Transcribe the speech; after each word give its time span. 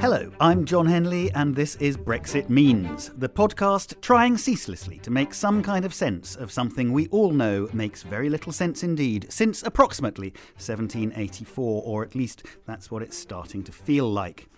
Hello, 0.00 0.32
I'm 0.40 0.64
Jon 0.64 0.86
Henley, 0.86 1.30
and 1.32 1.54
this 1.54 1.76
is 1.76 1.98
Brexit 1.98 2.48
Means, 2.48 3.10
the 3.18 3.28
podcast 3.28 4.00
trying 4.00 4.38
ceaselessly 4.38 4.98
to 5.00 5.10
make 5.10 5.34
some 5.34 5.62
kind 5.62 5.84
of 5.84 5.92
sense 5.92 6.36
of 6.36 6.50
something 6.50 6.90
we 6.90 7.06
all 7.08 7.32
know 7.32 7.68
makes 7.74 8.02
very 8.02 8.30
little 8.30 8.50
sense 8.50 8.82
indeed 8.82 9.26
since 9.28 9.62
approximately 9.62 10.30
1784, 10.54 11.82
or 11.84 12.02
at 12.02 12.14
least 12.14 12.46
that's 12.66 12.90
what 12.90 13.02
it's 13.02 13.16
starting 13.16 13.62
to 13.62 13.72
feel 13.72 14.10
like. 14.10 14.48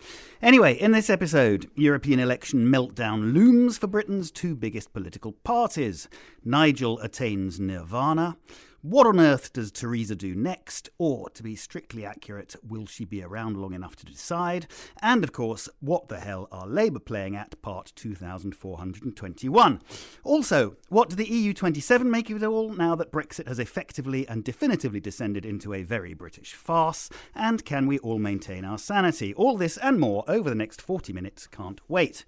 Anyway, 0.40 0.74
in 0.74 0.92
this 0.92 1.10
episode, 1.10 1.68
European 1.74 2.20
election 2.20 2.66
meltdown 2.66 3.34
looms 3.34 3.78
for 3.78 3.88
Britain's 3.88 4.30
two 4.30 4.54
biggest 4.54 4.92
political 4.92 5.32
parties. 5.32 6.08
Nigel 6.44 7.00
attains 7.00 7.58
nirvana. 7.58 8.36
What 8.82 9.06
on 9.06 9.20
earth 9.20 9.52
does 9.52 9.70
Theresa 9.70 10.16
do 10.16 10.34
next? 10.34 10.90
Or, 10.98 11.30
to 11.30 11.44
be 11.44 11.54
strictly 11.54 12.04
accurate, 12.04 12.56
will 12.66 12.86
she 12.86 13.04
be 13.04 13.22
around 13.22 13.56
long 13.56 13.74
enough 13.74 13.94
to 13.94 14.04
decide? 14.04 14.66
And, 15.00 15.22
of 15.22 15.30
course, 15.32 15.68
what 15.78 16.08
the 16.08 16.18
hell 16.18 16.48
are 16.50 16.66
Labour 16.66 16.98
playing 16.98 17.36
at 17.36 17.62
part 17.62 17.92
2421? 17.94 19.80
Also, 20.24 20.76
what 20.88 21.08
do 21.08 21.14
the 21.14 21.26
EU27 21.26 22.06
make 22.06 22.28
of 22.28 22.42
it 22.42 22.46
all 22.46 22.72
now 22.72 22.96
that 22.96 23.12
Brexit 23.12 23.46
has 23.46 23.60
effectively 23.60 24.26
and 24.26 24.42
definitively 24.42 24.98
descended 24.98 25.46
into 25.46 25.72
a 25.72 25.84
very 25.84 26.12
British 26.12 26.54
farce? 26.54 27.08
And 27.36 27.64
can 27.64 27.86
we 27.86 28.00
all 28.00 28.18
maintain 28.18 28.64
our 28.64 28.78
sanity? 28.78 29.32
All 29.34 29.56
this 29.56 29.76
and 29.76 30.00
more 30.00 30.24
over 30.26 30.48
the 30.48 30.56
next 30.56 30.82
40 30.82 31.12
minutes. 31.12 31.46
Can't 31.46 31.80
wait. 31.88 32.24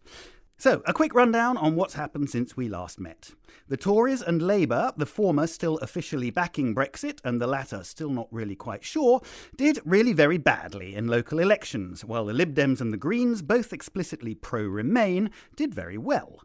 So, 0.56 0.82
a 0.86 0.92
quick 0.94 1.14
rundown 1.14 1.56
on 1.56 1.74
what's 1.74 1.94
happened 1.94 2.30
since 2.30 2.56
we 2.56 2.68
last 2.68 3.00
met. 3.00 3.32
The 3.68 3.76
Tories 3.76 4.22
and 4.22 4.40
Labour, 4.40 4.92
the 4.96 5.04
former 5.04 5.48
still 5.48 5.78
officially 5.78 6.30
backing 6.30 6.74
Brexit 6.74 7.18
and 7.24 7.40
the 7.40 7.46
latter 7.46 7.82
still 7.82 8.10
not 8.10 8.28
really 8.30 8.54
quite 8.54 8.84
sure, 8.84 9.20
did 9.56 9.80
really 9.84 10.12
very 10.12 10.38
badly 10.38 10.94
in 10.94 11.08
local 11.08 11.40
elections, 11.40 12.04
while 12.04 12.24
the 12.24 12.32
Lib 12.32 12.54
Dems 12.54 12.80
and 12.80 12.92
the 12.92 12.96
Greens, 12.96 13.42
both 13.42 13.72
explicitly 13.72 14.34
pro 14.34 14.62
Remain, 14.62 15.30
did 15.56 15.74
very 15.74 15.98
well. 15.98 16.40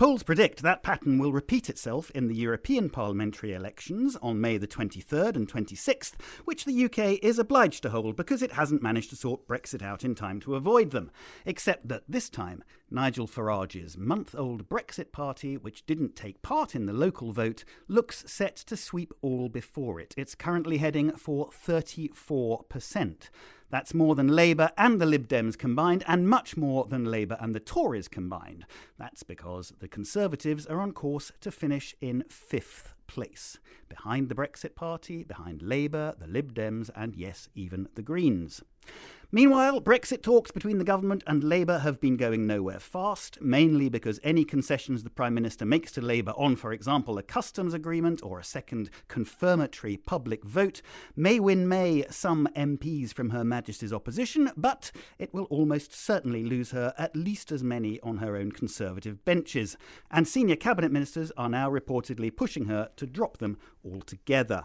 Polls 0.00 0.22
predict 0.22 0.62
that 0.62 0.82
pattern 0.82 1.18
will 1.18 1.30
repeat 1.30 1.68
itself 1.68 2.10
in 2.12 2.26
the 2.26 2.34
European 2.34 2.88
parliamentary 2.88 3.52
elections 3.52 4.16
on 4.22 4.40
May 4.40 4.56
the 4.56 4.66
23rd 4.66 5.36
and 5.36 5.46
26th, 5.46 6.14
which 6.46 6.64
the 6.64 6.86
UK 6.86 7.22
is 7.22 7.38
obliged 7.38 7.82
to 7.82 7.90
hold 7.90 8.16
because 8.16 8.40
it 8.42 8.52
hasn't 8.52 8.82
managed 8.82 9.10
to 9.10 9.16
sort 9.16 9.46
Brexit 9.46 9.82
out 9.82 10.02
in 10.02 10.14
time 10.14 10.40
to 10.40 10.54
avoid 10.54 10.90
them. 10.92 11.10
Except 11.44 11.86
that 11.88 12.04
this 12.08 12.30
time, 12.30 12.64
Nigel 12.90 13.26
Farage's 13.26 13.98
month 13.98 14.34
old 14.34 14.70
Brexit 14.70 15.12
party, 15.12 15.58
which 15.58 15.84
didn't 15.84 16.16
take 16.16 16.40
part 16.40 16.74
in 16.74 16.86
the 16.86 16.94
local 16.94 17.32
vote, 17.32 17.62
looks 17.86 18.24
set 18.26 18.56
to 18.56 18.78
sweep 18.78 19.12
all 19.20 19.50
before 19.50 20.00
it. 20.00 20.14
It's 20.16 20.34
currently 20.34 20.78
heading 20.78 21.10
for 21.12 21.50
34%. 21.50 23.28
That's 23.70 23.94
more 23.94 24.14
than 24.14 24.28
Labour 24.28 24.70
and 24.76 25.00
the 25.00 25.06
Lib 25.06 25.28
Dems 25.28 25.56
combined, 25.56 26.04
and 26.06 26.28
much 26.28 26.56
more 26.56 26.86
than 26.86 27.04
Labour 27.04 27.36
and 27.40 27.54
the 27.54 27.60
Tories 27.60 28.08
combined. 28.08 28.66
That's 28.98 29.22
because 29.22 29.72
the 29.78 29.88
Conservatives 29.88 30.66
are 30.66 30.80
on 30.80 30.92
course 30.92 31.32
to 31.40 31.50
finish 31.50 31.94
in 32.00 32.24
fifth 32.28 32.94
place, 33.06 33.58
behind 33.88 34.28
the 34.28 34.34
Brexit 34.34 34.74
Party, 34.74 35.24
behind 35.24 35.62
Labour, 35.62 36.14
the 36.18 36.26
Lib 36.26 36.54
Dems, 36.54 36.90
and 36.94 37.14
yes, 37.14 37.48
even 37.54 37.88
the 37.94 38.02
Greens. 38.02 38.62
Meanwhile, 39.32 39.80
Brexit 39.82 40.22
talks 40.22 40.50
between 40.50 40.78
the 40.78 40.84
government 40.84 41.22
and 41.24 41.44
Labour 41.44 41.78
have 41.78 42.00
been 42.00 42.16
going 42.16 42.48
nowhere 42.48 42.80
fast, 42.80 43.40
mainly 43.40 43.88
because 43.88 44.18
any 44.24 44.44
concessions 44.44 45.04
the 45.04 45.10
Prime 45.10 45.34
Minister 45.34 45.64
makes 45.64 45.92
to 45.92 46.00
Labour 46.00 46.32
on, 46.36 46.56
for 46.56 46.72
example, 46.72 47.16
a 47.16 47.22
customs 47.22 47.72
agreement 47.72 48.24
or 48.24 48.40
a 48.40 48.44
second 48.44 48.90
confirmatory 49.06 49.96
public 49.96 50.42
vote, 50.42 50.82
may 51.14 51.38
win 51.38 51.68
May 51.68 52.04
some 52.10 52.48
MPs 52.56 53.14
from 53.14 53.30
Her 53.30 53.44
Majesty's 53.44 53.92
opposition, 53.92 54.50
but 54.56 54.90
it 55.16 55.32
will 55.32 55.44
almost 55.44 55.94
certainly 55.94 56.42
lose 56.42 56.72
her 56.72 56.92
at 56.98 57.14
least 57.14 57.52
as 57.52 57.62
many 57.62 58.00
on 58.00 58.18
her 58.18 58.34
own 58.34 58.50
Conservative 58.50 59.24
benches. 59.24 59.76
And 60.10 60.26
senior 60.26 60.56
Cabinet 60.56 60.90
Ministers 60.90 61.30
are 61.36 61.48
now 61.48 61.70
reportedly 61.70 62.34
pushing 62.34 62.64
her 62.64 62.90
to 62.96 63.06
drop 63.06 63.38
them 63.38 63.58
altogether. 63.84 64.64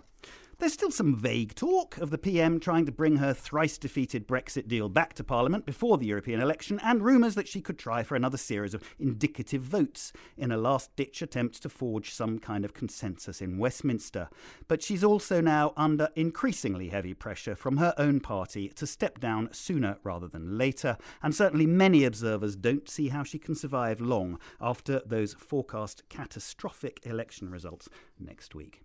There's 0.57 0.71
still 0.71 0.89
some 0.89 1.17
vague 1.17 1.53
talk 1.53 1.97
of 1.97 2.11
the 2.11 2.17
PM 2.17 2.61
trying 2.61 2.85
to 2.85 2.91
bring 2.91 3.17
her 3.17 3.33
thrice 3.33 3.77
defeated 3.77 4.25
Brexit 4.25 4.69
deal 4.69 4.87
back 4.87 5.13
to 5.15 5.23
Parliament 5.23 5.65
before 5.65 5.97
the 5.97 6.05
European 6.05 6.39
election, 6.39 6.79
and 6.81 7.03
rumours 7.03 7.35
that 7.35 7.49
she 7.49 7.59
could 7.59 7.77
try 7.77 8.03
for 8.03 8.15
another 8.15 8.37
series 8.37 8.73
of 8.73 8.81
indicative 8.97 9.61
votes 9.61 10.13
in 10.37 10.53
a 10.53 10.57
last 10.57 10.95
ditch 10.95 11.21
attempt 11.21 11.61
to 11.61 11.67
forge 11.67 12.13
some 12.13 12.39
kind 12.39 12.63
of 12.63 12.73
consensus 12.73 13.41
in 13.41 13.57
Westminster. 13.57 14.29
But 14.69 14.81
she's 14.81 15.03
also 15.03 15.41
now 15.41 15.73
under 15.75 16.07
increasingly 16.15 16.87
heavy 16.87 17.13
pressure 17.13 17.55
from 17.55 17.75
her 17.75 17.93
own 17.97 18.21
party 18.21 18.69
to 18.69 18.87
step 18.87 19.19
down 19.19 19.49
sooner 19.51 19.97
rather 20.03 20.29
than 20.29 20.57
later, 20.57 20.97
and 21.21 21.35
certainly 21.35 21.65
many 21.65 22.05
observers 22.05 22.55
don't 22.55 22.89
see 22.89 23.09
how 23.09 23.23
she 23.23 23.39
can 23.39 23.55
survive 23.55 23.99
long 23.99 24.39
after 24.61 25.01
those 25.05 25.33
forecast 25.33 26.07
catastrophic 26.07 27.01
election 27.03 27.49
results 27.49 27.89
next 28.17 28.55
week. 28.55 28.84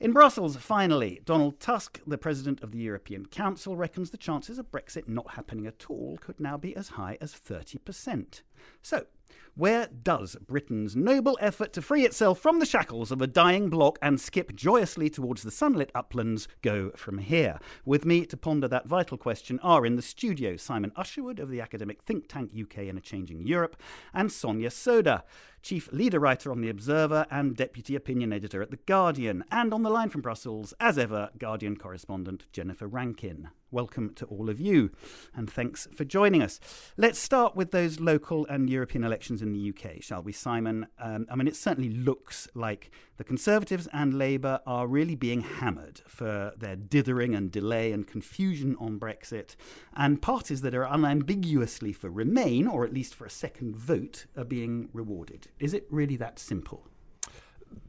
In 0.00 0.14
Brussels, 0.14 0.56
finally, 0.56 1.20
Donald 1.26 1.60
Tusk, 1.60 2.00
the 2.06 2.16
president 2.16 2.62
of 2.62 2.72
the 2.72 2.78
European 2.78 3.26
Council, 3.26 3.76
reckons 3.76 4.08
the 4.08 4.16
chances 4.16 4.58
of 4.58 4.72
Brexit 4.72 5.06
not 5.06 5.32
happening 5.32 5.66
at 5.66 5.90
all 5.90 6.16
could 6.16 6.40
now 6.40 6.56
be 6.56 6.74
as 6.74 6.88
high 6.88 7.18
as 7.20 7.34
30%. 7.34 8.40
So, 8.80 9.04
where 9.54 9.88
does 9.88 10.36
Britain's 10.46 10.96
noble 10.96 11.36
effort 11.40 11.72
to 11.74 11.82
free 11.82 12.04
itself 12.04 12.38
from 12.38 12.58
the 12.58 12.66
shackles 12.66 13.10
of 13.10 13.20
a 13.20 13.26
dying 13.26 13.68
bloc 13.68 13.98
and 14.00 14.20
skip 14.20 14.54
joyously 14.54 15.10
towards 15.10 15.42
the 15.42 15.50
sunlit 15.50 15.90
uplands 15.94 16.48
go 16.62 16.90
from 16.96 17.18
here? 17.18 17.58
With 17.84 18.04
me 18.04 18.24
to 18.26 18.36
ponder 18.36 18.68
that 18.68 18.86
vital 18.86 19.18
question 19.18 19.58
are 19.62 19.84
in 19.84 19.96
the 19.96 20.02
studio 20.02 20.56
Simon 20.56 20.92
Usherwood 20.96 21.38
of 21.38 21.50
the 21.50 21.60
academic 21.60 22.02
think 22.02 22.28
tank 22.28 22.52
UK 22.58 22.78
in 22.78 22.96
a 22.96 23.00
Changing 23.00 23.42
Europe 23.42 23.76
and 24.14 24.32
Sonia 24.32 24.70
Sodha, 24.70 25.24
chief 25.62 25.92
leader 25.92 26.20
writer 26.20 26.50
on 26.50 26.60
The 26.60 26.70
Observer 26.70 27.26
and 27.30 27.56
deputy 27.56 27.94
opinion 27.94 28.32
editor 28.32 28.62
at 28.62 28.70
The 28.70 28.78
Guardian. 28.78 29.44
And 29.50 29.74
on 29.74 29.82
the 29.82 29.90
line 29.90 30.08
from 30.08 30.22
Brussels, 30.22 30.74
as 30.80 30.96
ever, 30.96 31.30
Guardian 31.38 31.76
correspondent 31.76 32.46
Jennifer 32.52 32.86
Rankin. 32.86 33.50
Welcome 33.72 34.14
to 34.14 34.26
all 34.26 34.50
of 34.50 34.58
you, 34.58 34.90
and 35.32 35.48
thanks 35.48 35.86
for 35.94 36.04
joining 36.04 36.42
us. 36.42 36.58
Let's 36.96 37.20
start 37.20 37.54
with 37.54 37.70
those 37.70 38.00
local 38.00 38.44
and 38.46 38.68
European 38.68 39.04
elections 39.04 39.42
in 39.42 39.52
the 39.52 39.68
UK, 39.70 40.02
shall 40.02 40.24
we, 40.24 40.32
Simon? 40.32 40.88
Um, 40.98 41.28
I 41.30 41.36
mean, 41.36 41.46
it 41.46 41.54
certainly 41.54 41.90
looks 41.90 42.48
like 42.52 42.90
the 43.16 43.22
Conservatives 43.22 43.86
and 43.92 44.18
Labour 44.18 44.58
are 44.66 44.88
really 44.88 45.14
being 45.14 45.42
hammered 45.42 46.00
for 46.08 46.52
their 46.58 46.74
dithering 46.74 47.36
and 47.36 47.52
delay 47.52 47.92
and 47.92 48.08
confusion 48.08 48.74
on 48.80 48.98
Brexit, 48.98 49.54
and 49.94 50.20
parties 50.20 50.62
that 50.62 50.74
are 50.74 50.82
unambiguously 50.84 51.92
for 51.92 52.10
Remain, 52.10 52.66
or 52.66 52.84
at 52.84 52.92
least 52.92 53.14
for 53.14 53.24
a 53.24 53.30
second 53.30 53.76
vote, 53.76 54.26
are 54.36 54.42
being 54.42 54.88
rewarded. 54.92 55.46
Is 55.60 55.74
it 55.74 55.86
really 55.90 56.16
that 56.16 56.40
simple? 56.40 56.88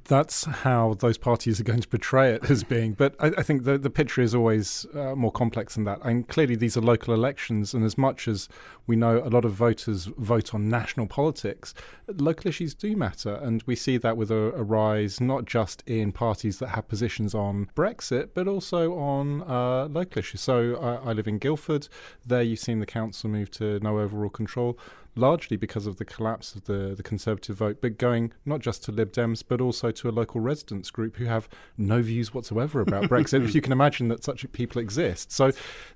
That's 0.05 0.43
how 0.43 0.95
those 0.95 1.17
parties 1.17 1.61
are 1.61 1.63
going 1.63 1.79
to 1.79 1.87
portray 1.87 2.33
it 2.33 2.49
as 2.49 2.63
being. 2.65 2.91
But 2.93 3.15
I, 3.19 3.27
I 3.37 3.43
think 3.43 3.63
the, 3.63 3.77
the 3.77 3.89
picture 3.89 4.21
is 4.21 4.35
always 4.35 4.85
uh, 4.93 5.15
more 5.15 5.31
complex 5.31 5.75
than 5.75 5.85
that. 5.85 5.99
And 6.03 6.27
clearly, 6.27 6.55
these 6.55 6.75
are 6.75 6.81
local 6.81 7.13
elections, 7.13 7.73
and 7.73 7.85
as 7.85 7.97
much 7.97 8.27
as 8.27 8.49
we 8.87 8.95
know 8.95 9.19
a 9.19 9.29
lot 9.29 9.45
of 9.45 9.53
voters 9.53 10.09
vote 10.17 10.53
on 10.53 10.67
national 10.69 11.07
politics, 11.07 11.73
local 12.07 12.49
issues 12.49 12.73
do 12.73 12.95
matter. 12.95 13.35
And 13.35 13.63
we 13.65 13.75
see 13.75 13.97
that 13.97 14.17
with 14.17 14.31
a, 14.31 14.51
a 14.53 14.63
rise 14.63 15.21
not 15.21 15.45
just 15.45 15.81
in 15.87 16.11
parties 16.11 16.59
that 16.59 16.69
have 16.69 16.87
positions 16.87 17.33
on 17.33 17.69
Brexit, 17.75 18.29
but 18.33 18.49
also 18.49 18.97
on 18.97 19.43
uh, 19.43 19.85
local 19.85 20.19
issues. 20.19 20.41
So 20.41 20.75
I 21.05 21.13
live 21.13 21.27
in 21.27 21.37
Guildford. 21.37 21.87
There, 22.25 22.41
you've 22.41 22.59
seen 22.59 22.79
the 22.79 22.85
council 22.85 23.29
move 23.29 23.49
to 23.51 23.79
no 23.79 23.99
overall 23.99 24.29
control 24.29 24.77
largely 25.15 25.57
because 25.57 25.85
of 25.85 25.97
the 25.97 26.05
collapse 26.05 26.55
of 26.55 26.65
the, 26.65 26.93
the 26.95 27.03
Conservative 27.03 27.57
vote, 27.57 27.79
but 27.81 27.97
going 27.97 28.31
not 28.45 28.59
just 28.59 28.83
to 28.85 28.91
Lib 28.91 29.11
Dems, 29.11 29.43
but 29.47 29.61
also 29.61 29.91
to 29.91 30.09
a 30.09 30.11
local 30.11 30.41
residents 30.41 30.89
group 30.89 31.17
who 31.17 31.25
have 31.25 31.49
no 31.77 32.01
views 32.01 32.33
whatsoever 32.33 32.81
about 32.81 33.03
Brexit, 33.09 33.43
if 33.43 33.53
you 33.53 33.61
can 33.61 33.71
imagine 33.71 34.07
that 34.09 34.23
such 34.23 34.49
people 34.51 34.81
exist. 34.81 35.31
So 35.31 35.51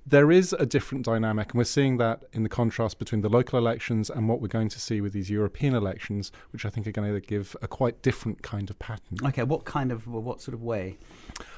there 0.06 0.32
is 0.32 0.54
a 0.54 0.66
different 0.66 1.06
dynamic, 1.06 1.52
and 1.52 1.58
we're 1.58 1.66
seeing 1.66 1.98
that 1.98 2.24
in 2.34 2.44
the 2.44 2.50
contrast 2.50 3.00
between 3.00 3.22
the 3.22 3.30
local 3.30 3.58
elections 3.58 4.10
and 4.10 4.28
what 4.28 4.42
we're 4.42 4.48
going 4.48 4.70
to 4.70 4.80
see 4.80 5.02
with 5.02 5.14
these 5.14 5.30
European 5.30 5.74
elections, 5.74 6.32
which 6.52 6.66
I 6.66 6.70
think 6.70 6.88
are 6.88 6.92
going 6.92 7.14
to 7.14 7.22
give 7.22 7.56
a 7.62 7.68
quite 7.68 8.02
different 8.02 8.42
kind 8.42 8.70
of 8.70 8.78
pattern. 8.80 9.18
Okay, 9.24 9.44
what 9.44 9.66
kind 9.66 9.92
of, 9.92 10.08
what 10.08 10.42
sort 10.42 10.54
of 10.54 10.62
way? 10.62 10.98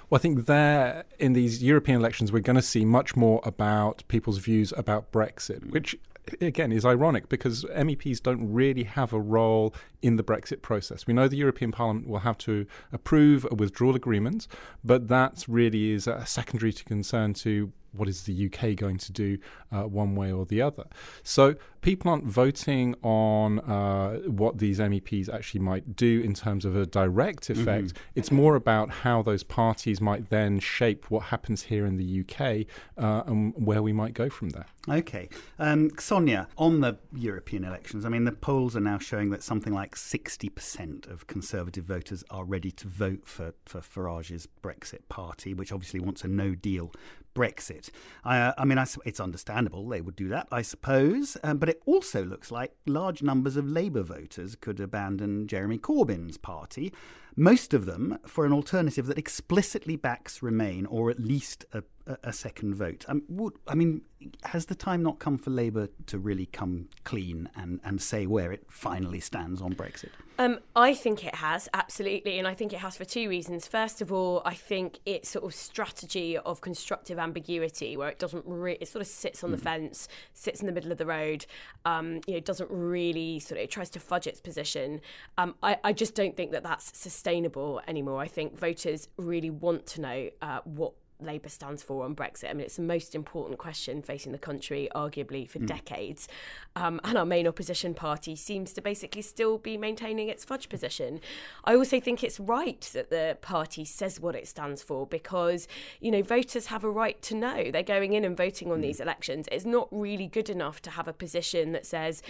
Well, 0.09 0.19
I 0.19 0.21
think 0.21 0.45
there 0.45 1.03
in 1.19 1.33
these 1.33 1.61
European 1.61 1.99
elections, 1.99 2.31
we're 2.31 2.39
going 2.39 2.55
to 2.55 2.61
see 2.61 2.85
much 2.85 3.15
more 3.15 3.41
about 3.43 4.03
people's 4.07 4.37
views 4.37 4.73
about 4.77 5.11
Brexit, 5.11 5.69
which 5.71 5.97
again 6.41 6.71
is 6.71 6.85
ironic 6.85 7.29
because 7.29 7.63
MEPs 7.65 8.21
don't 8.21 8.51
really 8.51 8.83
have 8.83 9.13
a 9.13 9.19
role 9.19 9.73
in 10.01 10.15
the 10.15 10.23
Brexit 10.23 10.61
process. 10.61 11.07
We 11.07 11.13
know 11.13 11.27
the 11.27 11.37
European 11.37 11.71
Parliament 11.71 12.07
will 12.07 12.19
have 12.19 12.37
to 12.39 12.65
approve 12.91 13.45
a 13.49 13.55
withdrawal 13.55 13.95
agreement, 13.95 14.47
but 14.83 15.07
that 15.07 15.45
really 15.47 15.91
is 15.91 16.07
a 16.07 16.25
secondary 16.25 16.73
concern 16.73 17.33
to 17.35 17.71
what 17.91 18.07
is 18.07 18.23
the 18.23 18.45
UK 18.45 18.75
going 18.75 18.97
to 18.97 19.11
do 19.11 19.37
uh, 19.71 19.83
one 19.83 20.15
way 20.15 20.31
or 20.31 20.45
the 20.45 20.61
other. 20.61 20.85
So 21.23 21.55
people 21.81 22.11
aren't 22.11 22.25
voting 22.25 22.95
on 23.01 23.59
uh, 23.59 24.17
what 24.27 24.57
these 24.57 24.79
MEPs 24.79 25.33
actually 25.33 25.61
might 25.61 25.95
do 25.95 26.21
in 26.21 26.33
terms 26.33 26.65
of 26.65 26.75
a 26.75 26.85
direct 26.85 27.49
effect. 27.49 27.87
Mm-hmm. 27.87 27.97
It's 28.15 28.31
more 28.31 28.55
about 28.55 28.89
how 28.89 29.21
those 29.21 29.43
parties 29.43 30.01
might 30.01 30.29
then 30.29 30.59
shape 30.59 31.09
what 31.09 31.23
happens 31.23 31.63
here 31.63 31.85
in 31.85 31.97
the 31.97 32.21
UK 32.21 32.65
uh, 33.01 33.23
and 33.25 33.53
where 33.55 33.81
we 33.81 33.93
might 33.93 34.13
go 34.13 34.29
from 34.29 34.49
there. 34.49 34.65
Okay. 34.89 35.27
Um, 35.59 35.91
Sonia, 35.99 36.47
on 36.57 36.79
the 36.79 36.97
European 37.13 37.65
elections, 37.65 38.05
I 38.05 38.09
mean, 38.09 38.23
the 38.23 38.31
polls 38.31 38.75
are 38.75 38.81
now 38.81 38.97
showing 38.97 39.31
that 39.31 39.43
something 39.43 39.73
like 39.73 39.95
60% 39.95 41.11
of 41.11 41.27
Conservative 41.27 41.83
voters 41.83 42.23
are 42.29 42.45
ready 42.45 42.71
to 42.71 42.87
vote 42.87 43.21
for, 43.25 43.53
for 43.65 43.81
Farage's 43.81 44.47
Brexit 44.63 45.07
party, 45.09 45.53
which 45.53 45.71
obviously 45.71 45.99
wants 45.99 46.23
a 46.23 46.27
no 46.27 46.55
deal 46.55 46.91
Brexit. 47.37 47.91
Uh, 48.25 48.51
I 48.57 48.65
mean, 48.65 48.79
I, 48.79 48.87
it's 49.05 49.19
understandable 49.19 49.87
they 49.87 50.01
would 50.01 50.15
do 50.15 50.27
that, 50.29 50.47
I 50.51 50.63
suppose, 50.63 51.37
um, 51.43 51.59
but 51.59 51.69
it 51.69 51.83
also 51.85 52.25
looks 52.25 52.51
like 52.51 52.73
large 52.87 53.21
numbers 53.21 53.55
of 53.57 53.69
Labour 53.69 54.01
voters 54.01 54.55
could 54.55 54.79
abandon 54.79 55.47
Jeremy 55.47 55.77
Corbyn's 55.77 56.37
party, 56.37 56.91
most 57.37 57.73
of 57.73 57.85
them 57.85 58.17
for 58.25 58.45
an 58.45 58.51
alternative 58.51 59.05
that 59.05 59.17
explicitly 59.17 59.95
backs 59.95 60.41
Remain 60.41 60.85
or 60.87 61.09
at 61.09 61.19
least 61.19 61.65
a 61.71 61.83
a, 62.23 62.33
second 62.33 62.75
vote. 62.75 63.05
Um, 63.07 63.23
would, 63.27 63.53
I 63.67 63.75
mean, 63.75 64.01
has 64.43 64.67
the 64.67 64.75
time 64.75 65.03
not 65.03 65.19
come 65.19 65.37
for 65.37 65.49
Labour 65.49 65.89
to 66.07 66.17
really 66.17 66.45
come 66.45 66.89
clean 67.03 67.49
and, 67.55 67.79
and 67.83 68.01
say 68.01 68.25
where 68.25 68.51
it 68.51 68.65
finally 68.69 69.19
stands 69.19 69.61
on 69.61 69.73
Brexit? 69.73 70.09
Um, 70.39 70.59
I 70.75 70.93
think 70.93 71.25
it 71.25 71.35
has, 71.35 71.67
absolutely. 71.73 72.37
And 72.37 72.47
I 72.47 72.53
think 72.53 72.71
it 72.71 72.77
has 72.79 72.95
for 72.95 73.05
two 73.05 73.27
reasons. 73.27 73.67
First 73.67 74.01
of 74.01 74.11
all, 74.11 74.41
I 74.45 74.53
think 74.53 74.99
its 75.05 75.29
sort 75.29 75.45
of 75.45 75.53
strategy 75.53 76.37
of 76.37 76.61
constructive 76.61 77.17
ambiguity, 77.17 77.97
where 77.97 78.09
it 78.09 78.19
doesn't 78.19 78.45
really, 78.45 78.77
it 78.79 78.87
sort 78.87 79.01
of 79.01 79.07
sits 79.07 79.43
on 79.43 79.49
mm. 79.49 79.53
the 79.53 79.61
fence, 79.61 80.07
sits 80.33 80.61
in 80.61 80.67
the 80.67 80.73
middle 80.73 80.91
of 80.91 80.97
the 80.97 81.05
road, 81.05 81.45
um, 81.85 82.21
you 82.27 82.35
know, 82.35 82.39
doesn't 82.39 82.69
really 82.69 83.39
sort 83.39 83.59
of, 83.59 83.63
it 83.63 83.71
tries 83.71 83.89
to 83.91 83.99
fudge 83.99 84.27
its 84.27 84.39
position. 84.39 85.01
Um, 85.37 85.55
I, 85.63 85.77
I 85.83 85.93
just 85.93 86.13
don't 86.13 86.37
think 86.37 86.51
that 86.51 86.63
that's 86.63 86.97
sustainable 86.97 87.26
anymore. 87.27 88.19
I 88.21 88.27
think 88.27 88.57
voters 88.57 89.07
really 89.17 89.49
want 89.49 89.85
to 89.87 90.01
know 90.01 90.29
uh, 90.41 90.59
what 90.63 90.93
Labour 91.19 91.49
stands 91.49 91.81
for 91.81 92.05
on 92.05 92.15
Brexit. 92.15 92.49
I 92.49 92.53
mean, 92.53 92.65
it's 92.65 92.75
the 92.75 92.83
most 92.83 93.15
important 93.15 93.57
question 93.57 94.01
facing 94.01 94.31
the 94.31 94.37
country, 94.37 94.87
arguably, 94.93 95.49
for 95.49 95.59
mm. 95.59 95.65
decades. 95.65 96.27
Um, 96.75 96.99
and 97.03 97.17
our 97.17 97.25
main 97.25 97.47
opposition 97.47 97.93
party 97.93 98.35
seems 98.35 98.71
to 98.73 98.81
basically 98.81 99.23
still 99.23 99.57
be 99.57 99.77
maintaining 99.77 100.29
its 100.29 100.45
fudge 100.45 100.69
position. 100.69 101.19
I 101.63 101.75
also 101.75 101.99
think 101.99 102.23
it's 102.23 102.39
right 102.39 102.81
that 102.93 103.09
the 103.09 103.37
party 103.41 103.83
says 103.83 104.19
what 104.19 104.35
it 104.35 104.47
stands 104.47 104.83
for 104.83 105.07
because, 105.07 105.67
you 105.99 106.11
know, 106.11 106.21
voters 106.21 106.67
have 106.67 106.83
a 106.83 106.91
right 106.91 107.19
to 107.23 107.35
know. 107.35 107.71
They're 107.71 107.83
going 107.83 108.13
in 108.13 108.23
and 108.23 108.37
voting 108.37 108.71
on 108.71 108.79
mm. 108.79 108.83
these 108.83 108.99
elections. 108.99 109.47
It's 109.51 109.65
not 109.65 109.87
really 109.91 110.27
good 110.27 110.49
enough 110.49 110.81
to 110.83 110.91
have 110.91 111.07
a 111.07 111.13
position 111.13 111.71
that 111.71 111.85
says, 111.85 112.21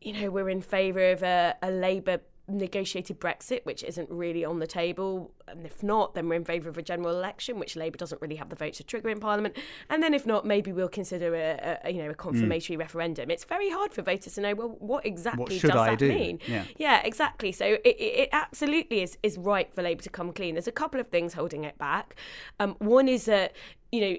you 0.00 0.12
know, 0.12 0.30
we're 0.30 0.50
in 0.50 0.62
favour 0.62 1.10
of 1.10 1.22
a, 1.22 1.56
a 1.62 1.70
Labour 1.70 2.20
negotiated 2.48 3.20
Brexit, 3.20 3.64
which 3.64 3.82
isn't 3.82 4.08
really 4.10 4.44
on 4.44 4.58
the 4.58 4.66
table. 4.66 5.32
And 5.48 5.66
if 5.66 5.82
not, 5.82 6.14
then 6.14 6.28
we're 6.28 6.36
in 6.36 6.44
favour 6.44 6.68
of 6.68 6.78
a 6.78 6.82
general 6.82 7.16
election, 7.16 7.58
which 7.58 7.76
Labour 7.76 7.96
doesn't 7.96 8.20
really 8.20 8.36
have 8.36 8.50
the 8.50 8.56
vote 8.56 8.74
to 8.74 8.84
trigger 8.84 9.08
in 9.08 9.20
Parliament. 9.20 9.56
And 9.90 10.02
then 10.02 10.14
if 10.14 10.26
not, 10.26 10.46
maybe 10.46 10.72
we'll 10.72 10.88
consider 10.88 11.34
a, 11.34 11.78
a 11.84 11.90
you 11.90 12.02
know 12.02 12.10
a 12.10 12.14
confirmatory 12.14 12.76
mm. 12.76 12.80
referendum. 12.80 13.30
It's 13.30 13.44
very 13.44 13.70
hard 13.70 13.92
for 13.92 14.02
voters 14.02 14.34
to 14.34 14.40
know 14.40 14.54
well 14.54 14.76
what 14.78 15.04
exactly 15.04 15.56
what 15.56 15.62
does 15.62 15.70
I 15.70 15.90
that 15.90 15.98
do? 15.98 16.08
mean. 16.08 16.40
Yeah. 16.46 16.64
yeah, 16.76 17.02
exactly. 17.04 17.52
So 17.52 17.64
it, 17.64 17.96
it, 17.98 18.28
absolutely 18.32 19.02
is 19.02 19.18
is 19.22 19.38
right 19.38 19.72
for 19.72 19.82
Labour 19.82 20.02
to 20.02 20.10
come 20.10 20.32
clean. 20.32 20.54
There's 20.54 20.68
a 20.68 20.72
couple 20.72 21.00
of 21.00 21.08
things 21.08 21.34
holding 21.34 21.64
it 21.64 21.78
back. 21.78 22.16
Um, 22.60 22.76
one 22.78 23.08
is 23.08 23.24
that 23.26 23.54
you 23.90 24.00
know 24.00 24.16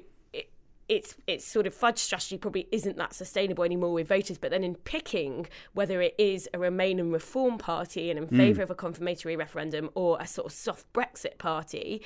its 0.90 1.16
its 1.28 1.46
sort 1.46 1.68
of 1.68 1.74
fudge 1.74 2.00
strategy 2.00 2.38
probably 2.38 2.68
isn't 2.72 2.98
that 2.98 3.14
sustainable 3.14 3.64
anymore 3.64 3.94
with 3.94 4.08
voters. 4.08 4.38
But 4.38 4.52
then 4.52 4.64
in 4.64 4.76
picking 4.76 5.48
whether 5.74 6.02
it 6.02 6.16
is 6.18 6.48
a 6.54 6.60
Remain 6.60 7.00
and 7.00 7.12
Reform 7.12 7.58
party 7.58 8.10
and 8.10 8.18
in 8.18 8.28
mm. 8.28 8.38
favour 8.38 8.62
of 8.64 8.72
a 8.72 8.76
confirmatory 8.76 9.36
referendum 9.36 9.90
or 9.96 10.18
a 10.20 10.28
sort 10.28 10.48
of 10.48 10.54
soft 10.54 10.92
Brexit 10.94 11.38
party, 11.38 12.02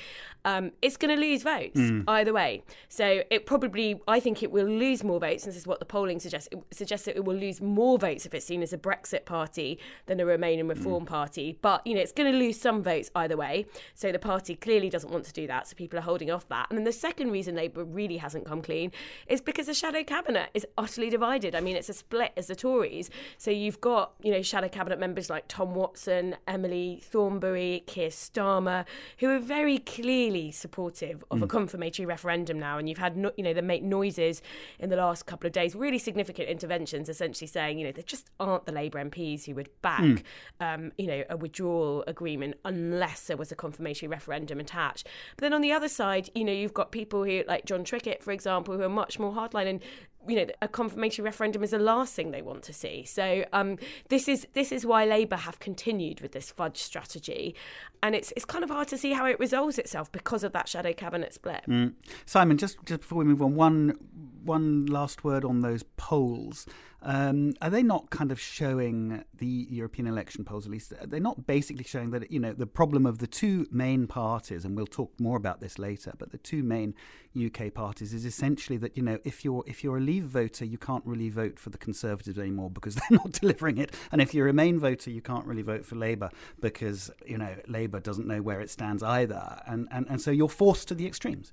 um, 0.46 0.72
it's 0.82 0.98
going 0.98 1.16
to 1.16 1.22
lose 1.22 1.44
votes 1.44 1.80
mm. 1.80 2.04
either 2.08 2.34
way. 2.34 2.64
So 2.90 3.24
it 3.30 3.46
probably, 3.46 4.02
I 4.08 4.20
think 4.20 4.42
it 4.42 4.52
will 4.52 4.66
lose 4.68 5.04
more 5.04 5.20
votes. 5.20 5.44
And 5.44 5.54
this 5.54 5.60
is 5.60 5.68
what 5.68 5.80
the 5.80 5.86
polling 5.86 6.20
suggests. 6.20 6.50
It 6.52 6.60
suggests 6.72 7.06
that 7.06 7.16
it 7.16 7.26
will 7.26 7.36
lose 7.36 7.62
more 7.62 8.00
votes 8.00 8.26
if 8.26 8.34
it's 8.34 8.46
seen 8.46 8.64
as 8.64 8.74
a 8.74 8.78
Brexit 8.78 9.26
party 9.26 9.80
than 10.08 10.20
a 10.20 10.26
Remain 10.26 10.60
and 10.60 10.70
Reform 10.70 11.06
mm. 11.06 11.08
party. 11.08 11.58
But 11.62 11.86
you 11.86 11.94
know, 11.94 12.02
it's 12.02 12.12
going 12.12 12.32
to 12.32 12.38
lose 12.38 12.60
some 12.60 12.82
votes 12.82 13.12
either 13.16 13.38
way. 13.38 13.66
So 13.94 14.12
the 14.12 14.20
party 14.20 14.56
clearly 14.56 14.90
doesn't 14.90 15.12
want 15.12 15.26
to 15.26 15.34
do 15.34 15.46
that. 15.48 15.68
So 15.68 15.76
people 15.76 16.00
are 16.00 16.04
holding 16.04 16.32
off 16.32 16.48
that. 16.50 16.68
And 16.70 16.78
then 16.78 16.86
the 16.86 16.92
second 16.92 17.32
reason 17.32 17.56
Labour 17.56 17.84
really 17.84 18.18
hasn't 18.18 18.46
come 18.46 18.62
clean 18.72 18.92
is 19.28 19.42
because 19.42 19.68
the 19.68 19.74
shadow 19.74 20.04
cabinet 20.04 20.50
is 20.54 20.66
utterly 20.78 21.10
divided. 21.10 21.56
I 21.56 21.62
mean, 21.62 21.76
it's 21.76 21.90
a 21.90 21.94
split 21.94 22.32
as 22.38 22.48
the 22.48 22.56
Tories. 22.56 23.10
So 23.38 23.52
you've 23.52 23.82
got, 23.82 24.14
you 24.22 24.32
know, 24.32 24.42
shadow 24.42 24.70
cabinet 24.70 25.00
members 25.00 25.30
like 25.30 25.46
Tom 25.48 25.76
Watson, 25.76 26.36
Emily 26.48 27.02
Thornberry, 27.04 27.84
Keir 27.88 28.10
Starmer, 28.10 28.86
who 29.18 29.30
are 29.30 29.40
very 29.40 29.78
clearly 29.80 30.52
supportive 30.52 31.24
of 31.32 31.40
mm. 31.40 31.44
a 31.44 31.48
confirmatory 31.48 32.06
referendum 32.06 32.60
now. 32.60 32.78
And 32.78 32.88
you've 32.88 32.98
had, 32.98 33.18
no, 33.18 33.32
you 33.38 33.44
know, 33.44 33.54
they 33.54 33.62
make 33.62 33.84
noises 33.84 34.42
in 34.80 34.90
the 34.90 34.96
last 34.96 35.26
couple 35.26 35.48
of 35.48 35.54
days, 35.54 35.76
really 35.76 36.00
significant 36.00 36.48
interventions, 36.48 37.10
essentially 37.10 37.48
saying, 37.48 37.78
you 37.78 37.86
know, 37.86 37.92
there 37.92 38.04
just 38.04 38.30
aren't 38.40 38.66
the 38.66 38.72
Labour 38.72 39.04
MPs 39.04 39.46
who 39.46 39.56
would 39.56 39.70
back, 39.82 40.02
mm. 40.02 40.24
um, 40.60 40.92
you 40.98 41.08
know, 41.08 41.24
a 41.30 41.36
withdrawal 41.36 42.04
agreement 42.08 42.56
unless 42.64 43.28
there 43.28 43.38
was 43.38 43.52
a 43.52 43.56
confirmatory 43.56 44.08
referendum 44.08 44.60
attached. 44.60 45.08
But 45.36 45.42
then 45.42 45.54
on 45.54 45.62
the 45.62 45.72
other 45.72 45.90
side, 45.90 46.30
you 46.36 46.46
know, 46.46 46.54
you've 46.54 46.74
got 46.74 46.92
people 46.92 47.24
who, 47.26 47.44
like 47.48 47.66
Jon 47.66 47.84
Trickett, 47.84 48.22
for 48.24 48.32
example, 48.32 48.61
who 48.66 48.82
are 48.82 48.90
much 48.90 49.20
more 49.20 49.34
hardline 49.34 49.68
and 49.68 49.82
you 50.28 50.36
know 50.36 50.46
a 50.62 50.68
confirmation 50.68 51.26
referendum 51.26 51.64
is 51.64 51.72
the 51.72 51.80
last 51.80 52.14
thing 52.14 52.32
they 52.32 52.42
want 52.42 52.64
to 52.64 52.74
see. 52.74 53.04
So 53.06 53.46
um, 53.54 53.78
this 54.10 54.28
is 54.28 54.48
this 54.54 54.72
is 54.72 54.86
why 54.86 55.06
labour 55.06 55.38
have 55.38 55.60
continued 55.60 56.22
with 56.22 56.32
this 56.32 56.52
fudge 56.52 56.78
strategy. 56.78 57.56
And 58.04 58.16
it's 58.16 58.32
it's 58.36 58.46
kind 58.46 58.64
of 58.64 58.70
hard 58.70 58.88
to 58.90 58.98
see 58.98 59.14
how 59.14 59.26
it 59.26 59.40
resolves 59.40 59.80
itself 59.80 60.12
because 60.12 60.44
of 60.44 60.52
that 60.54 60.68
shadow 60.68 60.94
cabinet 60.94 61.34
split. 61.34 61.64
Mm. 61.68 61.94
simon 62.26 62.58
just 62.58 62.78
just 62.86 63.02
before 63.02 63.20
we 63.20 63.26
move 63.26 63.42
on 63.42 63.56
one 63.56 63.98
one 64.44 64.86
last 64.86 65.24
word 65.24 65.46
on 65.46 65.62
those 65.62 65.84
polls 65.98 66.66
um, 67.04 67.54
are 67.62 67.70
they 67.70 67.82
not 67.82 68.12
kind 68.12 68.32
of 68.32 68.40
showing 68.40 69.24
the 69.36 69.68
European 69.70 70.08
election 70.08 70.46
polls, 70.46 70.66
at 70.66 70.72
least? 70.72 70.94
They're 71.04 71.20
not 71.20 71.48
basically 71.48 71.84
showing 71.84 72.12
that 72.12 72.32
you 72.32 72.40
know 72.40 72.54
the 72.54 72.68
problem 72.68 73.08
of 73.08 73.18
the 73.18 73.28
two 73.28 73.66
main 73.72 74.06
parties, 74.06 74.66
and 74.66 74.76
we'll 74.76 74.86
talk 74.86 75.12
more 75.20 75.36
about 75.36 75.62
this 75.62 75.80
later. 75.80 76.14
But 76.18 76.32
the 76.32 76.38
two 76.38 76.62
main 76.62 76.94
UK 77.36 77.74
parties 77.74 78.14
is 78.14 78.26
essentially 78.26 78.78
that 78.78 78.96
you 78.96 79.02
know 79.02 79.18
if 79.24 79.44
you're 79.44 79.64
if 79.66 79.84
you're 79.84 79.98
a 79.98 80.02
Leave 80.02 80.26
voter, 80.26 80.64
you 80.64 80.78
can't 80.78 81.04
really 81.06 81.30
vote 81.30 81.58
for 81.58 81.72
the 81.72 81.78
Conservatives 81.80 82.38
anymore 82.38 82.70
because 82.70 82.96
they're 83.10 83.18
not 83.18 83.32
delivering 83.32 83.80
it, 83.80 83.96
and 84.12 84.22
if 84.22 84.34
you're 84.34 84.46
a 84.46 84.52
Remain 84.52 84.80
voter, 84.80 85.10
you 85.10 85.22
can't 85.22 85.46
really 85.46 85.64
vote 85.64 85.86
for 85.86 85.96
Labour 85.96 86.30
because 86.60 87.10
you 87.26 87.38
know 87.38 87.56
Labour 87.68 88.00
doesn't 88.00 88.28
know 88.28 88.44
where 88.44 88.62
it 88.62 88.70
stands 88.70 89.02
either, 89.02 89.60
and 89.66 89.88
and, 89.92 90.06
and 90.08 90.22
so 90.22 90.30
you're 90.30 90.50
forced 90.50 90.88
to 90.90 90.94
the 90.94 91.08
extremes. 91.08 91.52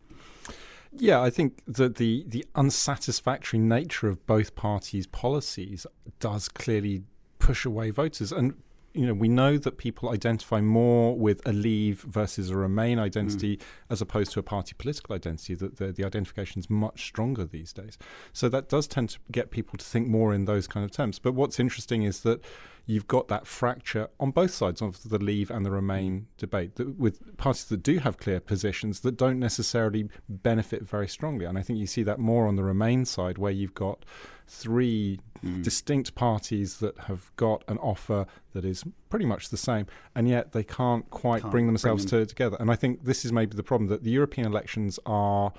Yeah, 0.92 1.20
I 1.20 1.30
think 1.30 1.62
that 1.66 1.96
the 1.96 2.24
the 2.26 2.44
unsatisfactory 2.54 3.58
nature 3.58 4.08
of 4.08 4.26
both 4.26 4.54
parties' 4.54 5.06
policies 5.06 5.86
does 6.18 6.48
clearly 6.48 7.02
push 7.38 7.64
away 7.64 7.90
voters, 7.90 8.32
and 8.32 8.54
you 8.94 9.06
know, 9.06 9.14
we 9.14 9.28
know 9.28 9.58
that 9.58 9.78
people 9.78 10.08
identify 10.08 10.60
more 10.60 11.16
with 11.16 11.46
a 11.46 11.52
Leave 11.52 12.00
versus 12.00 12.50
a 12.50 12.56
Remain 12.56 12.98
identity 12.98 13.58
mm. 13.58 13.62
as 13.90 14.00
opposed 14.00 14.32
to 14.32 14.40
a 14.40 14.42
party 14.42 14.74
political 14.76 15.14
identity. 15.14 15.54
That 15.54 15.76
the, 15.76 15.92
the 15.92 16.04
identification 16.04 16.58
is 16.58 16.70
much 16.70 17.04
stronger 17.06 17.44
these 17.44 17.72
days. 17.72 17.98
So 18.32 18.48
that 18.48 18.68
does 18.68 18.88
tend 18.88 19.10
to 19.10 19.18
get 19.30 19.50
people 19.50 19.78
to 19.78 19.84
think 19.84 20.08
more 20.08 20.34
in 20.34 20.46
those 20.46 20.66
kind 20.66 20.84
of 20.84 20.90
terms. 20.90 21.18
But 21.18 21.34
what's 21.34 21.60
interesting 21.60 22.02
is 22.02 22.20
that 22.20 22.40
you've 22.88 23.06
got 23.06 23.28
that 23.28 23.46
fracture 23.46 24.08
on 24.18 24.30
both 24.30 24.50
sides 24.50 24.80
of 24.80 25.10
the 25.10 25.18
Leave 25.18 25.50
and 25.50 25.64
the 25.64 25.70
Remain 25.70 26.26
debate, 26.38 26.76
that 26.76 26.98
with 26.98 27.36
parties 27.36 27.66
that 27.66 27.82
do 27.82 27.98
have 27.98 28.16
clear 28.16 28.40
positions 28.40 29.00
that 29.00 29.18
don't 29.18 29.38
necessarily 29.38 30.08
benefit 30.26 30.88
very 30.88 31.06
strongly. 31.06 31.44
And 31.44 31.58
I 31.58 31.62
think 31.62 31.78
you 31.78 31.86
see 31.86 32.02
that 32.04 32.18
more 32.18 32.48
on 32.48 32.56
the 32.56 32.64
Remain 32.64 33.04
side, 33.04 33.36
where 33.36 33.52
you've 33.52 33.74
got 33.74 34.06
three 34.46 35.20
mm. 35.44 35.62
distinct 35.62 36.14
parties 36.14 36.78
that 36.78 36.96
have 37.00 37.30
got 37.36 37.62
an 37.68 37.76
offer 37.76 38.26
that 38.54 38.64
is 38.64 38.84
pretty 39.10 39.26
much 39.26 39.50
the 39.50 39.58
same, 39.58 39.86
and 40.14 40.26
yet 40.26 40.52
they 40.52 40.64
can't 40.64 41.10
quite 41.10 41.42
can't 41.42 41.52
bring 41.52 41.66
themselves 41.66 42.06
bring 42.06 42.20
them. 42.20 42.26
to, 42.26 42.34
together. 42.34 42.56
And 42.58 42.70
I 42.70 42.74
think 42.74 43.04
this 43.04 43.26
is 43.26 43.32
maybe 43.34 43.54
the 43.54 43.62
problem 43.62 43.90
that 43.90 44.02
the 44.02 44.10
European 44.10 44.46
elections 44.46 44.98
are 45.04 45.52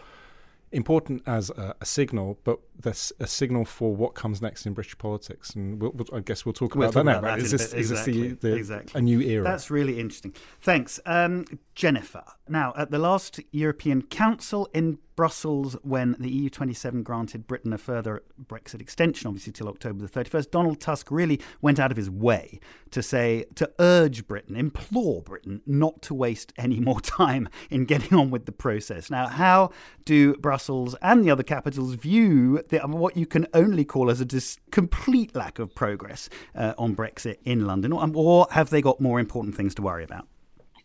important 0.72 1.24
as 1.26 1.50
a, 1.52 1.76
a, 1.82 1.86
signal, 1.86 2.38
but 2.44 2.60
that's 2.80 3.12
a 3.20 3.28
signal 3.28 3.66
for 3.66 3.96
what 3.96 4.14
comes 4.14 4.42
next 4.42 4.66
in 4.66 4.74
British 4.74 4.98
politics. 4.98 5.56
And 5.56 5.82
we'll, 5.82 5.92
we'll, 5.92 6.08
I 6.14 6.20
guess 6.20 6.46
we'll 6.46 6.54
talk 6.54 6.76
we'll 6.76 6.90
about 6.90 7.06
talk 7.06 7.06
that 7.06 7.22
now. 7.24 7.36
is, 7.36 7.52
this, 7.52 7.74
exactly. 7.74 7.80
is 7.82 7.90
this 7.90 8.06
the, 8.06 8.50
the, 8.50 8.56
exactly. 8.56 9.00
a 9.00 9.02
new 9.02 9.22
era? 9.22 9.44
That's 9.44 9.72
really 9.72 10.00
interesting. 10.00 10.34
Thanks. 10.62 11.00
Um, 11.06 11.46
Jennifer, 11.76 12.24
now 12.50 12.74
at 12.77 12.91
the 12.91 13.00
last 13.00 13.39
European 13.51 14.01
Council 14.01 14.68
in 14.74 15.00
Brussels, 15.20 15.75
when 15.84 16.15
the 16.18 16.50
EU27 16.50 17.03
granted 17.03 17.46
Britain 17.46 17.74
a 17.74 17.77
further 17.77 18.24
Brexit 18.41 18.79
extension, 18.79 19.27
obviously 19.27 19.51
till 19.51 19.68
October 19.68 20.08
the 20.08 20.08
31st, 20.08 20.50
Donald 20.50 20.79
Tusk 20.79 21.12
really 21.12 21.41
went 21.62 21.77
out 21.77 21.91
of 21.91 21.98
his 21.98 22.10
way 22.10 22.58
to 22.91 23.03
say, 23.03 23.44
to 23.56 23.70
urge 23.79 24.25
Britain, 24.27 24.56
implore 24.56 25.22
Britain 25.22 25.62
not 25.65 26.01
to 26.03 26.13
waste 26.13 26.53
any 26.58 26.79
more 26.79 27.01
time 27.22 27.50
in 27.70 27.84
getting 27.84 28.18
on 28.18 28.32
with 28.32 28.46
the 28.46 28.53
process. 28.53 29.12
Now, 29.12 29.27
how 29.27 29.72
do 30.06 30.36
Brussels 30.36 30.96
and 31.01 31.22
the 31.25 31.32
other 31.32 31.44
capitals 31.44 31.96
view 31.96 32.63
the, 32.70 32.79
what 32.79 33.18
you 33.18 33.25
can 33.25 33.46
only 33.53 33.84
call 33.84 34.10
as 34.10 34.22
a 34.22 34.25
dis- 34.25 34.58
complete 34.72 35.36
lack 35.36 35.60
of 35.60 35.75
progress 35.75 36.29
uh, 36.56 36.75
on 36.77 36.96
Brexit 36.96 37.39
in 37.44 37.68
London, 37.68 37.91
or, 37.91 38.10
or 38.15 38.48
have 38.51 38.70
they 38.70 38.82
got 38.82 39.01
more 39.01 39.20
important 39.20 39.58
things 39.58 39.75
to 39.75 39.82
worry 39.82 40.06
about? 40.06 40.27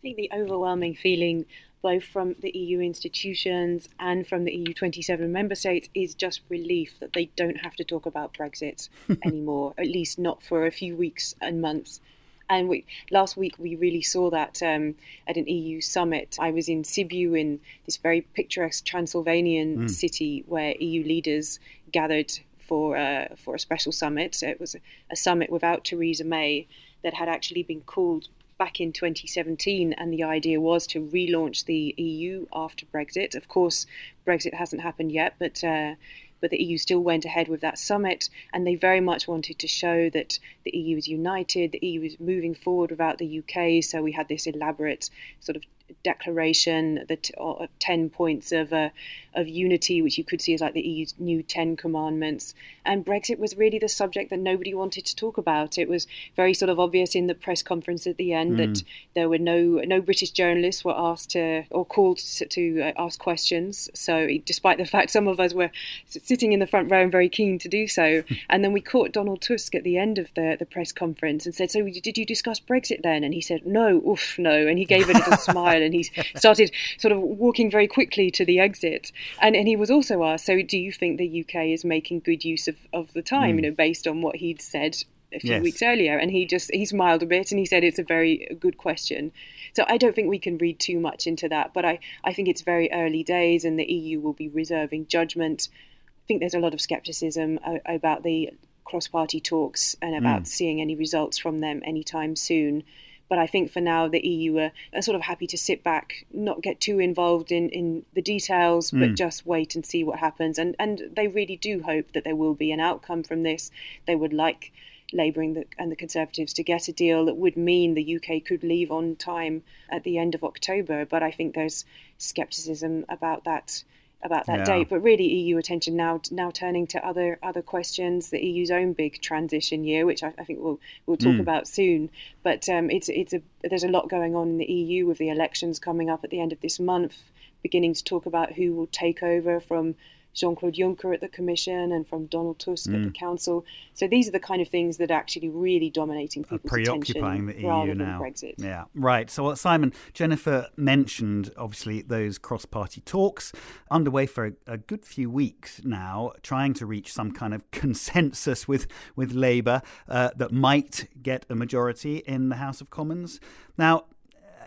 I 0.05 0.13
think 0.13 0.17
the 0.17 0.37
overwhelming 0.37 0.93
feeling 0.93 1.45
both 1.81 2.03
from 2.03 2.35
the 2.39 2.51
EU 2.55 2.79
institutions 2.79 3.89
and 3.99 4.27
from 4.27 4.43
the 4.43 4.53
EU 4.53 4.71
27 4.71 5.31
member 5.31 5.55
states, 5.55 5.89
is 5.95 6.13
just 6.13 6.41
relief 6.47 6.93
that 6.99 7.13
they 7.13 7.31
don't 7.35 7.57
have 7.57 7.75
to 7.75 7.83
talk 7.83 8.05
about 8.05 8.35
Brexit 8.35 8.89
anymore, 9.25 9.73
at 9.79 9.87
least 9.87 10.19
not 10.19 10.43
for 10.43 10.67
a 10.67 10.71
few 10.71 10.95
weeks 10.95 11.33
and 11.41 11.59
months. 11.59 12.01
And 12.49 12.69
we, 12.69 12.85
last 13.09 13.35
week 13.35 13.55
we 13.57 13.75
really 13.75 14.03
saw 14.03 14.29
that 14.29 14.61
um, 14.61 14.93
at 15.27 15.37
an 15.37 15.47
EU 15.47 15.81
summit. 15.81 16.37
I 16.39 16.51
was 16.51 16.69
in 16.69 16.83
Sibiu, 16.83 17.39
in 17.39 17.59
this 17.85 17.97
very 17.97 18.21
picturesque 18.21 18.85
Transylvanian 18.85 19.77
mm. 19.77 19.89
city 19.89 20.43
where 20.45 20.75
EU 20.79 21.03
leaders 21.03 21.59
gathered 21.91 22.31
for 22.59 22.95
uh, 22.95 23.29
for 23.37 23.55
a 23.55 23.59
special 23.59 23.91
summit. 23.91 24.43
It 24.43 24.59
was 24.59 24.75
a, 24.75 24.79
a 25.11 25.15
summit 25.15 25.51
without 25.51 25.83
Theresa 25.83 26.23
May 26.23 26.67
that 27.03 27.15
had 27.15 27.29
actually 27.29 27.63
been 27.63 27.81
called 27.81 28.29
back 28.57 28.79
in 28.79 28.93
2017, 28.93 29.93
and 29.93 30.13
the 30.13 30.23
idea 30.23 30.59
was 30.59 30.87
to 30.87 31.05
relaunch 31.05 31.65
the 31.65 31.93
EU 31.97 32.47
after 32.53 32.85
Brexit. 32.85 33.35
Of 33.35 33.47
course, 33.47 33.85
Brexit 34.25 34.53
hasn't 34.53 34.81
happened 34.81 35.11
yet, 35.11 35.35
but 35.39 35.63
uh, 35.63 35.95
but 36.41 36.51
the 36.51 36.61
EU 36.61 36.77
still 36.77 36.99
went 36.99 37.25
ahead 37.25 37.47
with 37.47 37.61
that 37.61 37.79
summit, 37.79 38.29
and 38.53 38.67
they 38.67 38.75
very 38.75 38.99
much 38.99 39.27
wanted 39.27 39.57
to 39.57 39.67
show 39.67 40.09
that 40.11 40.37
the 40.63 40.77
EU 40.77 40.97
is 40.97 41.07
united, 41.07 41.71
the 41.71 41.87
EU 41.87 42.01
is 42.03 42.19
moving 42.19 42.53
forward 42.53 42.91
without 42.91 43.17
the 43.17 43.39
UK. 43.39 43.83
So 43.83 44.03
we 44.03 44.11
had 44.11 44.27
this 44.27 44.45
elaborate 44.45 45.09
sort 45.39 45.55
of 45.55 45.63
declaration, 46.03 47.05
the 47.07 47.17
t- 47.17 47.33
uh, 47.39 47.67
ten 47.79 48.09
points 48.09 48.51
of 48.51 48.73
uh, 48.73 48.89
of 49.35 49.47
unity, 49.47 50.01
which 50.01 50.17
you 50.17 50.23
could 50.23 50.41
see 50.41 50.53
as 50.53 50.61
like 50.61 50.73
the 50.73 50.81
EU's 50.81 51.13
new 51.19 51.43
Ten 51.43 51.75
Commandments. 51.75 52.53
And 52.85 53.05
Brexit 53.05 53.39
was 53.39 53.57
really 53.57 53.79
the 53.79 53.89
subject 53.89 54.29
that 54.29 54.39
nobody 54.39 54.73
wanted 54.73 55.05
to 55.05 55.15
talk 55.15 55.37
about. 55.37 55.77
It 55.77 55.89
was 55.89 56.07
very 56.35 56.53
sort 56.53 56.69
of 56.69 56.79
obvious 56.79 57.15
in 57.15 57.27
the 57.27 57.35
press 57.35 57.61
conference 57.61 58.07
at 58.07 58.17
the 58.17 58.33
end 58.33 58.53
mm. 58.53 58.57
that 58.57 58.83
there 59.13 59.29
were 59.29 59.37
no 59.37 59.81
no 59.85 60.01
British 60.01 60.31
journalists 60.31 60.85
were 60.85 60.95
asked 60.95 61.31
to 61.31 61.63
or 61.69 61.85
called 61.85 62.17
to, 62.19 62.45
to 62.45 62.81
uh, 62.81 62.91
ask 62.97 63.19
questions. 63.19 63.89
So 63.93 64.27
despite 64.45 64.77
the 64.77 64.85
fact 64.85 65.11
some 65.11 65.27
of 65.27 65.39
us 65.39 65.53
were 65.53 65.71
sitting 66.07 66.53
in 66.53 66.59
the 66.59 66.67
front 66.67 66.91
row 66.91 67.03
and 67.03 67.11
very 67.11 67.29
keen 67.29 67.59
to 67.59 67.67
do 67.67 67.87
so, 67.87 68.23
and 68.49 68.63
then 68.63 68.73
we 68.73 68.81
caught 68.81 69.11
Donald 69.11 69.41
Tusk 69.41 69.75
at 69.75 69.83
the 69.83 69.97
end 69.97 70.17
of 70.17 70.33
the 70.35 70.55
the 70.57 70.65
press 70.65 70.91
conference 70.91 71.45
and 71.45 71.53
said, 71.53 71.71
"So 71.71 71.83
did 71.87 72.17
you 72.17 72.25
discuss 72.25 72.59
Brexit 72.59 73.03
then?" 73.03 73.23
And 73.23 73.33
he 73.33 73.41
said, 73.41 73.65
"No, 73.65 74.01
oof, 74.07 74.37
no," 74.39 74.67
and 74.67 74.77
he 74.77 74.85
gave 74.85 75.09
a 75.09 75.13
little 75.13 75.37
smile 75.49 75.74
and 75.81 75.93
he 75.93 76.03
started 76.35 76.71
sort 76.97 77.11
of 77.11 77.19
walking 77.19 77.69
very 77.69 77.87
quickly 77.87 78.31
to 78.31 78.45
the 78.45 78.59
exit. 78.59 79.11
And, 79.41 79.55
and 79.55 79.67
he 79.67 79.75
was 79.75 79.91
also 79.91 80.23
asked, 80.23 80.45
so 80.45 80.61
do 80.61 80.77
you 80.77 80.91
think 80.91 81.17
the 81.17 81.41
UK 81.41 81.67
is 81.67 81.85
making 81.85 82.21
good 82.21 82.43
use 82.43 82.67
of, 82.67 82.75
of 82.93 83.11
the 83.13 83.21
time, 83.21 83.53
mm. 83.53 83.55
you 83.57 83.61
know, 83.63 83.71
based 83.71 84.07
on 84.07 84.21
what 84.21 84.35
he'd 84.35 84.61
said 84.61 84.97
a 85.33 85.39
few 85.39 85.51
yes. 85.51 85.63
weeks 85.63 85.81
earlier? 85.81 86.17
And 86.17 86.31
he 86.31 86.45
just, 86.45 86.73
he 86.73 86.85
smiled 86.85 87.23
a 87.23 87.25
bit 87.25 87.51
and 87.51 87.59
he 87.59 87.65
said 87.65 87.83
it's 87.83 87.99
a 87.99 88.03
very 88.03 88.57
good 88.59 88.77
question. 88.77 89.31
So 89.73 89.85
I 89.87 89.97
don't 89.97 90.15
think 90.15 90.29
we 90.29 90.39
can 90.39 90.57
read 90.57 90.79
too 90.79 90.99
much 90.99 91.27
into 91.27 91.49
that, 91.49 91.73
but 91.73 91.85
I, 91.85 91.99
I 92.23 92.33
think 92.33 92.47
it's 92.47 92.61
very 92.61 92.89
early 92.91 93.23
days 93.23 93.65
and 93.65 93.79
the 93.79 93.91
EU 93.91 94.19
will 94.19 94.33
be 94.33 94.47
reserving 94.47 95.07
judgment. 95.07 95.69
I 95.71 96.25
think 96.27 96.39
there's 96.39 96.53
a 96.53 96.59
lot 96.59 96.73
of 96.73 96.81
skepticism 96.81 97.59
about 97.85 98.23
the 98.23 98.51
cross 98.85 99.07
party 99.07 99.41
talks 99.41 99.95
and 100.01 100.15
about 100.15 100.43
mm. 100.43 100.47
seeing 100.47 100.79
any 100.79 100.95
results 100.95 101.37
from 101.37 101.59
them 101.59 101.81
anytime 101.83 102.35
soon. 102.35 102.83
But 103.27 103.39
I 103.39 103.47
think 103.47 103.71
for 103.71 103.81
now, 103.81 104.07
the 104.07 104.25
EU 104.25 104.57
are, 104.59 104.71
are 104.93 105.01
sort 105.01 105.15
of 105.15 105.23
happy 105.23 105.47
to 105.47 105.57
sit 105.57 105.83
back, 105.83 106.25
not 106.31 106.61
get 106.61 106.79
too 106.79 106.99
involved 106.99 107.51
in, 107.51 107.69
in 107.69 108.05
the 108.13 108.21
details, 108.21 108.91
but 108.91 109.09
mm. 109.09 109.17
just 109.17 109.45
wait 109.45 109.75
and 109.75 109.85
see 109.85 110.03
what 110.03 110.19
happens. 110.19 110.59
And, 110.59 110.75
and 110.77 111.01
they 111.15 111.27
really 111.27 111.57
do 111.57 111.81
hope 111.81 112.11
that 112.11 112.23
there 112.23 112.35
will 112.35 112.53
be 112.53 112.71
an 112.71 112.79
outcome 112.79 113.23
from 113.23 113.43
this. 113.43 113.71
They 114.05 114.15
would 114.15 114.33
like 114.33 114.71
Labour 115.13 115.41
and 115.41 115.55
the, 115.55 115.65
and 115.77 115.91
the 115.91 115.95
Conservatives 115.95 116.53
to 116.53 116.63
get 116.63 116.87
a 116.87 116.93
deal 116.93 117.25
that 117.25 117.37
would 117.37 117.57
mean 117.57 117.93
the 117.93 118.15
UK 118.15 118.43
could 118.43 118.63
leave 118.63 118.91
on 118.91 119.15
time 119.15 119.63
at 119.89 120.03
the 120.03 120.17
end 120.17 120.35
of 120.35 120.43
October. 120.43 121.05
But 121.05 121.23
I 121.23 121.31
think 121.31 121.55
there's 121.55 121.85
scepticism 122.17 123.05
about 123.09 123.43
that 123.45 123.83
about 124.25 124.45
that 124.47 124.59
yeah. 124.59 124.65
date. 124.65 124.89
But 124.89 125.01
really, 125.01 125.25
EU 125.25 125.57
attention 125.57 125.95
now 125.95 126.21
now 126.31 126.51
turning 126.51 126.87
to 126.87 127.05
other 127.05 127.39
other 127.43 127.61
questions. 127.61 128.29
The 128.29 128.39
EU's 128.39 128.71
own 128.71 128.93
big 128.93 129.21
transition 129.21 129.83
year, 129.83 130.05
which 130.05 130.23
I, 130.23 130.33
I 130.37 130.43
think 130.43 130.59
we'll 130.61 130.79
we'll 131.05 131.17
talk 131.17 131.35
mm. 131.35 131.39
about 131.39 131.67
soon. 131.67 132.09
But 132.43 132.67
um, 132.69 132.89
it's 132.89 133.09
it's 133.09 133.33
a 133.33 133.41
there's 133.63 133.83
a 133.83 133.89
lot 133.89 134.09
going 134.09 134.35
on 134.35 134.49
in 134.49 134.57
the 134.57 134.65
EU 134.71 135.05
with 135.05 135.17
the 135.17 135.29
elections 135.29 135.79
coming 135.79 136.09
up 136.09 136.23
at 136.23 136.29
the 136.29 136.39
end 136.39 136.51
of 136.51 136.61
this 136.61 136.79
month, 136.79 137.17
beginning 137.63 137.93
to 137.93 138.03
talk 138.03 138.25
about 138.25 138.53
who 138.53 138.73
will 138.73 138.87
take 138.87 139.23
over 139.23 139.59
from 139.59 139.95
Jean 140.35 140.55
Claude 140.55 140.75
Juncker 140.75 141.13
at 141.13 141.21
the 141.21 141.29
Commission 141.29 141.91
and 141.91 142.07
from 142.07 142.27
Donald 142.27 142.59
Tusk 142.59 142.89
mm. 142.89 142.95
at 142.95 143.03
the 143.03 143.09
mm. 143.09 143.17
Council. 143.17 143.65
So 143.93 144.07
these 144.07 144.27
are 144.27 144.31
the 144.31 144.39
kind 144.39 144.61
of 144.61 144.67
things 144.67 144.97
that 144.97 145.09
are 145.09 145.17
actually 145.17 145.49
really 145.49 145.89
dominating 145.89 146.43
people's 146.43 146.69
preoccupying 146.69 147.49
attention 147.49 147.71
the 147.71 147.87
EU 147.87 147.95
now. 147.95 148.19
Brexit. 148.19 148.55
Yeah, 148.57 148.83
right. 148.93 149.29
So 149.29 149.43
what 149.43 149.57
Simon 149.57 149.93
Jennifer 150.13 150.67
mentioned, 150.75 151.51
obviously 151.57 152.01
those 152.01 152.37
cross-party 152.37 153.01
talks 153.01 153.53
underway 153.89 154.25
for 154.25 154.45
a, 154.45 154.51
a 154.67 154.77
good 154.77 155.05
few 155.05 155.29
weeks 155.29 155.81
now, 155.83 156.33
trying 156.43 156.73
to 156.75 156.85
reach 156.85 157.13
some 157.13 157.31
kind 157.31 157.53
of 157.53 157.69
consensus 157.71 158.67
with 158.67 158.87
with 159.15 159.31
Labour 159.31 159.81
uh, 160.07 160.31
that 160.35 160.51
might 160.51 161.07
get 161.21 161.45
a 161.49 161.55
majority 161.55 162.17
in 162.17 162.49
the 162.49 162.57
House 162.57 162.81
of 162.81 162.89
Commons. 162.89 163.39
Now, 163.77 164.05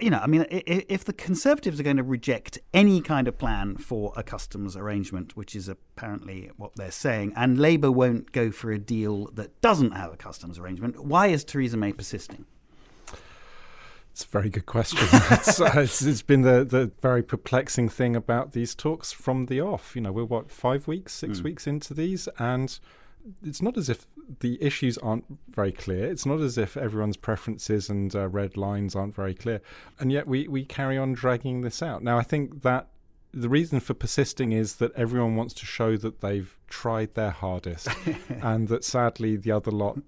you 0.00 0.10
know, 0.10 0.18
I 0.18 0.26
mean, 0.26 0.46
if 0.50 1.04
the 1.04 1.12
Conservatives 1.12 1.80
are 1.80 1.82
going 1.82 1.96
to 1.96 2.02
reject 2.02 2.58
any 2.72 3.00
kind 3.00 3.28
of 3.28 3.38
plan 3.38 3.76
for 3.76 4.12
a 4.16 4.22
customs 4.22 4.76
arrangement, 4.76 5.36
which 5.36 5.54
is 5.54 5.68
apparently 5.68 6.50
what 6.56 6.76
they're 6.76 6.90
saying, 6.90 7.32
and 7.36 7.58
Labour 7.58 7.90
won't 7.90 8.32
go 8.32 8.50
for 8.50 8.70
a 8.70 8.78
deal 8.78 9.26
that 9.32 9.60
doesn't 9.60 9.92
have 9.92 10.12
a 10.12 10.16
customs 10.16 10.58
arrangement, 10.58 11.04
why 11.04 11.28
is 11.28 11.44
Theresa 11.44 11.76
May 11.76 11.92
persisting? 11.92 12.46
It's 14.12 14.24
a 14.24 14.28
very 14.28 14.50
good 14.50 14.66
question. 14.66 15.06
it's, 15.30 15.60
uh, 15.60 15.70
it's, 15.76 16.02
it's 16.02 16.22
been 16.22 16.42
the, 16.42 16.64
the 16.64 16.90
very 17.00 17.22
perplexing 17.22 17.88
thing 17.88 18.16
about 18.16 18.50
these 18.50 18.74
talks 18.74 19.12
from 19.12 19.46
the 19.46 19.60
off. 19.60 19.94
You 19.94 20.02
know, 20.02 20.10
we're 20.10 20.24
what, 20.24 20.50
five 20.50 20.88
weeks, 20.88 21.12
six 21.12 21.38
mm. 21.38 21.44
weeks 21.44 21.68
into 21.68 21.94
these, 21.94 22.28
and 22.36 22.80
it's 23.44 23.62
not 23.62 23.76
as 23.76 23.88
if 23.88 24.06
the 24.40 24.62
issues 24.62 24.98
aren't 24.98 25.24
very 25.50 25.72
clear. 25.72 26.10
It's 26.10 26.26
not 26.26 26.40
as 26.40 26.58
if 26.58 26.76
everyone's 26.76 27.16
preferences 27.16 27.88
and 27.88 28.14
uh, 28.14 28.28
red 28.28 28.56
lines 28.56 28.94
aren't 28.94 29.14
very 29.14 29.34
clear. 29.34 29.60
And 29.98 30.12
yet 30.12 30.26
we, 30.26 30.48
we 30.48 30.64
carry 30.64 30.98
on 30.98 31.12
dragging 31.12 31.62
this 31.62 31.82
out. 31.82 32.02
Now, 32.02 32.18
I 32.18 32.22
think 32.22 32.62
that 32.62 32.88
the 33.32 33.48
reason 33.48 33.78
for 33.80 33.94
persisting 33.94 34.52
is 34.52 34.76
that 34.76 34.92
everyone 34.94 35.36
wants 35.36 35.52
to 35.54 35.66
show 35.66 35.96
that 35.96 36.20
they've 36.20 36.56
tried 36.68 37.14
their 37.14 37.30
hardest 37.30 37.88
and 38.42 38.68
that 38.68 38.84
sadly 38.84 39.36
the 39.36 39.52
other 39.52 39.70
lot 39.70 39.98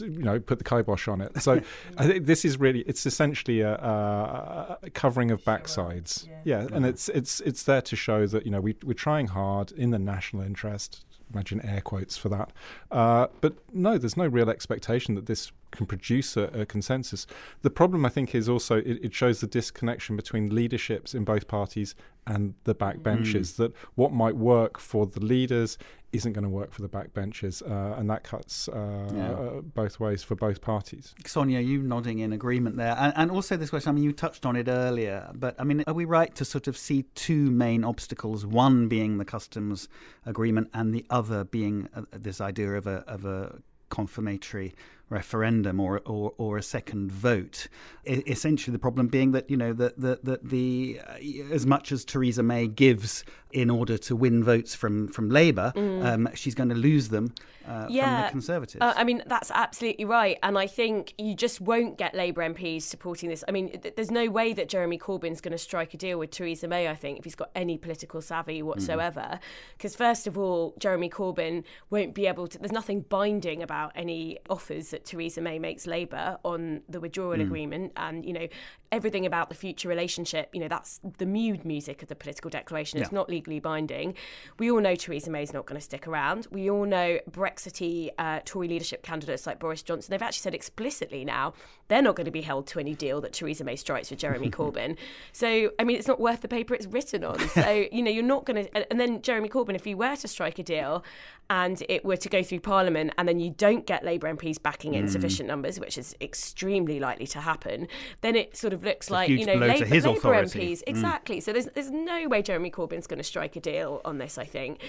you 0.00 0.22
know 0.22 0.38
put 0.38 0.58
the 0.58 0.64
kibosh 0.64 1.08
on 1.08 1.20
it 1.20 1.40
so 1.40 1.60
i 1.98 2.06
think 2.06 2.26
this 2.26 2.44
is 2.44 2.58
really 2.58 2.80
it's 2.80 3.04
essentially 3.04 3.60
a, 3.60 3.74
a, 3.74 4.78
a 4.84 4.90
covering 4.90 5.30
of 5.30 5.42
backsides 5.44 6.26
yeah. 6.44 6.62
yeah. 6.62 6.68
and 6.72 6.86
it's 6.86 7.08
it's 7.10 7.40
it's 7.40 7.64
there 7.64 7.82
to 7.82 7.96
show 7.96 8.26
that 8.26 8.44
you 8.44 8.50
know 8.50 8.60
we, 8.60 8.76
we're 8.84 8.94
trying 8.94 9.28
hard 9.28 9.72
in 9.72 9.90
the 9.90 9.98
national 9.98 10.42
interest 10.42 11.04
imagine 11.32 11.60
air 11.64 11.80
quotes 11.80 12.16
for 12.16 12.28
that. 12.28 12.52
Uh, 12.90 13.26
but 13.40 13.54
no, 13.72 13.98
there's 13.98 14.16
no 14.16 14.26
real 14.26 14.50
expectation 14.50 15.14
that 15.14 15.26
this 15.26 15.52
can 15.76 15.86
produce 15.86 16.36
a, 16.36 16.44
a 16.44 16.66
consensus. 16.66 17.26
The 17.62 17.70
problem, 17.70 18.04
I 18.04 18.08
think, 18.08 18.34
is 18.34 18.48
also 18.48 18.78
it, 18.78 18.98
it, 19.02 19.14
shows 19.14 19.40
the 19.40 19.46
disconnection 19.46 20.16
between 20.16 20.54
leaderships 20.54 21.14
in 21.14 21.24
both 21.24 21.46
parties 21.46 21.94
and 22.26 22.54
the 22.64 22.74
backbenchers. 22.74 23.52
Mm. 23.52 23.56
That 23.56 23.72
what 23.94 24.12
might 24.12 24.36
work 24.36 24.78
for 24.78 25.06
the 25.06 25.20
leaders 25.20 25.78
isn't 26.12 26.32
going 26.32 26.44
to 26.44 26.48
work 26.48 26.72
for 26.72 26.82
the 26.82 26.88
backbenchers, 26.88 27.62
uh, 27.62 27.98
and 27.98 28.08
that 28.10 28.24
cuts 28.24 28.68
uh, 28.68 29.10
yeah. 29.14 29.30
uh, 29.30 29.60
both 29.60 30.00
ways 30.00 30.22
for 30.22 30.34
both 30.34 30.60
parties. 30.60 31.14
Sonia, 31.26 31.60
you 31.60 31.82
nodding 31.82 32.20
in 32.20 32.32
agreement 32.32 32.76
there, 32.76 32.96
and, 32.98 33.12
and, 33.16 33.30
also 33.30 33.56
this 33.56 33.70
question. 33.70 33.90
I 33.90 33.92
mean, 33.92 34.04
you 34.04 34.12
touched 34.12 34.46
on 34.46 34.56
it 34.56 34.68
earlier, 34.68 35.30
but 35.34 35.54
I 35.58 35.64
mean, 35.64 35.84
are 35.86 35.94
we 35.94 36.04
right 36.04 36.34
to 36.36 36.44
sort 36.44 36.66
of 36.66 36.76
see 36.76 37.02
two 37.14 37.50
main 37.50 37.84
obstacles? 37.84 38.46
One 38.46 38.88
being 38.88 39.18
the 39.18 39.24
customs 39.24 39.88
agreement, 40.24 40.70
and 40.72 40.94
the 40.94 41.04
other 41.10 41.44
being 41.44 41.88
uh, 41.94 42.02
this 42.10 42.40
idea 42.40 42.72
of 42.72 42.86
a 42.86 43.04
of 43.06 43.24
a 43.24 43.58
confirmatory 43.88 44.74
referendum 45.08 45.78
or, 45.78 46.00
or, 46.04 46.32
or 46.36 46.58
a 46.58 46.62
second 46.62 47.12
vote. 47.12 47.68
Essentially, 48.04 48.72
the 48.72 48.78
problem 48.78 49.08
being 49.08 49.32
that 49.32 49.48
you 49.48 49.56
know 49.56 49.72
that 49.72 50.00
the, 50.00 50.18
the, 50.22 50.40
the 50.42 51.00
uh, 51.06 51.52
as 51.52 51.66
much 51.66 51.92
as 51.92 52.04
Theresa 52.04 52.42
May 52.42 52.66
gives 52.66 53.24
in 53.52 53.70
order 53.70 53.96
to 53.96 54.16
win 54.16 54.42
votes 54.42 54.74
from 54.74 55.08
from 55.08 55.30
Labour, 55.30 55.72
mm. 55.74 56.04
um, 56.04 56.28
she's 56.34 56.54
going 56.54 56.68
to 56.68 56.74
lose 56.74 57.08
them 57.08 57.32
uh, 57.66 57.86
yeah. 57.88 58.04
from 58.04 58.24
the 58.24 58.30
Conservatives. 58.30 58.82
Uh, 58.82 58.92
I 58.96 59.04
mean, 59.04 59.22
that's 59.26 59.50
absolutely 59.50 60.04
right, 60.04 60.38
and 60.42 60.58
I 60.58 60.66
think 60.66 61.14
you 61.18 61.34
just 61.34 61.60
won't 61.60 61.98
get 61.98 62.14
Labour 62.14 62.42
MPs 62.42 62.82
supporting 62.82 63.28
this. 63.28 63.44
I 63.48 63.52
mean, 63.52 63.78
th- 63.80 63.94
there's 63.96 64.10
no 64.10 64.28
way 64.28 64.52
that 64.52 64.68
Jeremy 64.68 64.98
Corbyn's 64.98 65.40
going 65.40 65.52
to 65.52 65.58
strike 65.58 65.94
a 65.94 65.96
deal 65.96 66.18
with 66.18 66.30
Theresa 66.30 66.68
May. 66.68 66.88
I 66.88 66.94
think 66.94 67.18
if 67.18 67.24
he's 67.24 67.34
got 67.34 67.50
any 67.54 67.78
political 67.78 68.20
savvy 68.20 68.62
whatsoever, 68.62 69.38
because 69.76 69.94
mm. 69.94 69.98
first 69.98 70.26
of 70.26 70.38
all, 70.38 70.74
Jeremy 70.78 71.10
Corbyn 71.10 71.64
won't 71.90 72.14
be 72.14 72.26
able 72.26 72.46
to. 72.48 72.58
There's 72.58 72.72
nothing 72.72 73.02
binding 73.02 73.62
about 73.62 73.92
any 73.94 74.38
offers 74.50 74.90
that 74.90 75.04
Theresa 75.04 75.40
May 75.40 75.58
makes 75.58 75.86
Labour 75.86 76.38
on 76.44 76.82
the 76.88 77.00
withdrawal 77.00 77.36
mm. 77.36 77.42
agreement, 77.42 77.92
and 77.96 78.24
you 78.24 78.32
know 78.32 78.48
everything 78.92 79.26
about 79.26 79.48
the 79.48 79.54
future 79.54 79.88
relationship. 79.88 80.50
You 80.52 80.60
know 80.60 80.68
that's 80.68 81.00
the 81.18 81.26
mood 81.26 81.64
music 81.64 82.02
of 82.02 82.08
the 82.08 82.16
political 82.16 82.50
declaration. 82.50 83.00
It's 83.00 83.10
yeah. 83.12 83.16
not 83.16 83.30
legally 83.36 83.60
binding. 83.60 84.14
We 84.58 84.70
all 84.70 84.80
know 84.80 84.94
Theresa 84.94 85.30
May 85.30 85.42
is 85.42 85.52
not 85.52 85.66
going 85.66 85.78
to 85.78 85.84
stick 85.84 86.06
around. 86.08 86.46
We 86.50 86.70
all 86.70 86.86
know 86.86 87.18
Brexity 87.30 88.10
uh, 88.18 88.40
Tory 88.44 88.68
leadership 88.68 89.02
candidates 89.02 89.46
like 89.46 89.58
Boris 89.58 89.82
Johnson. 89.82 90.10
They've 90.10 90.22
actually 90.22 90.42
said 90.42 90.54
explicitly 90.54 91.24
now 91.24 91.52
they're 91.88 92.02
not 92.02 92.16
going 92.16 92.24
to 92.24 92.30
be 92.30 92.42
held 92.42 92.66
to 92.68 92.80
any 92.80 92.94
deal 92.94 93.20
that 93.20 93.32
Theresa 93.32 93.64
May 93.64 93.76
strikes 93.76 94.10
with 94.10 94.18
Jeremy 94.18 94.50
Corbyn. 94.58 94.96
So 95.32 95.70
I 95.78 95.84
mean, 95.84 95.96
it's 95.96 96.08
not 96.08 96.18
worth 96.18 96.40
the 96.40 96.48
paper 96.48 96.74
it's 96.74 96.86
written 96.86 97.24
on. 97.24 97.38
So 97.56 97.86
you 97.90 98.02
know, 98.02 98.10
you're 98.10 98.22
not 98.22 98.44
going 98.44 98.66
to. 98.66 98.92
And 98.92 99.00
then 99.00 99.22
Jeremy 99.22 99.48
Corbyn, 99.48 99.74
if 99.74 99.84
he 99.84 99.94
were 99.94 100.14
to 100.14 100.28
strike 100.28 100.58
a 100.58 100.62
deal, 100.62 101.02
and 101.48 101.82
it 101.88 102.04
were 102.04 102.16
to 102.16 102.28
go 102.28 102.42
through 102.42 102.60
Parliament, 102.60 103.12
and 103.16 103.26
then 103.26 103.38
you 103.38 103.50
don't 103.50 103.86
get 103.86 104.04
Labour 104.04 104.32
MPs 104.34 104.60
backing 104.60 104.94
in 104.94 105.06
mm. 105.06 105.08
sufficient 105.08 105.48
numbers, 105.48 105.80
which 105.80 105.96
is 105.96 106.14
extremely 106.20 107.00
likely 107.00 107.26
to 107.28 107.40
happen, 107.40 107.88
then 108.20 108.36
it 108.36 108.56
sort 108.56 108.72
of 108.72 108.84
looks 108.84 109.06
it's 109.06 109.10
like 109.10 109.28
you 109.30 109.46
know 109.46 109.54
Labour, 109.54 109.86
Labour 109.86 110.34
MPs 110.44 110.78
mm. 110.78 110.82
exactly. 110.86 111.40
So 111.40 111.52
there's 111.52 111.66
there's 111.74 111.90
no 111.90 112.28
way 112.28 112.42
Jeremy 112.42 112.70
Corbyn's 112.70 113.06
going 113.06 113.18
to 113.18 113.24
strike 113.26 113.56
a 113.56 113.60
deal 113.60 114.00
on 114.04 114.18
this. 114.18 114.38
I 114.38 114.44
think 114.44 114.80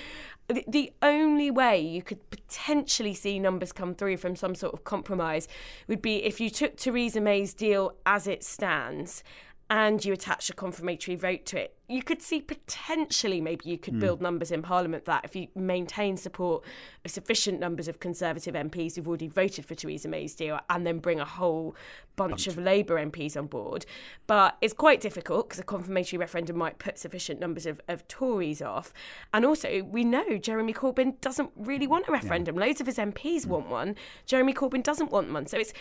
the, 0.48 0.64
the 0.68 0.94
only 1.02 1.52
way 1.52 1.80
you 1.80 2.02
could 2.02 2.30
potentially 2.30 3.14
see 3.14 3.40
numbers 3.40 3.72
come 3.72 3.94
through 3.94 4.18
from 4.18 4.36
some 4.36 4.56
sort 4.56 4.74
of 4.74 4.84
compromise 4.84 5.48
would 5.88 6.02
be 6.02 6.24
if 6.24 6.40
you 6.40 6.50
took 6.50 6.78
Theresa 6.78 7.20
May's 7.20 7.54
deal 7.54 7.96
as 8.06 8.28
it 8.28 8.44
stands 8.44 9.24
and 9.70 10.04
you 10.04 10.14
attach 10.14 10.50
a 10.50 10.54
confirmatory 10.54 11.16
vote 11.16 11.46
to 11.46 11.60
it 11.60 11.78
you 11.90 12.04
could 12.04 12.22
see 12.22 12.42
potentially 12.42 13.40
maybe 13.40 13.70
you 13.70 13.78
could 13.78 13.94
mm. 13.94 14.00
build 14.02 14.22
numbers 14.22 14.52
in 14.52 14.62
Parliament 14.62 15.06
that 15.06 15.24
if 15.24 15.36
you 15.36 15.48
maintain 15.56 16.18
support 16.18 16.64
of 17.06 17.12
sufficient 17.12 17.60
numbers 17.62 17.88
of 17.88 18.02
Conservative 18.02 18.56
MPs 18.56 18.96
who've 18.96 19.08
already 19.08 19.28
voted 19.28 19.66
for 19.66 19.74
Theresa 19.74 20.10
May's 20.10 20.36
deal 20.36 20.60
and 20.70 20.86
then 20.86 21.00
bring 21.00 21.22
a 21.22 21.26
whole 21.26 21.76
bunch, 22.18 22.32
bunch. 22.32 22.48
of 22.48 22.58
Labour 22.58 22.96
MPs 22.96 23.38
on 23.38 23.48
board. 23.48 23.86
But 24.26 24.58
it's 24.60 24.74
quite 24.74 25.00
difficult 25.00 25.48
because 25.48 25.60
a 25.60 25.64
confirmatory 25.64 26.20
referendum 26.20 26.58
might 26.58 26.78
put 26.78 27.00
sufficient 27.00 27.40
numbers 27.40 27.66
of, 27.66 27.80
of 27.88 28.06
Tories 28.10 28.62
off. 28.62 28.92
And 29.34 29.46
also, 29.46 29.84
we 29.84 30.04
know 30.04 30.38
Jeremy 30.38 30.74
Corbyn 30.74 31.22
doesn't 31.22 31.52
really 31.56 31.88
want 31.88 32.10
a 32.10 32.12
referendum. 32.12 32.56
Yeah. 32.56 32.66
Loads 32.66 32.82
of 32.82 32.88
his 32.88 32.98
MPs 32.98 33.44
mm. 33.44 33.48
want 33.48 33.70
one. 33.70 33.96
Jeremy 34.26 34.54
Corbyn 34.54 34.84
doesn't 34.84 35.12
want 35.12 35.32
one. 35.32 35.48
So 35.48 35.58
it's 35.58 35.72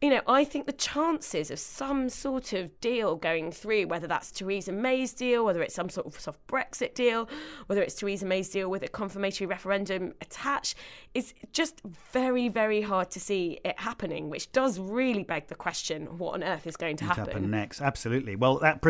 you 0.00 0.10
know, 0.10 0.20
I 0.26 0.44
think 0.44 0.66
the 0.66 0.72
chances 0.72 1.50
of 1.50 1.58
some 1.58 2.08
sort 2.08 2.52
of 2.52 2.78
deal 2.80 3.16
going 3.16 3.50
through, 3.50 3.86
whether 3.86 4.06
that's 4.06 4.30
Theresa 4.30 4.72
May's 4.72 5.12
deal, 5.12 5.44
whether 5.44 5.62
it's 5.62 5.74
some 5.74 5.88
sort 5.88 6.06
of 6.06 6.18
soft 6.18 6.46
Brexit 6.46 6.94
deal, 6.94 7.28
whether 7.66 7.82
it's 7.82 7.94
Theresa 7.94 8.26
May's 8.26 8.48
deal 8.48 8.68
with 8.68 8.82
a 8.82 8.88
confirmatory 8.88 9.46
referendum 9.46 10.14
attached, 10.20 10.76
is 11.14 11.34
just 11.52 11.80
very, 12.12 12.48
very 12.48 12.82
hard 12.82 13.10
to 13.12 13.20
see 13.20 13.58
it 13.64 13.78
happening, 13.80 14.28
which 14.28 14.52
does 14.52 14.78
really 14.78 15.22
beg 15.22 15.48
the 15.48 15.54
question 15.54 16.18
what 16.18 16.34
on 16.34 16.44
earth 16.44 16.66
is 16.66 16.76
going 16.76 16.96
to 16.98 17.04
happen? 17.04 17.26
happen 17.26 17.50
next. 17.50 17.80
Absolutely. 17.80 18.36
Well, 18.36 18.58
that 18.58 18.80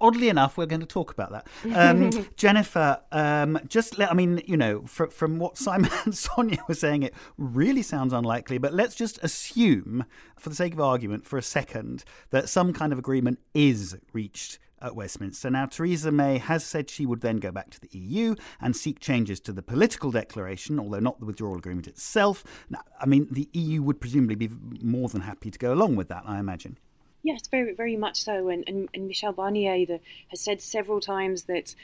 oddly 0.00 0.28
enough, 0.28 0.56
we're 0.56 0.66
going 0.66 0.80
to 0.80 0.86
talk 0.86 1.12
about 1.12 1.30
that. 1.32 1.46
Um, 1.74 2.26
Jennifer, 2.36 3.00
um, 3.12 3.58
just 3.68 3.98
let, 3.98 4.10
I 4.10 4.14
mean, 4.14 4.42
you 4.46 4.56
know, 4.56 4.82
for, 4.86 5.08
from 5.08 5.38
what 5.38 5.56
Simon 5.56 5.90
and 6.04 6.16
Sonia 6.16 6.58
were 6.68 6.74
saying, 6.74 7.02
it 7.02 7.14
really 7.38 7.82
sounds 7.82 8.12
unlikely, 8.12 8.58
but 8.58 8.74
let's 8.74 8.94
just 8.94 9.22
assume 9.22 10.04
for 10.38 10.48
the 10.48 10.54
sake 10.54 10.72
of 10.72 10.80
argument, 10.80 11.26
for 11.26 11.38
a 11.38 11.42
second, 11.42 12.04
that 12.30 12.48
some 12.48 12.72
kind 12.72 12.92
of 12.92 12.98
agreement 12.98 13.38
is 13.54 13.96
reached 14.12 14.58
at 14.80 14.94
Westminster. 14.94 15.50
Now, 15.50 15.66
Theresa 15.66 16.12
May 16.12 16.38
has 16.38 16.64
said 16.64 16.90
she 16.90 17.06
would 17.06 17.20
then 17.20 17.38
go 17.38 17.50
back 17.50 17.70
to 17.70 17.80
the 17.80 17.88
EU 17.92 18.34
and 18.60 18.76
seek 18.76 19.00
changes 19.00 19.40
to 19.40 19.52
the 19.52 19.62
political 19.62 20.10
declaration, 20.10 20.78
although 20.78 21.00
not 21.00 21.18
the 21.18 21.26
withdrawal 21.26 21.56
agreement 21.56 21.86
itself. 21.86 22.44
Now, 22.68 22.80
I 23.00 23.06
mean, 23.06 23.28
the 23.30 23.48
EU 23.52 23.82
would 23.82 24.00
presumably 24.00 24.36
be 24.36 24.50
more 24.82 25.08
than 25.08 25.22
happy 25.22 25.50
to 25.50 25.58
go 25.58 25.72
along 25.72 25.96
with 25.96 26.08
that, 26.08 26.24
I 26.26 26.38
imagine. 26.38 26.78
Yes, 27.22 27.48
very, 27.50 27.74
very 27.74 27.96
much 27.96 28.22
so. 28.22 28.48
And, 28.48 28.62
and, 28.68 28.88
and 28.94 29.08
Michel 29.08 29.32
Barnier 29.32 29.84
the, 29.86 30.00
has 30.28 30.40
said 30.40 30.60
several 30.60 31.00
times 31.00 31.44
that 31.44 31.74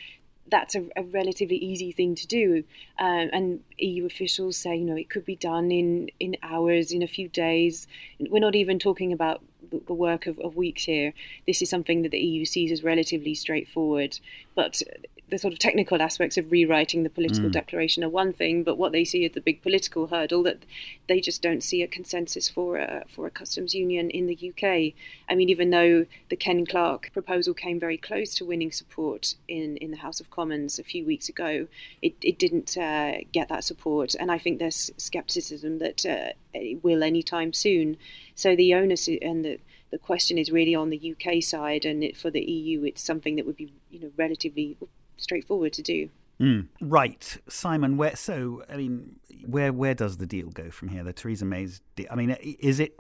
that's 0.51 0.75
a, 0.75 0.85
a, 0.97 1.03
relatively 1.03 1.57
easy 1.57 1.93
thing 1.93 2.15
to 2.15 2.27
do. 2.27 2.65
Um, 2.99 3.31
and 3.33 3.61
EU 3.79 4.07
officials 4.07 4.57
say, 4.57 4.77
you 4.77 4.85
know, 4.85 4.97
it 4.97 5.09
could 5.09 5.25
be 5.25 5.37
done 5.37 5.71
in, 5.71 6.11
in 6.21 6.37
hours, 6.43 6.93
in 6.93 7.03
a 7.03 7.07
few 7.07 7.29
days. 7.29 7.87
We're 8.19 8.41
not 8.41 8.55
even 8.55 8.79
talking 8.79 9.13
about 9.13 9.43
the, 9.71 9.95
work 9.95 10.27
of, 10.27 10.39
of 10.41 10.57
weeks 10.57 10.85
here. 10.85 11.15
This 11.47 11.63
is 11.63 11.71
something 11.71 12.03
that 12.03 12.11
the 12.11 12.19
EU 12.19 12.45
sees 12.45 12.73
as 12.73 12.83
relatively 12.83 13.35
straightforward. 13.35 14.19
But 14.55 14.83
the 15.33 15.39
sort 15.39 15.55
of 15.55 15.59
technical 15.59 16.03
aspects 16.03 16.37
of 16.37 16.53
rewriting 16.53 17.05
the 17.05 17.09
political 17.09 17.49
mm. 17.49 17.53
declaration 17.53 18.05
are 18.05 18.09
one 18.11 18.35
thing, 18.35 18.63
but 18.63 18.77
what 18.77 18.93
they 18.93 19.03
see 19.03 19.25
is 19.25 19.33
the 19.33 19.41
big 19.41 19.63
political 19.63 20.09
hurdle 20.09 20.43
that 20.43 20.67
they 21.09 21.23
just 21.23 21.41
don't 21.41 21.63
see 21.63 21.83
a 21.83 21.87
consensus 21.87 22.51
for 22.51 22.77
a, 22.77 23.03
for 23.09 23.27
a 23.27 23.31
customs 23.31 23.75
union 23.75 24.11
in 24.11 24.27
the 24.27 24.51
UK. 24.51 24.93
I 25.31 25.35
mean, 25.35 25.49
even 25.49 25.71
though 25.71 26.05
the 26.29 26.37
Ken 26.37 26.67
Clarke 26.67 27.11
proposal 27.15 27.55
came 27.55 27.81
very 27.81 27.97
close 27.97 28.35
to 28.35 28.45
winning 28.45 28.73
support 28.73 29.35
in, 29.49 29.79
in 29.79 29.91
the 29.91 29.97
House 29.97 30.21
of 30.21 30.29
Commons 30.29 30.79
a 30.79 30.85
few 30.85 31.07
weeks 31.07 31.31
ago, 31.31 31.67
it, 32.03 32.15
it 32.21 32.39
didn't 32.39 32.77
uh, 32.77 33.13
get 33.33 33.49
that 33.49 33.65
support. 33.65 34.15
And 34.15 34.31
I 34.31 34.37
think 34.37 34.59
there's 34.59 34.91
skepticism 34.99 35.79
that 35.79 36.05
uh, 36.05 36.33
it 36.53 36.85
will 36.85 37.03
anytime 37.03 37.55
soon. 37.55 37.97
So 38.35 38.55
the 38.55 38.75
onus 38.75 39.09
and 39.09 39.47
the 39.47 39.61
the 39.91 39.99
question 39.99 40.39
is 40.39 40.51
really 40.51 40.75
on 40.75 40.89
the 40.89 41.15
UK 41.15 41.43
side, 41.43 41.85
and 41.85 42.03
it, 42.03 42.17
for 42.17 42.31
the 42.31 42.41
EU, 42.41 42.83
it's 42.83 43.03
something 43.03 43.37
that 43.37 43.45
would 43.45 43.59
be, 43.59 43.75
you 43.91 44.01
know, 44.01 44.11
relatively 44.17 44.79
straightforward 45.17 45.73
to 45.75 45.83
do. 45.83 46.09
Mm. 46.41 46.69
Right, 46.81 47.39
Simon. 47.49 47.97
Where 47.97 48.17
so? 48.17 48.65
I 48.69 48.77
mean, 48.77 49.17
where 49.47 49.73
where 49.73 49.95
does 49.95 50.17
the 50.17 50.27
deal 50.27 50.49
go 50.49 50.71
from 50.71 50.89
here? 50.89 51.05
The 51.05 51.13
Theresa 51.13 51.45
May's. 51.45 51.81
Deal, 51.95 52.07
I 52.11 52.17
mean, 52.17 52.31
is 52.31 52.81
it 52.81 52.99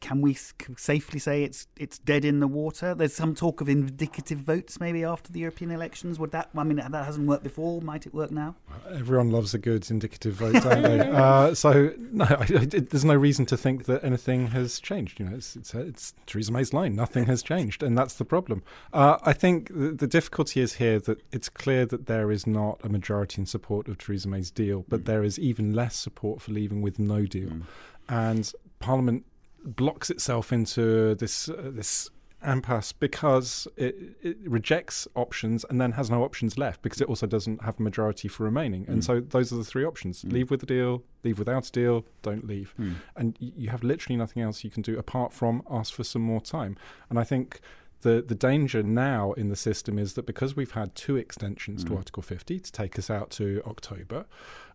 can 0.00 0.20
we 0.20 0.34
safely 0.34 1.18
say 1.18 1.42
it's 1.44 1.66
it's 1.76 1.98
dead 1.98 2.24
in 2.24 2.40
the 2.40 2.46
water? 2.46 2.94
There's 2.94 3.14
some 3.14 3.34
talk 3.34 3.60
of 3.60 3.68
indicative 3.68 4.38
votes 4.38 4.80
maybe 4.80 5.04
after 5.04 5.32
the 5.32 5.40
European 5.40 5.70
elections. 5.70 6.18
Would 6.18 6.32
that? 6.32 6.50
I 6.56 6.64
mean, 6.64 6.76
that 6.76 6.92
hasn't 6.92 7.26
worked 7.26 7.42
before. 7.42 7.80
Might 7.82 8.06
it 8.06 8.14
work 8.14 8.30
now? 8.30 8.56
Everyone 8.90 9.30
loves 9.30 9.52
a 9.54 9.58
good 9.58 9.90
indicative 9.90 10.34
vote, 10.34 10.62
don't 10.62 10.82
they? 10.82 10.96
Uh, 11.16 11.54
so 11.54 11.92
no, 11.98 12.24
I, 12.24 12.42
I, 12.42 12.64
there's 12.66 13.04
no 13.04 13.14
reason 13.14 13.46
to 13.46 13.56
think 13.56 13.86
that 13.86 14.04
anything 14.04 14.48
has 14.48 14.80
changed. 14.80 15.18
You 15.18 15.26
know, 15.26 15.36
it's 15.36 15.56
it's, 15.56 15.74
it's 15.74 16.14
Theresa 16.26 16.52
May's 16.52 16.72
line. 16.72 16.94
Nothing 16.94 17.26
has 17.26 17.42
changed, 17.42 17.82
and 17.82 17.96
that's 17.96 18.14
the 18.14 18.24
problem. 18.24 18.62
Uh, 18.92 19.18
I 19.22 19.32
think 19.32 19.68
the, 19.68 19.92
the, 19.92 20.06
difficulty 20.06 20.60
is 20.60 20.74
here 20.74 20.98
that 21.00 21.22
it's 21.32 21.48
clear 21.48 21.86
that 21.86 22.06
there 22.06 22.30
is 22.30 22.46
not 22.46 22.80
a 22.82 22.88
majority 22.88 23.40
in 23.40 23.46
support 23.46 23.88
of 23.88 23.98
Theresa 23.98 24.28
May's 24.28 24.50
deal, 24.50 24.84
but 24.88 25.02
mm. 25.02 25.04
there 25.06 25.22
is 25.22 25.38
even 25.38 25.72
less 25.72 25.96
support 25.96 26.42
for 26.42 26.52
leaving 26.52 26.82
with 26.82 26.98
no 26.98 27.24
deal. 27.24 27.48
Mm. 27.48 27.62
And 28.08 28.52
Parliament 28.86 29.24
blocks 29.64 30.10
itself 30.10 30.52
into 30.52 31.16
this 31.16 31.48
uh, 31.48 31.70
this 31.74 32.10
impasse 32.44 32.92
because 32.92 33.66
it, 33.76 33.96
it, 34.22 34.36
rejects 34.44 35.08
options 35.16 35.64
and 35.68 35.80
then 35.80 35.92
has 35.92 36.08
no 36.10 36.22
options 36.22 36.56
left 36.56 36.82
because 36.82 37.00
it 37.00 37.08
also 37.08 37.26
doesn't 37.26 37.62
have 37.62 37.80
a 37.80 37.82
majority 37.82 38.28
for 38.28 38.44
remaining. 38.44 38.84
Mm. 38.84 38.92
And 38.92 39.04
so 39.04 39.20
those 39.20 39.52
are 39.52 39.56
the 39.56 39.64
three 39.64 39.84
options: 39.84 40.22
mm. 40.22 40.32
leave 40.32 40.50
with 40.52 40.62
a 40.62 40.66
deal, 40.66 41.02
leave 41.24 41.38
without 41.38 41.66
a 41.66 41.72
deal, 41.72 42.04
don't 42.22 42.46
leave. 42.46 42.74
Mm. 42.78 42.94
And 43.16 43.36
you 43.40 43.70
have 43.70 43.82
literally 43.82 44.16
nothing 44.16 44.42
else 44.42 44.62
you 44.62 44.70
can 44.70 44.82
do 44.82 44.96
apart 44.98 45.32
from 45.32 45.62
ask 45.68 45.92
for 45.92 46.04
some 46.04 46.22
more 46.22 46.40
time. 46.40 46.76
And 47.10 47.18
I 47.18 47.24
think 47.24 47.60
the 48.06 48.22
the 48.22 48.34
danger 48.34 48.82
now 48.82 49.32
in 49.32 49.48
the 49.48 49.56
system 49.56 49.98
is 49.98 50.14
that 50.14 50.26
because 50.26 50.54
we've 50.54 50.72
had 50.72 50.94
two 50.94 51.16
extensions 51.16 51.82
mm. 51.82 51.88
to 51.88 51.96
Article 51.96 52.22
50 52.22 52.60
to 52.60 52.72
take 52.72 52.98
us 52.98 53.10
out 53.10 53.30
to 53.30 53.60
October, 53.66 54.26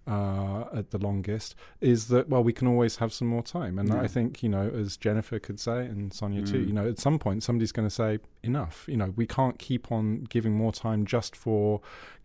uh, 0.08 0.66
at 0.74 0.90
the 0.90 0.98
longest 0.98 1.56
is 1.80 2.08
that 2.08 2.28
well 2.28 2.44
we 2.44 2.52
can 2.52 2.68
always 2.68 2.96
have 2.98 3.14
some 3.14 3.28
more 3.28 3.44
time 3.44 3.78
and 3.78 3.90
yeah. 3.90 4.02
I 4.02 4.08
think 4.08 4.42
you 4.42 4.50
know 4.50 4.68
as 4.68 4.98
Jennifer 4.98 5.38
could 5.38 5.60
say 5.60 5.86
and 5.86 6.12
Sonia 6.12 6.42
mm. 6.42 6.50
too 6.50 6.60
you 6.60 6.74
know 6.74 6.88
at 6.88 6.98
some 6.98 7.20
point 7.20 7.44
somebody's 7.44 7.72
going 7.72 7.88
to 7.88 7.94
say 7.94 8.18
enough 8.42 8.86
you 8.88 8.98
know 8.98 9.14
we 9.16 9.28
can't 9.28 9.60
keep 9.60 9.92
on 9.92 10.24
giving 10.24 10.54
more 10.54 10.72
time 10.72 11.06
just 11.06 11.36
for 11.36 11.82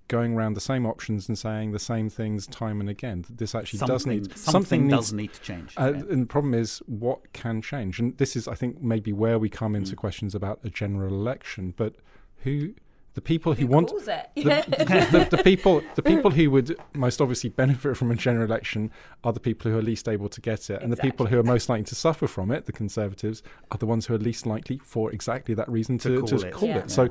going 0.08 0.34
around 0.34 0.54
the 0.54 0.60
same 0.60 0.86
options 0.86 1.28
and 1.28 1.38
saying 1.38 1.72
the 1.72 1.78
same 1.78 2.08
things 2.08 2.46
time 2.46 2.80
and 2.80 2.88
again. 2.88 3.24
This 3.28 3.54
actually 3.54 3.80
something, 3.80 3.94
does 3.94 4.06
need 4.06 4.38
something, 4.38 4.52
something 4.52 4.88
does 4.88 5.12
need 5.12 5.32
to 5.32 5.40
change. 5.40 5.74
Uh, 5.76 5.92
yeah. 5.94 6.02
And 6.10 6.22
the 6.22 6.26
problem 6.26 6.54
is, 6.54 6.78
what 6.86 7.32
can 7.32 7.60
change? 7.62 7.98
And 7.98 8.16
this 8.18 8.36
is, 8.36 8.46
I 8.46 8.54
think, 8.54 8.80
maybe 8.82 9.12
where 9.12 9.38
we 9.38 9.48
come 9.48 9.74
into 9.74 9.94
mm. 9.94 9.98
questions 9.98 10.34
about 10.34 10.60
a 10.64 10.70
general 10.70 11.14
election. 11.14 11.74
But 11.76 11.96
who 12.38 12.74
the 13.16 13.22
people 13.22 13.54
who, 13.54 13.62
who 13.62 13.66
want 13.66 13.88
the, 13.88 14.26
the, 14.34 15.26
the, 15.30 15.42
people 15.42 15.82
the 15.94 16.02
people 16.02 16.30
who 16.30 16.50
would 16.50 16.76
most 16.92 17.22
obviously 17.22 17.48
benefit 17.48 17.96
from 17.96 18.10
a 18.10 18.14
general 18.14 18.44
election 18.44 18.90
are 19.24 19.32
the 19.32 19.40
people 19.40 19.70
who 19.70 19.78
are 19.78 19.82
least 19.82 20.06
able 20.06 20.28
to 20.28 20.38
get 20.38 20.68
it 20.68 20.82
and 20.82 20.92
the 20.92 20.98
people 20.98 21.24
who 21.24 21.38
are 21.38 21.42
most 21.42 21.70
likely 21.70 21.82
to 21.82 21.94
suffer 21.94 22.26
from 22.26 22.50
it 22.50 22.66
the 22.66 22.72
conservatives 22.72 23.42
are 23.70 23.78
the 23.78 23.86
ones 23.86 24.04
who 24.04 24.14
are 24.14 24.18
least 24.18 24.44
likely 24.44 24.78
for 24.84 25.10
exactly 25.12 25.54
that 25.54 25.66
reason 25.66 25.96
to, 25.96 26.10
to 26.10 26.20
call 26.20 26.28
to 26.28 26.46
it, 26.46 26.52
call 26.52 26.68
yeah. 26.68 26.78
it. 26.78 26.90
so 26.90 27.08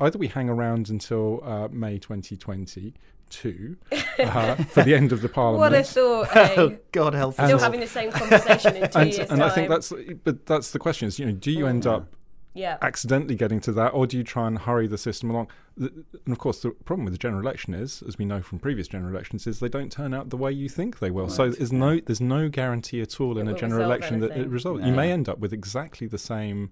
either 0.00 0.18
we 0.18 0.28
hang 0.28 0.48
around 0.48 0.88
until 0.88 1.44
uh, 1.44 1.68
May 1.68 1.98
2020 1.98 2.94
two 3.28 3.76
uh, 4.18 4.54
for 4.54 4.82
the 4.82 4.94
end 4.94 5.10
of 5.10 5.20
the 5.20 5.28
parliament. 5.28 5.72
What 5.72 5.74
a 5.74 5.82
thought! 5.82 6.28
Eh? 6.36 6.54
oh, 6.56 6.76
God 6.92 7.14
help! 7.14 7.34
Still 7.34 7.58
having 7.58 7.80
the 7.80 7.86
same 7.86 8.10
conversation 8.12 8.76
in 8.76 8.90
two 8.90 8.98
and, 8.98 9.12
years' 9.12 9.30
and 9.30 9.40
time. 9.40 9.42
I 9.42 9.50
think 9.50 9.68
that's, 9.68 9.92
but 10.22 10.46
that's 10.46 10.70
the 10.70 10.78
question: 10.78 11.08
is 11.08 11.18
you 11.18 11.26
know, 11.26 11.32
do 11.32 11.50
you 11.50 11.66
end 11.66 11.86
up 11.86 12.14
yeah. 12.54 12.78
accidentally 12.80 13.34
getting 13.34 13.60
to 13.60 13.72
that, 13.72 13.88
or 13.88 14.06
do 14.06 14.16
you 14.16 14.24
try 14.24 14.46
and 14.46 14.58
hurry 14.58 14.86
the 14.86 14.98
system 14.98 15.30
along? 15.30 15.48
and 15.76 16.04
of 16.28 16.38
course, 16.38 16.60
the 16.60 16.70
problem 16.70 17.04
with 17.04 17.12
the 17.12 17.18
general 17.18 17.42
election 17.42 17.74
is, 17.74 18.02
as 18.06 18.16
we 18.16 18.24
know 18.24 18.40
from 18.40 18.60
previous 18.60 18.86
general 18.86 19.12
elections, 19.12 19.46
is 19.46 19.58
they 19.58 19.68
don't 19.68 19.90
turn 19.90 20.14
out 20.14 20.30
the 20.30 20.36
way 20.36 20.52
you 20.52 20.68
think 20.68 21.00
they 21.00 21.10
will. 21.10 21.24
Right. 21.24 21.32
So 21.32 21.50
there's 21.50 21.72
no 21.72 21.98
there's 21.98 22.20
no 22.20 22.48
guarantee 22.48 23.00
at 23.00 23.20
all 23.20 23.36
it 23.36 23.40
in 23.40 23.48
a 23.48 23.54
general 23.54 23.84
election 23.84 24.16
anything. 24.16 24.38
that 24.38 24.46
it 24.46 24.48
results. 24.48 24.82
No. 24.82 24.86
You 24.86 24.92
may 24.94 25.10
end 25.10 25.28
up 25.28 25.38
with 25.38 25.52
exactly 25.52 26.06
the 26.06 26.18
same 26.18 26.70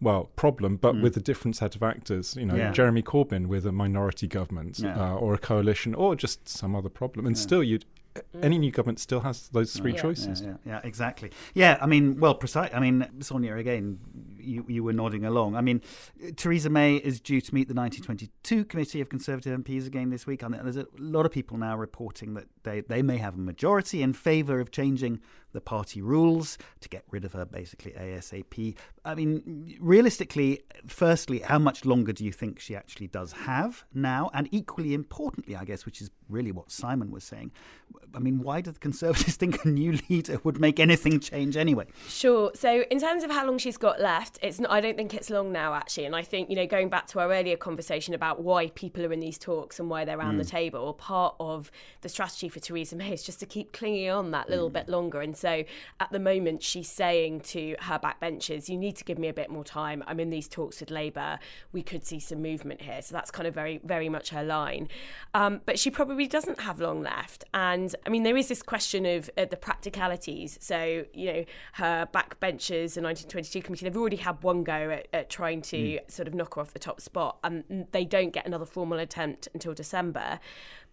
well, 0.00 0.30
problem, 0.34 0.76
but 0.76 0.94
mm. 0.94 1.02
with 1.02 1.16
a 1.18 1.20
different 1.20 1.56
set 1.56 1.76
of 1.76 1.82
actors. 1.82 2.34
You 2.34 2.46
know, 2.46 2.54
yeah. 2.54 2.72
Jeremy 2.72 3.02
Corbyn 3.02 3.46
with 3.46 3.66
a 3.66 3.72
minority 3.72 4.26
government 4.26 4.78
yeah. 4.78 4.98
uh, 4.98 5.16
or 5.16 5.34
a 5.34 5.38
coalition 5.38 5.94
or 5.94 6.16
just 6.16 6.48
some 6.48 6.74
other 6.74 6.88
problem. 6.88 7.26
And 7.26 7.36
yeah. 7.36 7.42
still, 7.42 7.62
you'd 7.62 7.84
Mm. 8.14 8.44
any 8.44 8.58
new 8.58 8.72
government 8.72 8.98
still 8.98 9.20
has 9.20 9.48
those 9.50 9.72
three 9.72 9.92
yeah. 9.92 10.02
choices. 10.02 10.40
Yeah, 10.40 10.48
yeah, 10.48 10.54
yeah, 10.66 10.80
exactly. 10.82 11.30
Yeah, 11.54 11.78
I 11.80 11.86
mean, 11.86 12.18
well, 12.18 12.34
precise. 12.34 12.70
I 12.74 12.80
mean, 12.80 13.06
Sonia, 13.20 13.54
again, 13.54 14.00
you, 14.42 14.64
you 14.68 14.82
were 14.82 14.92
nodding 14.92 15.24
along. 15.24 15.56
I 15.56 15.60
mean, 15.60 15.80
Theresa 16.36 16.70
May 16.70 16.96
is 16.96 17.20
due 17.20 17.40
to 17.40 17.54
meet 17.54 17.68
the 17.68 17.74
1922 17.74 18.64
Committee 18.64 19.00
of 19.00 19.08
Conservative 19.08 19.58
MPs 19.58 19.86
again 19.86 20.10
this 20.10 20.26
week. 20.26 20.42
And 20.42 20.54
there's 20.54 20.76
a 20.76 20.86
lot 20.98 21.26
of 21.26 21.32
people 21.32 21.56
now 21.56 21.76
reporting 21.76 22.34
that 22.34 22.46
they, 22.62 22.80
they 22.80 23.02
may 23.02 23.18
have 23.18 23.34
a 23.34 23.40
majority 23.40 24.02
in 24.02 24.12
favour 24.12 24.60
of 24.60 24.70
changing 24.70 25.20
the 25.52 25.60
party 25.60 26.00
rules 26.00 26.58
to 26.80 26.88
get 26.88 27.04
rid 27.10 27.24
of 27.24 27.32
her 27.32 27.44
basically 27.44 27.92
ASAP. 27.92 28.76
I 29.04 29.14
mean, 29.14 29.76
realistically, 29.80 30.60
firstly, 30.86 31.40
how 31.40 31.58
much 31.58 31.84
longer 31.84 32.12
do 32.12 32.24
you 32.24 32.32
think 32.32 32.60
she 32.60 32.76
actually 32.76 33.08
does 33.08 33.32
have 33.32 33.84
now? 33.92 34.30
And 34.32 34.48
equally 34.52 34.94
importantly, 34.94 35.56
I 35.56 35.64
guess, 35.64 35.84
which 35.84 36.00
is 36.00 36.10
really 36.28 36.52
what 36.52 36.70
Simon 36.70 37.10
was 37.10 37.24
saying, 37.24 37.50
I 38.14 38.18
mean, 38.18 38.40
why 38.40 38.60
do 38.60 38.70
the 38.70 38.78
Conservatives 38.78 39.36
think 39.36 39.64
a 39.64 39.68
new 39.68 39.98
leader 40.08 40.38
would 40.44 40.60
make 40.60 40.78
anything 40.78 41.18
change 41.20 41.56
anyway? 41.56 41.86
Sure. 42.08 42.52
So, 42.54 42.84
in 42.90 43.00
terms 43.00 43.24
of 43.24 43.30
how 43.30 43.46
long 43.46 43.58
she's 43.58 43.76
got 43.76 44.00
left, 44.00 44.29
it's 44.42 44.60
not, 44.60 44.70
I 44.70 44.80
don't 44.80 44.96
think 44.96 45.14
it's 45.14 45.30
long 45.30 45.52
now, 45.52 45.74
actually. 45.74 46.04
And 46.06 46.14
I 46.14 46.22
think, 46.22 46.50
you 46.50 46.56
know, 46.56 46.66
going 46.66 46.88
back 46.88 47.06
to 47.08 47.20
our 47.20 47.32
earlier 47.32 47.56
conversation 47.56 48.14
about 48.14 48.42
why 48.42 48.68
people 48.70 49.04
are 49.04 49.12
in 49.12 49.20
these 49.20 49.38
talks 49.38 49.78
and 49.78 49.90
why 49.90 50.04
they're 50.04 50.18
around 50.18 50.36
mm. 50.36 50.38
the 50.38 50.44
table, 50.44 50.92
part 50.94 51.34
of 51.40 51.70
the 52.02 52.08
strategy 52.08 52.48
for 52.48 52.60
Theresa 52.60 52.96
May 52.96 53.12
is 53.12 53.22
just 53.22 53.40
to 53.40 53.46
keep 53.46 53.72
clinging 53.72 54.10
on 54.10 54.30
that 54.30 54.48
little 54.48 54.70
mm. 54.70 54.74
bit 54.74 54.88
longer. 54.88 55.20
And 55.20 55.36
so, 55.36 55.64
at 56.00 56.10
the 56.12 56.18
moment, 56.18 56.62
she's 56.62 56.88
saying 56.88 57.40
to 57.40 57.76
her 57.80 57.98
backbenchers, 57.98 58.68
you 58.68 58.76
need 58.76 58.96
to 58.96 59.04
give 59.04 59.18
me 59.18 59.28
a 59.28 59.34
bit 59.34 59.50
more 59.50 59.64
time. 59.64 60.04
I'm 60.06 60.20
in 60.20 60.30
these 60.30 60.48
talks 60.48 60.80
with 60.80 60.90
Labour. 60.90 61.38
We 61.72 61.82
could 61.82 62.04
see 62.04 62.20
some 62.20 62.42
movement 62.42 62.82
here. 62.82 63.02
So, 63.02 63.14
that's 63.14 63.30
kind 63.30 63.46
of 63.46 63.54
very, 63.54 63.80
very 63.84 64.08
much 64.08 64.30
her 64.30 64.44
line. 64.44 64.88
Um, 65.34 65.60
but 65.66 65.78
she 65.78 65.90
probably 65.90 66.26
doesn't 66.26 66.60
have 66.60 66.80
long 66.80 67.02
left. 67.02 67.44
And 67.54 67.94
I 68.06 68.10
mean, 68.10 68.22
there 68.22 68.36
is 68.36 68.48
this 68.48 68.62
question 68.62 69.06
of 69.06 69.30
uh, 69.36 69.44
the 69.44 69.56
practicalities. 69.56 70.58
So, 70.60 71.04
you 71.12 71.32
know, 71.32 71.44
her 71.74 72.08
backbenchers, 72.12 72.94
the 72.94 73.02
1922 73.02 73.62
committee, 73.62 73.84
they've 73.84 73.96
already 73.96 74.16
had 74.20 74.42
one 74.42 74.64
go 74.64 74.90
at, 74.90 75.08
at 75.12 75.30
trying 75.30 75.62
to 75.62 75.76
mm. 75.76 76.10
sort 76.10 76.28
of 76.28 76.34
knock 76.34 76.54
her 76.54 76.60
off 76.60 76.72
the 76.72 76.78
top 76.78 77.00
spot, 77.00 77.38
and 77.42 77.86
they 77.92 78.04
don't 78.04 78.32
get 78.32 78.46
another 78.46 78.66
formal 78.66 78.98
attempt 78.98 79.48
until 79.52 79.74
December 79.74 80.40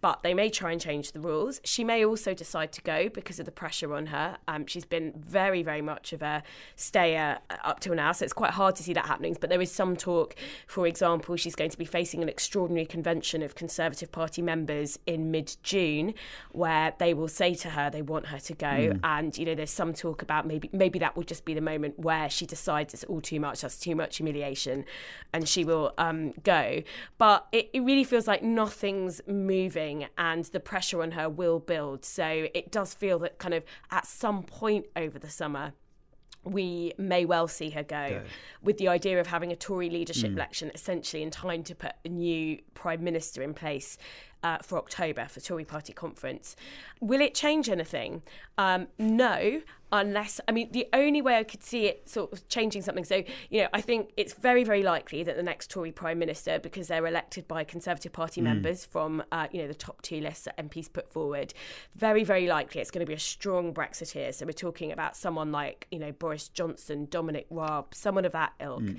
but 0.00 0.22
they 0.22 0.34
may 0.34 0.48
try 0.48 0.72
and 0.72 0.80
change 0.80 1.12
the 1.12 1.20
rules. 1.20 1.60
She 1.64 1.82
may 1.82 2.04
also 2.04 2.34
decide 2.34 2.72
to 2.72 2.82
go 2.82 3.08
because 3.08 3.40
of 3.40 3.46
the 3.46 3.52
pressure 3.52 3.94
on 3.94 4.06
her. 4.06 4.38
Um, 4.46 4.66
she's 4.66 4.84
been 4.84 5.12
very, 5.16 5.62
very 5.62 5.82
much 5.82 6.12
of 6.12 6.22
a 6.22 6.42
stayer 6.76 7.38
up 7.64 7.80
till 7.80 7.94
now, 7.94 8.12
so 8.12 8.24
it's 8.24 8.32
quite 8.32 8.52
hard 8.52 8.76
to 8.76 8.82
see 8.82 8.92
that 8.92 9.06
happening. 9.06 9.36
But 9.40 9.50
there 9.50 9.60
is 9.60 9.72
some 9.72 9.96
talk, 9.96 10.34
for 10.66 10.86
example, 10.86 11.36
she's 11.36 11.56
going 11.56 11.70
to 11.70 11.78
be 11.78 11.84
facing 11.84 12.22
an 12.22 12.28
extraordinary 12.28 12.86
convention 12.86 13.42
of 13.42 13.54
Conservative 13.54 14.12
Party 14.12 14.40
members 14.40 14.98
in 15.06 15.30
mid 15.30 15.56
June, 15.62 16.14
where 16.52 16.94
they 16.98 17.12
will 17.12 17.28
say 17.28 17.54
to 17.54 17.70
her 17.70 17.90
they 17.90 18.02
want 18.02 18.26
her 18.26 18.38
to 18.38 18.54
go. 18.54 18.66
Mm. 18.66 19.00
And, 19.02 19.36
you 19.36 19.46
know, 19.46 19.54
there's 19.54 19.70
some 19.70 19.94
talk 19.94 20.22
about 20.22 20.46
maybe 20.46 20.70
maybe 20.72 20.98
that 21.00 21.16
will 21.16 21.24
just 21.24 21.44
be 21.44 21.54
the 21.54 21.60
moment 21.60 21.98
where 21.98 22.30
she 22.30 22.46
decides 22.46 22.94
it's 22.94 23.04
all 23.04 23.20
too 23.20 23.40
much, 23.40 23.62
that's 23.62 23.78
too 23.78 23.96
much 23.96 24.18
humiliation, 24.18 24.84
and 25.32 25.48
she 25.48 25.64
will 25.64 25.92
um, 25.98 26.32
go. 26.44 26.82
But 27.18 27.46
it, 27.50 27.70
it 27.72 27.80
really 27.80 28.04
feels 28.04 28.28
like 28.28 28.42
nothing's 28.42 29.20
moving 29.26 29.87
and 30.16 30.44
the 30.46 30.60
pressure 30.60 31.02
on 31.02 31.12
her 31.12 31.28
will 31.28 31.58
build. 31.58 32.04
So 32.04 32.48
it 32.54 32.70
does 32.70 32.94
feel 32.94 33.18
that 33.20 33.38
kind 33.38 33.54
of 33.54 33.64
at 33.90 34.06
some 34.06 34.42
point 34.42 34.86
over 34.96 35.18
the 35.18 35.30
summer, 35.30 35.72
we 36.44 36.92
may 36.98 37.24
well 37.24 37.48
see 37.48 37.70
her 37.70 37.82
go 37.82 38.22
with 38.62 38.78
the 38.78 38.88
idea 38.88 39.20
of 39.20 39.26
having 39.26 39.52
a 39.52 39.56
Tory 39.56 39.90
leadership 39.90 40.30
mm. 40.30 40.36
election 40.36 40.70
essentially 40.74 41.22
in 41.22 41.30
time 41.30 41.62
to 41.64 41.74
put 41.74 41.92
a 42.04 42.08
new 42.08 42.58
prime 42.74 43.02
minister 43.02 43.42
in 43.42 43.54
place 43.54 43.98
uh, 44.42 44.58
for 44.62 44.78
October 44.78 45.26
for 45.26 45.40
Tory 45.40 45.64
party 45.64 45.92
conference. 45.92 46.56
Will 47.00 47.20
it 47.20 47.34
change 47.34 47.68
anything? 47.68 48.22
Um, 48.56 48.88
no, 48.98 49.62
unless 49.92 50.40
I 50.46 50.52
mean 50.52 50.70
the 50.72 50.86
only 50.92 51.22
way 51.22 51.38
I 51.38 51.44
could 51.44 51.62
see 51.62 51.86
it 51.86 52.08
sort 52.08 52.32
of 52.32 52.46
changing 52.48 52.82
something. 52.82 53.04
So 53.04 53.22
you 53.50 53.62
know, 53.62 53.68
I 53.72 53.80
think 53.80 54.10
it's 54.16 54.34
very 54.34 54.64
very 54.64 54.82
likely 54.82 55.22
that 55.22 55.36
the 55.36 55.42
next 55.42 55.70
Tory 55.70 55.92
prime 55.92 56.18
minister, 56.18 56.58
because 56.58 56.88
they're 56.88 57.06
elected 57.06 57.48
by 57.48 57.64
Conservative 57.64 58.12
Party 58.12 58.40
mm. 58.40 58.44
members 58.44 58.84
from 58.84 59.22
uh, 59.32 59.46
you 59.50 59.62
know 59.62 59.68
the 59.68 59.74
top 59.74 60.02
two 60.02 60.20
lists 60.20 60.44
that 60.44 60.56
MPs 60.58 60.92
put 60.92 61.10
forward, 61.10 61.54
very 61.94 62.24
very 62.24 62.46
likely 62.46 62.80
it's 62.80 62.90
going 62.90 63.04
to 63.04 63.08
be 63.08 63.14
a 63.14 63.18
strong 63.18 63.72
Brexiteer. 63.72 64.34
So 64.34 64.46
we're 64.46 64.52
talking 64.52 64.92
about 64.92 65.16
someone 65.16 65.52
like 65.52 65.86
you 65.90 65.98
know 65.98 66.12
Boris 66.12 66.48
Johnson, 66.48 67.06
Dominic 67.10 67.46
Raab, 67.50 67.94
someone 67.94 68.24
of 68.24 68.32
that 68.32 68.52
ilk. 68.60 68.82
Mm. 68.82 68.98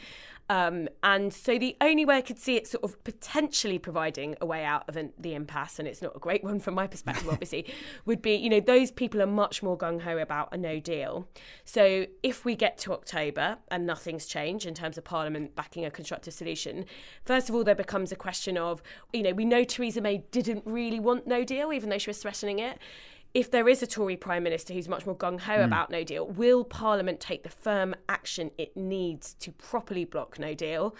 Um, 0.49 0.89
and 1.03 1.31
so 1.31 1.59
the 1.59 1.77
only 1.79 2.05
way 2.05 2.17
I 2.17 2.21
could 2.21 2.39
see 2.39 2.55
it 2.55 2.67
sort 2.67 2.83
of 2.83 3.01
potentially 3.03 3.77
providing 3.77 4.35
a 4.41 4.47
way 4.47 4.65
out 4.65 4.89
of 4.89 4.97
an, 4.97 5.13
the 5.29 5.35
impasse, 5.35 5.79
and 5.79 5.87
it's 5.87 6.01
not 6.01 6.15
a 6.15 6.19
great 6.19 6.43
one 6.49 6.59
from 6.59 6.73
my 6.75 6.87
perspective, 6.87 7.27
obviously, 7.29 7.65
would 8.05 8.21
be 8.21 8.35
you 8.35 8.49
know 8.49 8.59
those 8.59 8.91
people 8.91 9.21
are 9.21 9.27
much 9.27 9.61
more 9.61 9.77
gung 9.77 10.01
ho 10.01 10.17
about 10.17 10.49
a 10.51 10.57
no 10.57 10.79
deal. 10.79 11.27
So 11.65 12.05
if 12.23 12.45
we 12.45 12.55
get 12.55 12.77
to 12.79 12.93
October 12.93 13.57
and 13.69 13.85
nothing's 13.85 14.25
changed 14.25 14.65
in 14.65 14.73
terms 14.73 14.97
of 14.97 15.03
Parliament 15.03 15.55
backing 15.55 15.85
a 15.85 15.91
constructive 15.91 16.33
solution, 16.33 16.85
first 17.25 17.49
of 17.49 17.55
all 17.55 17.63
there 17.63 17.75
becomes 17.75 18.11
a 18.11 18.15
question 18.15 18.57
of 18.57 18.81
you 19.13 19.23
know 19.23 19.31
we 19.31 19.45
know 19.45 19.63
Theresa 19.63 20.01
May 20.01 20.19
didn't 20.31 20.63
really 20.65 20.99
want 20.99 21.27
no 21.27 21.43
deal, 21.43 21.71
even 21.71 21.89
though 21.89 21.97
she 21.97 22.09
was 22.09 22.19
threatening 22.19 22.59
it 22.59 22.79
if 23.33 23.51
there 23.51 23.69
is 23.69 23.83
a 23.83 23.87
Tory 23.87 24.17
Prime 24.17 24.43
Minister 24.43 24.73
who's 24.73 24.89
much 24.89 25.05
more 25.05 25.15
gung 25.15 25.39
ho 25.39 25.57
mm. 25.57 25.65
about 25.65 25.91
no 25.91 26.03
deal, 26.03 26.27
will 26.27 26.63
Parliament 26.63 27.19
take 27.19 27.43
the 27.43 27.49
firm 27.49 27.95
action 28.07 28.51
it 28.57 28.75
needs 28.75 29.33
to 29.35 29.51
properly 29.51 30.03
block 30.03 30.39
no 30.39 30.53
deal? 30.53 30.95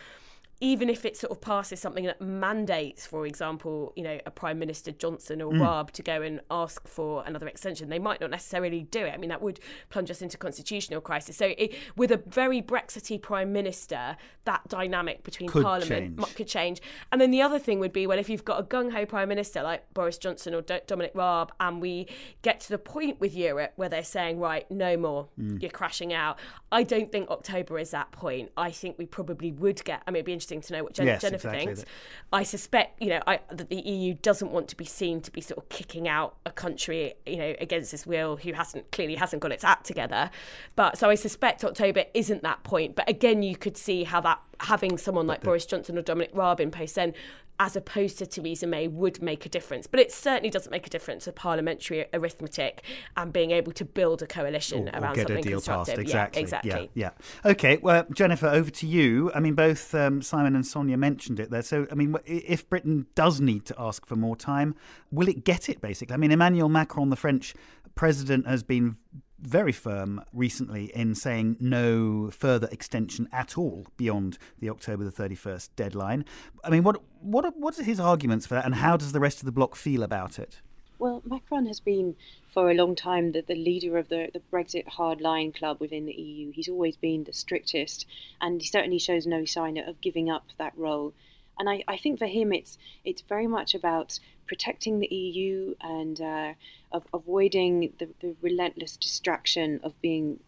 Even 0.62 0.89
if 0.89 1.06
it 1.06 1.15
sort 1.15 1.32
of 1.32 1.39
passes 1.39 1.80
something 1.80 2.06
that 2.06 2.19
mandates, 2.19 3.06
for 3.06 3.26
example, 3.26 3.93
you 3.95 4.04
know, 4.04 4.19
a 4.26 4.32
Prime 4.32 4.60
Minister 4.60 4.91
Johnson 4.91 5.41
or 5.41 5.54
mm. 5.54 5.62
Raab 5.62 5.91
to 5.91 6.04
go 6.04 6.22
and 6.22 6.41
ask 6.52 6.86
for 6.86 7.24
another 7.26 7.48
extension, 7.48 7.88
they 7.88 8.00
might 8.00 8.19
not 8.19 8.30
necessarily 8.30 8.84
do 8.84 9.06
it. 9.06 9.13
I 9.13 9.17
mean, 9.17 9.30
that 9.30 9.41
would 9.41 9.62
plunge 9.89 10.12
us 10.12 10.22
into 10.22 10.38
constitutional 10.38 11.00
crisis. 11.00 11.38
So, 11.38 11.54
it, 11.58 11.76
with 11.95 12.12
a 12.12 12.17
very 12.28 12.60
Brexity 12.60 13.17
Prime 13.17 13.54
Minister, 13.54 14.17
that 14.43 14.67
dynamic 14.67 15.24
between 15.24 15.48
could 15.48 15.63
Parliament 15.63 16.17
change. 16.19 16.36
could 16.36 16.48
change. 16.48 16.82
And 17.12 17.22
then 17.22 17.32
the 17.32 17.41
other 17.41 17.60
thing 17.60 17.80
would 17.80 17.93
be, 17.93 18.06
well, 18.06 18.19
if 18.19 18.30
you've 18.30 18.45
got 18.45 18.60
a 18.60 18.63
gung 18.63 18.91
ho 18.91 19.06
Prime 19.06 19.30
Minister 19.30 19.63
like 19.63 19.93
Boris 19.93 20.17
Johnson 20.17 20.54
or 20.54 20.62
D- 20.62 20.80
Dominic 20.88 21.12
Raab, 21.15 21.54
and 21.62 21.82
we 21.82 22.08
get 22.41 22.60
to 22.62 22.69
the 22.69 22.78
point 22.78 23.19
with 23.22 23.34
Europe 23.34 23.72
where 23.78 23.88
they're 23.88 24.04
saying, 24.04 24.39
right, 24.39 24.69
no 24.69 24.98
more, 24.98 25.30
mm. 25.39 25.62
you're 25.62 25.72
crashing 25.72 26.12
out. 26.12 26.38
I 26.69 26.84
don't 26.84 27.12
think 27.12 27.30
October 27.30 27.80
is 27.80 27.91
that 27.91 28.12
point. 28.12 28.52
I 28.58 28.72
think 28.72 28.98
we 28.98 29.06
probably 29.06 29.54
would 29.54 29.84
get. 29.86 30.02
I 30.06 30.12
mean, 30.12 30.17
it'd 30.17 30.26
be 30.26 30.34
interesting 30.34 30.49
interesting 30.52 30.76
to 30.76 30.80
know 30.80 30.84
what 30.84 30.94
Jen- 30.94 31.08
yes, 31.08 31.22
Jennifer 31.22 31.48
exactly 31.48 31.66
thinks. 31.66 31.82
that. 31.82 31.90
I 32.32 32.44
suspect, 32.44 33.02
you 33.02 33.10
know, 33.10 33.22
I, 33.26 33.40
that 33.52 33.70
the 33.70 33.78
EU 33.78 34.14
doesn't 34.16 34.52
want 34.52 34.68
to 34.70 34.78
be 34.78 34.86
seen 34.86 35.22
to 35.22 35.32
be 35.32 35.42
sort 35.42 35.58
of 35.58 35.70
kicking 35.70 36.08
out 36.08 36.36
a 36.46 36.52
country, 36.52 37.14
you 37.26 37.38
know, 37.38 37.56
against 37.60 37.94
its 37.94 38.06
will 38.06 38.38
who 38.38 38.54
hasn't 38.54 38.92
clearly 38.92 39.16
hasn't 39.16 39.42
got 39.42 39.52
its 39.52 39.64
act 39.64 39.86
together. 39.86 40.30
But 40.76 40.98
so 40.98 41.10
I 41.10 41.16
suspect 41.16 41.64
October 41.64 42.06
isn't 42.14 42.44
that 42.44 42.64
point. 42.64 42.96
But 42.96 43.10
again, 43.10 43.44
you 43.44 43.56
could 43.56 43.78
see 43.78 44.04
how 44.04 44.22
that 44.22 44.40
having 44.62 44.98
someone 44.98 45.28
like 45.28 45.41
Boris 45.41 45.65
Johnson 45.65 45.98
or 45.98 46.02
Dominic 46.02 46.32
Raab 46.34 46.60
in 46.60 46.72
post 46.72 46.95
then 46.95 47.13
as 47.60 47.76
opposed 47.76 48.17
to 48.17 48.26
Theresa 48.26 48.65
May 48.65 48.88
would 48.88 49.22
make 49.22 49.45
a 49.45 49.50
difference. 49.50 49.86
But 49.86 50.00
it 50.00 50.13
certainly 50.13 50.50
doesn't 50.50 50.72
make 50.72 50.88
a 50.88 50.89
difference 50.89 51.26
to 51.26 51.34
parliamentary 51.34 52.06
arithmetic 52.13 52.84
and 53.17 53.34
being 53.34 53.52
able 53.52 53.74
to 53.74 53.84
build 53.84 54.22
a 54.22 54.28
coalition 54.28 54.88
or, 54.88 54.91
around 54.93 55.12
or 55.12 55.15
get 55.15 55.28
something 55.28 55.38
a 55.39 55.41
deal 55.41 55.58
constructive. 55.58 55.95
passed. 55.95 56.00
Exactly. 56.00 56.39
Yeah, 56.39 56.43
exactly. 56.43 56.89
Yeah, 56.93 57.10
yeah. 57.43 57.52
Okay. 57.52 57.78
Well, 57.78 58.06
Jennifer, 58.13 58.48
over 58.48 58.72
to 58.72 58.88
you. 58.88 59.30
I 59.36 59.41
mean, 59.41 59.56
both 59.56 59.93
um, 59.93 60.22
Simon 60.22 60.56
and 60.56 60.65
Sonia 60.65 60.95
mentioned 60.95 61.39
it 61.39 61.52
there. 61.52 61.62
So, 61.62 61.86
I 61.91 61.95
mean, 61.95 62.15
if 62.26 62.67
Britain 62.69 63.08
does 63.13 63.41
need 63.41 63.65
to 63.65 63.76
ask 63.78 64.06
for 64.06 64.15
more 64.15 64.38
time, 64.38 64.76
will 65.12 65.28
it 65.28 65.43
get 65.43 65.67
it? 65.67 65.82
Basically, 65.82 66.13
I 66.13 66.17
mean, 66.17 66.32
Emmanuel 66.32 66.69
Macron, 66.69 67.10
the 67.10 67.17
French 67.17 67.54
president, 67.95 68.48
has 68.48 68.63
been 68.63 68.95
very 69.41 69.71
firm 69.71 70.23
recently 70.34 70.86
in 70.95 71.15
saying 71.15 71.58
no 71.60 72.30
further 72.32 72.67
extension 72.71 73.28
at 73.32 73.58
all 73.58 73.88
beyond 73.97 74.38
the 74.60 74.69
October 74.69 75.04
the 75.04 75.12
31st 75.12 75.69
deadline. 75.75 76.25
I 76.63 76.69
mean, 76.69 76.84
what 76.84 77.02
what 77.21 77.58
what 77.58 77.80
are 77.80 77.84
his 77.84 77.99
arguments 77.99 78.45
for 78.45 78.56
that, 78.56 78.65
and 78.65 78.75
how 78.75 78.97
does 78.97 79.12
the 79.12 79.19
rest 79.19 79.39
of 79.39 79.45
the 79.45 79.52
bloc 79.52 79.75
feel 79.75 80.04
about 80.04 80.39
it? 80.39 80.62
Well, 80.99 81.21
Macron 81.25 81.65
has 81.67 81.80
been 81.80 82.17
for 82.49 82.69
a 82.69 82.73
long 82.73 82.93
time 82.93 83.32
the, 83.32 83.41
the 83.41 83.56
leader 83.56 83.97
of 83.97 84.10
the, 84.10 84.30
the 84.34 84.41
Brexit 84.52 84.86
hardline 84.86 85.56
club 85.56 85.80
within 85.80 86.06
the 86.06 86.13
EU. 86.13 86.52
He's 86.52 86.67
always 86.67 86.97
been 86.97 87.23
the 87.23 87.32
strictest, 87.32 88.06
and 88.41 88.62
he 88.62 88.67
certainly 88.67 88.99
shows 88.99 89.25
no 89.25 89.45
sign 89.45 89.78
of 89.78 90.02
giving 90.02 90.30
up 90.30 90.47
that 90.58 90.78
role. 90.78 91.13
And 91.60 91.69
I, 91.69 91.84
I 91.88 91.98
think 91.98 92.17
for 92.17 92.28
him, 92.28 92.54
it's 92.54 92.78
it's 93.04 93.22
very 93.22 93.48
much 93.48 93.76
about 93.76 94.19
protecting 94.48 95.00
the 95.00 95.13
EU 95.13 95.76
and 95.82 96.19
uh, 96.19 96.54
of 96.91 97.04
avoiding 97.13 97.93
the, 98.00 98.10
the 98.22 98.36
relentless 98.41 98.98
distraction 98.98 99.80
of 99.84 99.93
being 100.02 100.39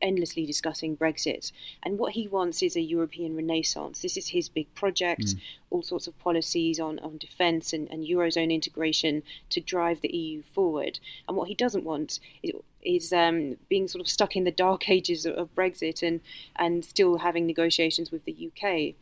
endlessly 0.00 0.46
discussing 0.46 0.96
Brexit. 0.96 1.52
And 1.82 1.98
what 1.98 2.12
he 2.12 2.28
wants 2.28 2.62
is 2.62 2.76
a 2.76 2.80
European 2.80 3.36
renaissance. 3.36 4.02
This 4.02 4.16
is 4.16 4.28
his 4.28 4.48
big 4.48 4.72
project, 4.74 5.22
mm. 5.22 5.40
all 5.70 5.82
sorts 5.82 6.06
of 6.06 6.18
policies 6.18 6.78
on, 6.78 6.98
on 7.00 7.18
defence 7.18 7.72
and, 7.72 7.90
and 7.90 8.06
Eurozone 8.06 8.52
integration 8.52 9.22
to 9.50 9.60
drive 9.60 10.00
the 10.00 10.14
EU 10.14 10.42
forward. 10.54 11.00
And 11.26 11.36
what 11.36 11.48
he 11.48 11.54
doesn't 11.54 11.84
want 11.84 12.20
is, 12.42 12.52
is 12.82 13.12
um, 13.12 13.56
being 13.68 13.88
sort 13.88 14.00
of 14.00 14.08
stuck 14.08 14.36
in 14.36 14.44
the 14.44 14.50
dark 14.50 14.88
ages 14.98 15.26
of, 15.26 15.34
of 15.34 15.54
Brexit 15.54 16.06
and, 16.06 16.20
and 16.56 16.84
still 16.84 17.18
having 17.18 17.46
negotiations 17.46 18.10
with 18.10 18.24
the 18.24 18.50
UK. 18.52 18.94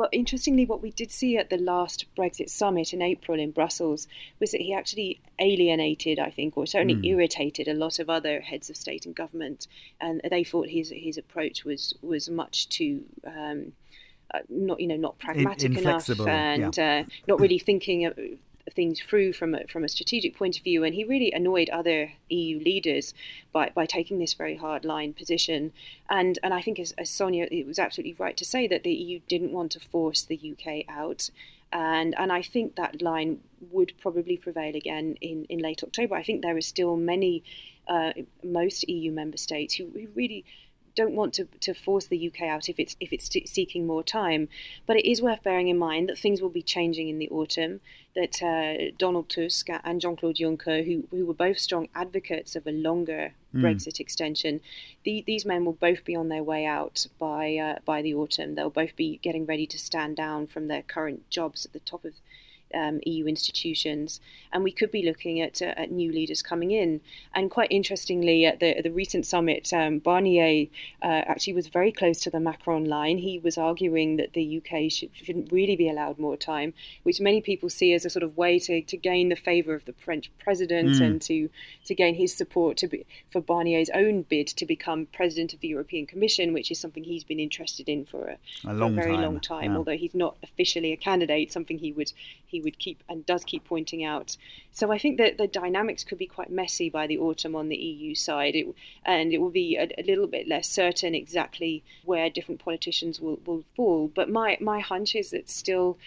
But 0.00 0.08
interestingly, 0.12 0.64
what 0.64 0.80
we 0.80 0.92
did 0.92 1.10
see 1.10 1.36
at 1.36 1.50
the 1.50 1.58
last 1.58 2.06
Brexit 2.16 2.48
summit 2.48 2.94
in 2.94 3.02
April 3.02 3.38
in 3.38 3.50
Brussels 3.50 4.08
was 4.38 4.52
that 4.52 4.62
he 4.62 4.72
actually 4.72 5.20
alienated, 5.38 6.18
I 6.18 6.30
think, 6.30 6.56
or 6.56 6.64
certainly 6.64 6.94
mm. 6.94 7.04
irritated 7.04 7.68
a 7.68 7.74
lot 7.74 7.98
of 7.98 8.08
other 8.08 8.40
heads 8.40 8.70
of 8.70 8.78
state 8.78 9.04
and 9.04 9.14
government, 9.14 9.66
and 10.00 10.22
they 10.30 10.42
thought 10.42 10.68
his 10.70 10.88
his 10.88 11.18
approach 11.18 11.66
was 11.66 11.92
was 12.00 12.30
much 12.30 12.70
too. 12.70 13.04
Um, 13.26 13.72
uh, 14.32 14.38
not 14.48 14.80
you 14.80 14.86
know 14.86 14.96
not 14.96 15.18
pragmatic 15.18 15.76
enough 15.76 16.08
and 16.08 16.78
yeah. 16.78 17.00
uh, 17.00 17.10
not 17.28 17.38
really 17.38 17.58
thinking 17.58 18.06
of, 18.06 18.18
things 18.72 19.00
through 19.00 19.32
from 19.32 19.54
a, 19.54 19.66
from 19.66 19.84
a 19.84 19.88
strategic 19.88 20.36
point 20.36 20.58
of 20.58 20.64
view, 20.64 20.84
and 20.84 20.94
he 20.94 21.04
really 21.04 21.32
annoyed 21.32 21.68
other 21.70 22.12
EU 22.28 22.58
leaders 22.58 23.14
by, 23.52 23.70
by 23.74 23.86
taking 23.86 24.18
this 24.18 24.34
very 24.34 24.56
hard 24.56 24.84
line 24.84 25.12
position. 25.12 25.72
And 26.08 26.38
and 26.42 26.54
I 26.54 26.62
think 26.62 26.78
as, 26.78 26.92
as 26.92 27.10
Sonia, 27.10 27.48
it 27.50 27.66
was 27.66 27.78
absolutely 27.78 28.16
right 28.18 28.36
to 28.36 28.44
say 28.44 28.66
that 28.68 28.82
the 28.82 28.92
EU 28.92 29.20
didn't 29.28 29.52
want 29.52 29.72
to 29.72 29.80
force 29.80 30.22
the 30.22 30.40
UK 30.52 30.84
out. 30.88 31.30
And 31.72 32.14
and 32.18 32.32
I 32.32 32.42
think 32.42 32.76
that 32.76 33.02
line 33.02 33.40
would 33.70 33.92
probably 34.00 34.36
prevail 34.36 34.74
again 34.74 35.16
in, 35.20 35.44
in 35.44 35.58
late 35.60 35.82
October. 35.82 36.14
I 36.14 36.22
think 36.22 36.42
there 36.42 36.56
are 36.56 36.62
still 36.62 36.96
many, 36.96 37.44
uh, 37.86 38.12
most 38.42 38.88
EU 38.88 39.12
member 39.12 39.36
states 39.36 39.74
who, 39.74 39.86
who 39.94 40.08
really 40.14 40.44
don't 40.94 41.14
want 41.14 41.34
to, 41.34 41.44
to 41.60 41.74
force 41.74 42.06
the 42.06 42.28
UK 42.28 42.42
out 42.42 42.68
if 42.68 42.78
it's 42.78 42.96
if 43.00 43.12
it's 43.12 43.30
seeking 43.50 43.86
more 43.86 44.02
time. 44.02 44.48
But 44.86 44.96
it 44.96 45.10
is 45.10 45.22
worth 45.22 45.42
bearing 45.42 45.68
in 45.68 45.78
mind 45.78 46.08
that 46.08 46.18
things 46.18 46.40
will 46.40 46.50
be 46.50 46.62
changing 46.62 47.08
in 47.08 47.18
the 47.18 47.28
autumn. 47.30 47.80
That 48.16 48.42
uh, 48.42 48.92
Donald 48.98 49.28
Tusk 49.28 49.68
and 49.84 50.00
Jean 50.00 50.16
Claude 50.16 50.36
Juncker, 50.36 50.84
who 50.84 51.06
who 51.10 51.26
were 51.26 51.34
both 51.34 51.58
strong 51.58 51.88
advocates 51.94 52.56
of 52.56 52.66
a 52.66 52.72
longer 52.72 53.34
mm. 53.54 53.62
Brexit 53.62 54.00
extension, 54.00 54.60
the, 55.04 55.22
these 55.26 55.46
men 55.46 55.64
will 55.64 55.74
both 55.74 56.04
be 56.04 56.16
on 56.16 56.28
their 56.28 56.42
way 56.42 56.66
out 56.66 57.06
by 57.18 57.56
uh, 57.56 57.78
by 57.84 58.02
the 58.02 58.14
autumn. 58.14 58.54
They'll 58.54 58.70
both 58.70 58.96
be 58.96 59.18
getting 59.22 59.46
ready 59.46 59.66
to 59.68 59.78
stand 59.78 60.16
down 60.16 60.48
from 60.48 60.66
their 60.66 60.82
current 60.82 61.30
jobs 61.30 61.64
at 61.64 61.72
the 61.72 61.80
top 61.80 62.04
of 62.04 62.14
um, 62.74 63.00
EU 63.04 63.26
institutions, 63.26 64.20
and 64.52 64.64
we 64.64 64.72
could 64.72 64.90
be 64.90 65.02
looking 65.04 65.40
at, 65.40 65.60
uh, 65.62 65.74
at 65.76 65.90
new 65.90 66.12
leaders 66.12 66.42
coming 66.42 66.70
in. 66.70 67.00
And 67.34 67.50
quite 67.50 67.70
interestingly, 67.70 68.46
at 68.46 68.60
the, 68.60 68.80
the 68.82 68.90
recent 68.90 69.26
summit, 69.26 69.72
um, 69.72 70.00
Barnier 70.00 70.68
uh, 71.02 71.22
actually 71.26 71.52
was 71.54 71.68
very 71.68 71.92
close 71.92 72.20
to 72.20 72.30
the 72.30 72.40
Macron 72.40 72.84
line. 72.84 73.18
He 73.18 73.38
was 73.38 73.56
arguing 73.58 74.16
that 74.16 74.32
the 74.32 74.58
UK 74.58 74.90
should, 74.90 75.10
shouldn't 75.14 75.52
really 75.52 75.76
be 75.76 75.88
allowed 75.88 76.18
more 76.18 76.36
time, 76.36 76.74
which 77.02 77.20
many 77.20 77.40
people 77.40 77.68
see 77.68 77.92
as 77.92 78.04
a 78.04 78.10
sort 78.10 78.22
of 78.22 78.36
way 78.36 78.58
to, 78.60 78.82
to 78.82 78.96
gain 78.96 79.28
the 79.28 79.36
favour 79.36 79.74
of 79.74 79.84
the 79.84 79.92
French 79.92 80.30
president 80.38 80.90
mm. 80.90 81.00
and 81.00 81.22
to, 81.22 81.48
to 81.84 81.94
gain 81.94 82.14
his 82.14 82.34
support 82.34 82.76
to 82.78 82.88
be, 82.88 83.06
for 83.30 83.40
Barnier's 83.40 83.90
own 83.90 84.22
bid 84.22 84.48
to 84.48 84.66
become 84.66 85.06
president 85.12 85.52
of 85.52 85.60
the 85.60 85.68
European 85.68 86.06
Commission, 86.06 86.52
which 86.52 86.70
is 86.70 86.78
something 86.78 87.04
he's 87.04 87.24
been 87.24 87.40
interested 87.40 87.88
in 87.88 88.04
for 88.04 88.28
a, 88.28 88.38
a, 88.68 88.76
for 88.76 88.84
a 88.84 88.90
very 88.90 89.12
time. 89.12 89.22
long 89.22 89.40
time, 89.40 89.72
yeah. 89.72 89.76
although 89.76 89.96
he's 89.96 90.14
not 90.14 90.36
officially 90.42 90.92
a 90.92 90.96
candidate, 90.96 91.52
something 91.52 91.78
he 91.78 91.92
would 91.92 92.12
he 92.50 92.60
would 92.60 92.78
keep 92.78 93.02
and 93.08 93.24
does 93.24 93.44
keep 93.44 93.64
pointing 93.64 94.04
out. 94.04 94.36
So 94.72 94.90
I 94.90 94.98
think 94.98 95.18
that 95.18 95.38
the 95.38 95.46
dynamics 95.46 96.04
could 96.04 96.18
be 96.18 96.26
quite 96.26 96.50
messy 96.50 96.90
by 96.90 97.06
the 97.06 97.18
autumn 97.18 97.54
on 97.54 97.68
the 97.68 97.76
EU 97.76 98.14
side, 98.14 98.54
it, 98.54 98.66
and 99.04 99.32
it 99.32 99.38
will 99.38 99.50
be 99.50 99.76
a, 99.76 99.88
a, 99.98 100.02
little 100.02 100.26
bit 100.26 100.48
less 100.48 100.68
certain 100.68 101.14
exactly 101.14 101.84
where 102.04 102.28
different 102.28 102.60
politicians 102.60 103.20
will, 103.20 103.38
will 103.46 103.64
fall. 103.76 104.10
But 104.14 104.28
my 104.28 104.58
my 104.60 104.80
hunch 104.80 105.14
is 105.14 105.30
that 105.30 105.48
still 105.48 105.98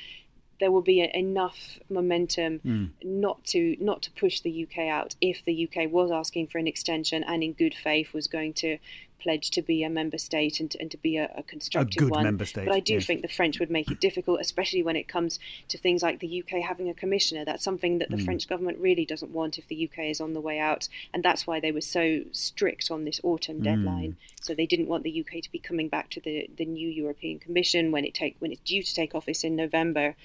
there 0.59 0.71
will 0.71 0.81
be 0.81 1.01
enough 1.13 1.79
momentum 1.89 2.59
mm. 2.65 2.89
not 3.03 3.43
to 3.43 3.75
not 3.79 4.01
to 4.03 4.11
push 4.11 4.39
the 4.41 4.63
UK 4.63 4.87
out 4.87 5.15
if 5.19 5.43
the 5.43 5.67
UK 5.67 5.91
was 5.91 6.11
asking 6.11 6.47
for 6.47 6.57
an 6.57 6.67
extension 6.67 7.23
and 7.23 7.43
in 7.43 7.53
good 7.53 7.73
faith 7.73 8.13
was 8.13 8.27
going 8.27 8.53
to 8.53 8.77
pledge 9.23 9.49
to 9.51 9.61
be 9.61 9.83
a 9.83 9.89
member 9.89 10.17
state 10.17 10.59
and 10.59 10.69
to, 10.69 10.79
and 10.81 10.91
to 10.91 10.97
be 10.97 11.15
a, 11.17 11.31
a 11.35 11.43
constructive 11.43 12.03
a 12.03 12.05
good 12.05 12.11
one. 12.11 12.23
Member 12.23 12.45
state, 12.45 12.65
but 12.65 12.75
I 12.75 12.81
do 12.81 12.95
yes. 12.95 13.05
think 13.05 13.21
the 13.21 13.27
French 13.29 13.59
would 13.59 13.71
make 13.71 13.89
it 13.89 13.99
difficult, 13.99 14.41
especially 14.41 14.83
when 14.83 14.97
it 14.97 15.07
comes 15.07 15.39
to 15.69 15.77
things 15.77 16.03
like 16.03 16.19
the 16.19 16.43
UK 16.43 16.61
having 16.61 16.89
a 16.89 16.93
commissioner. 16.93 17.45
That's 17.45 17.63
something 17.63 17.99
that 17.99 18.09
the 18.09 18.17
mm. 18.17 18.25
French 18.25 18.47
government 18.49 18.77
really 18.79 19.05
doesn't 19.05 19.31
want 19.31 19.57
if 19.57 19.67
the 19.67 19.89
UK 19.89 20.05
is 20.05 20.19
on 20.19 20.33
the 20.33 20.41
way 20.41 20.59
out, 20.59 20.89
and 21.13 21.23
that's 21.23 21.47
why 21.47 21.59
they 21.59 21.71
were 21.71 21.81
so 21.81 22.21
strict 22.31 22.91
on 22.91 23.05
this 23.05 23.21
autumn 23.23 23.61
mm. 23.61 23.63
deadline. 23.63 24.17
So 24.41 24.53
they 24.53 24.65
didn't 24.65 24.87
want 24.87 25.03
the 25.03 25.21
UK 25.21 25.41
to 25.41 25.51
be 25.51 25.59
coming 25.59 25.87
back 25.87 26.09
to 26.11 26.19
the, 26.19 26.49
the 26.57 26.65
new 26.65 26.89
European 26.89 27.39
Commission 27.39 27.91
when 27.91 28.03
it 28.03 28.13
take 28.13 28.35
when 28.39 28.51
it's 28.51 28.61
due 28.61 28.83
to 28.83 28.93
take 28.93 29.15
office 29.15 29.43
in 29.43 29.55
November. 29.55 30.15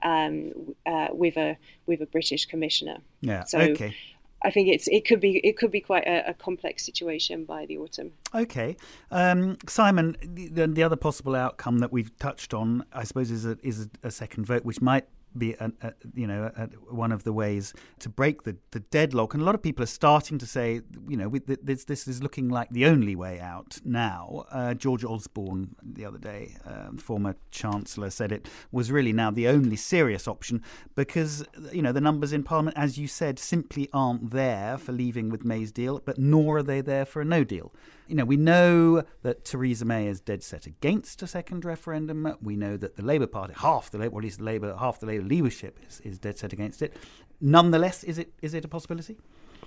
Um, 0.00 0.76
uh, 0.86 1.08
with 1.10 1.36
a 1.36 1.56
with 1.86 2.00
a 2.00 2.06
British 2.06 2.46
commissioner. 2.46 2.98
Yeah. 3.20 3.42
So 3.42 3.58
okay. 3.58 3.96
I 4.42 4.50
think 4.50 4.68
it's 4.68 4.86
it 4.88 5.04
could 5.04 5.20
be 5.20 5.38
it 5.38 5.56
could 5.56 5.70
be 5.70 5.80
quite 5.80 6.06
a, 6.06 6.30
a 6.30 6.34
complex 6.34 6.84
situation 6.84 7.44
by 7.44 7.66
the 7.66 7.78
autumn. 7.78 8.12
Okay, 8.34 8.76
um, 9.10 9.56
Simon. 9.66 10.16
The, 10.22 10.66
the, 10.66 10.82
other 10.82 10.96
possible 10.96 11.34
outcome 11.34 11.78
that 11.80 11.92
we've 11.92 12.16
touched 12.18 12.54
on, 12.54 12.84
I 12.92 13.04
suppose, 13.04 13.30
is 13.30 13.44
a 13.44 13.58
is 13.62 13.88
a, 14.02 14.08
a 14.08 14.10
second 14.10 14.46
vote, 14.46 14.64
which 14.64 14.80
might 14.80 15.06
be 15.36 15.54
a, 15.60 15.70
you 16.14 16.26
know 16.26 16.50
a, 16.56 16.66
one 16.92 17.12
of 17.12 17.24
the 17.24 17.32
ways 17.32 17.74
to 18.00 18.08
break 18.08 18.42
the, 18.42 18.56
the 18.70 18.80
deadlock. 18.80 19.34
And 19.34 19.42
a 19.42 19.46
lot 19.46 19.54
of 19.54 19.62
people 19.62 19.82
are 19.82 19.86
starting 19.86 20.38
to 20.38 20.46
say, 20.46 20.80
you 21.08 21.16
know, 21.16 21.28
we, 21.28 21.40
this 21.40 21.84
this 21.84 22.08
is 22.08 22.22
looking 22.22 22.48
like 22.48 22.70
the 22.70 22.86
only 22.86 23.14
way 23.14 23.40
out 23.40 23.78
now. 23.84 24.44
Uh, 24.50 24.74
George 24.74 25.04
Osborne 25.04 25.74
the 25.82 26.04
other 26.04 26.18
day, 26.18 26.56
uh, 26.66 26.90
former 26.96 27.36
chancellor, 27.50 28.10
said 28.10 28.32
it 28.32 28.48
was 28.72 28.90
really 28.90 29.12
now 29.12 29.30
the 29.30 29.48
only 29.48 29.76
serious 29.76 30.26
option 30.26 30.62
because 30.94 31.44
you 31.72 31.82
know 31.82 31.92
the 31.92 32.00
numbers 32.00 32.32
in 32.32 32.42
Parliament, 32.42 32.76
as 32.76 32.98
you 32.98 33.06
said, 33.06 33.38
simply 33.38 33.88
aren't 33.92 34.30
there 34.30 34.78
for 34.78 34.92
leaving 34.92 35.28
with 35.28 35.44
May's 35.44 35.72
deal, 35.72 36.00
but 36.04 36.18
nor 36.18 36.58
are 36.58 36.62
they 36.62 36.80
there 36.80 37.04
for 37.04 37.20
a 37.20 37.24
no 37.24 37.44
deal 37.44 37.72
you 38.08 38.14
know, 38.14 38.24
we 38.24 38.36
know 38.36 39.02
that 39.22 39.44
Theresa 39.44 39.84
May 39.84 40.08
is 40.08 40.20
dead 40.20 40.42
set 40.42 40.66
against 40.66 41.22
a 41.22 41.26
second 41.26 41.64
referendum. 41.64 42.36
We 42.42 42.56
know 42.56 42.76
that 42.76 42.96
the 42.96 43.02
Labour 43.02 43.26
Party, 43.26 43.54
half 43.56 43.90
the 43.90 43.98
Labour, 43.98 44.14
or 44.14 44.20
at 44.20 44.24
least 44.24 44.38
the 44.38 44.44
Labour, 44.44 44.74
half 44.78 44.98
the 44.98 45.06
Labour 45.06 45.24
leadership 45.24 45.78
is, 45.86 46.00
is 46.00 46.18
dead 46.18 46.38
set 46.38 46.52
against 46.52 46.82
it. 46.82 46.96
Nonetheless, 47.40 48.02
is 48.04 48.18
it 48.18 48.32
is 48.42 48.54
it 48.54 48.64
a 48.64 48.68
possibility? 48.68 49.16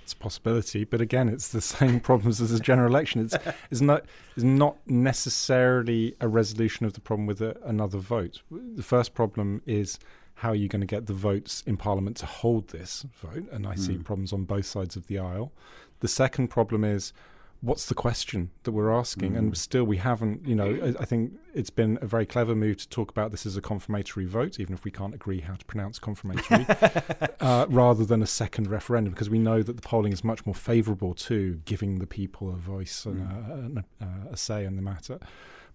It's 0.02 0.12
a 0.12 0.16
possibility, 0.16 0.84
but 0.84 1.00
again, 1.00 1.28
it's 1.28 1.48
the 1.48 1.60
same 1.60 2.00
problems 2.08 2.40
as 2.40 2.50
a 2.50 2.58
general 2.58 2.88
election. 2.88 3.20
It's, 3.20 3.36
it's 3.70 3.80
not 3.80 4.04
it's 4.34 4.44
not 4.44 4.76
necessarily 4.86 6.14
a 6.20 6.28
resolution 6.28 6.84
of 6.84 6.94
the 6.94 7.00
problem 7.00 7.26
with 7.26 7.40
a, 7.40 7.56
another 7.64 7.98
vote. 7.98 8.42
The 8.50 8.82
first 8.82 9.14
problem 9.14 9.62
is 9.64 9.98
how 10.36 10.50
are 10.50 10.56
you 10.56 10.68
going 10.68 10.80
to 10.80 10.86
get 10.86 11.06
the 11.06 11.12
votes 11.12 11.62
in 11.66 11.76
Parliament 11.76 12.16
to 12.18 12.26
hold 12.26 12.68
this 12.68 13.06
vote? 13.14 13.50
And 13.52 13.66
I 13.66 13.74
mm. 13.74 13.78
see 13.78 13.94
hmm. 13.94 14.02
problems 14.02 14.32
on 14.32 14.44
both 14.44 14.66
sides 14.66 14.96
of 14.96 15.06
the 15.06 15.18
aisle. 15.18 15.52
The 16.00 16.08
second 16.08 16.48
problem 16.48 16.82
is 16.82 17.12
what's 17.62 17.86
the 17.86 17.94
question 17.94 18.50
that 18.64 18.72
we're 18.72 18.92
asking? 18.92 19.32
Mm. 19.32 19.38
And 19.38 19.56
still, 19.56 19.84
we 19.84 19.96
haven't, 19.96 20.46
you 20.46 20.54
know, 20.54 20.78
I, 20.82 21.02
I, 21.02 21.04
think 21.04 21.32
it's 21.54 21.70
been 21.70 21.96
a 22.02 22.06
very 22.06 22.26
clever 22.26 22.54
move 22.54 22.76
to 22.78 22.88
talk 22.88 23.10
about 23.10 23.30
this 23.30 23.46
as 23.46 23.56
a 23.56 23.62
confirmatory 23.62 24.26
vote, 24.26 24.58
even 24.58 24.74
if 24.74 24.84
we 24.84 24.90
can't 24.90 25.14
agree 25.14 25.40
how 25.40 25.54
to 25.54 25.64
pronounce 25.64 25.98
confirmatory, 26.00 26.66
uh, 27.40 27.66
rather 27.68 28.04
than 28.04 28.20
a 28.20 28.26
second 28.26 28.68
referendum, 28.68 29.12
because 29.12 29.30
we 29.30 29.38
know 29.38 29.62
that 29.62 29.76
the 29.76 29.82
polling 29.82 30.12
is 30.12 30.24
much 30.24 30.44
more 30.44 30.54
favourable 30.54 31.14
to 31.14 31.60
giving 31.64 32.00
the 32.00 32.06
people 32.06 32.50
a 32.50 32.56
voice 32.56 33.06
and, 33.06 33.28
mm. 33.28 33.84
a, 34.00 34.04
a, 34.04 34.32
a, 34.32 34.36
say 34.36 34.64
in 34.64 34.76
the 34.76 34.82
matter. 34.82 35.20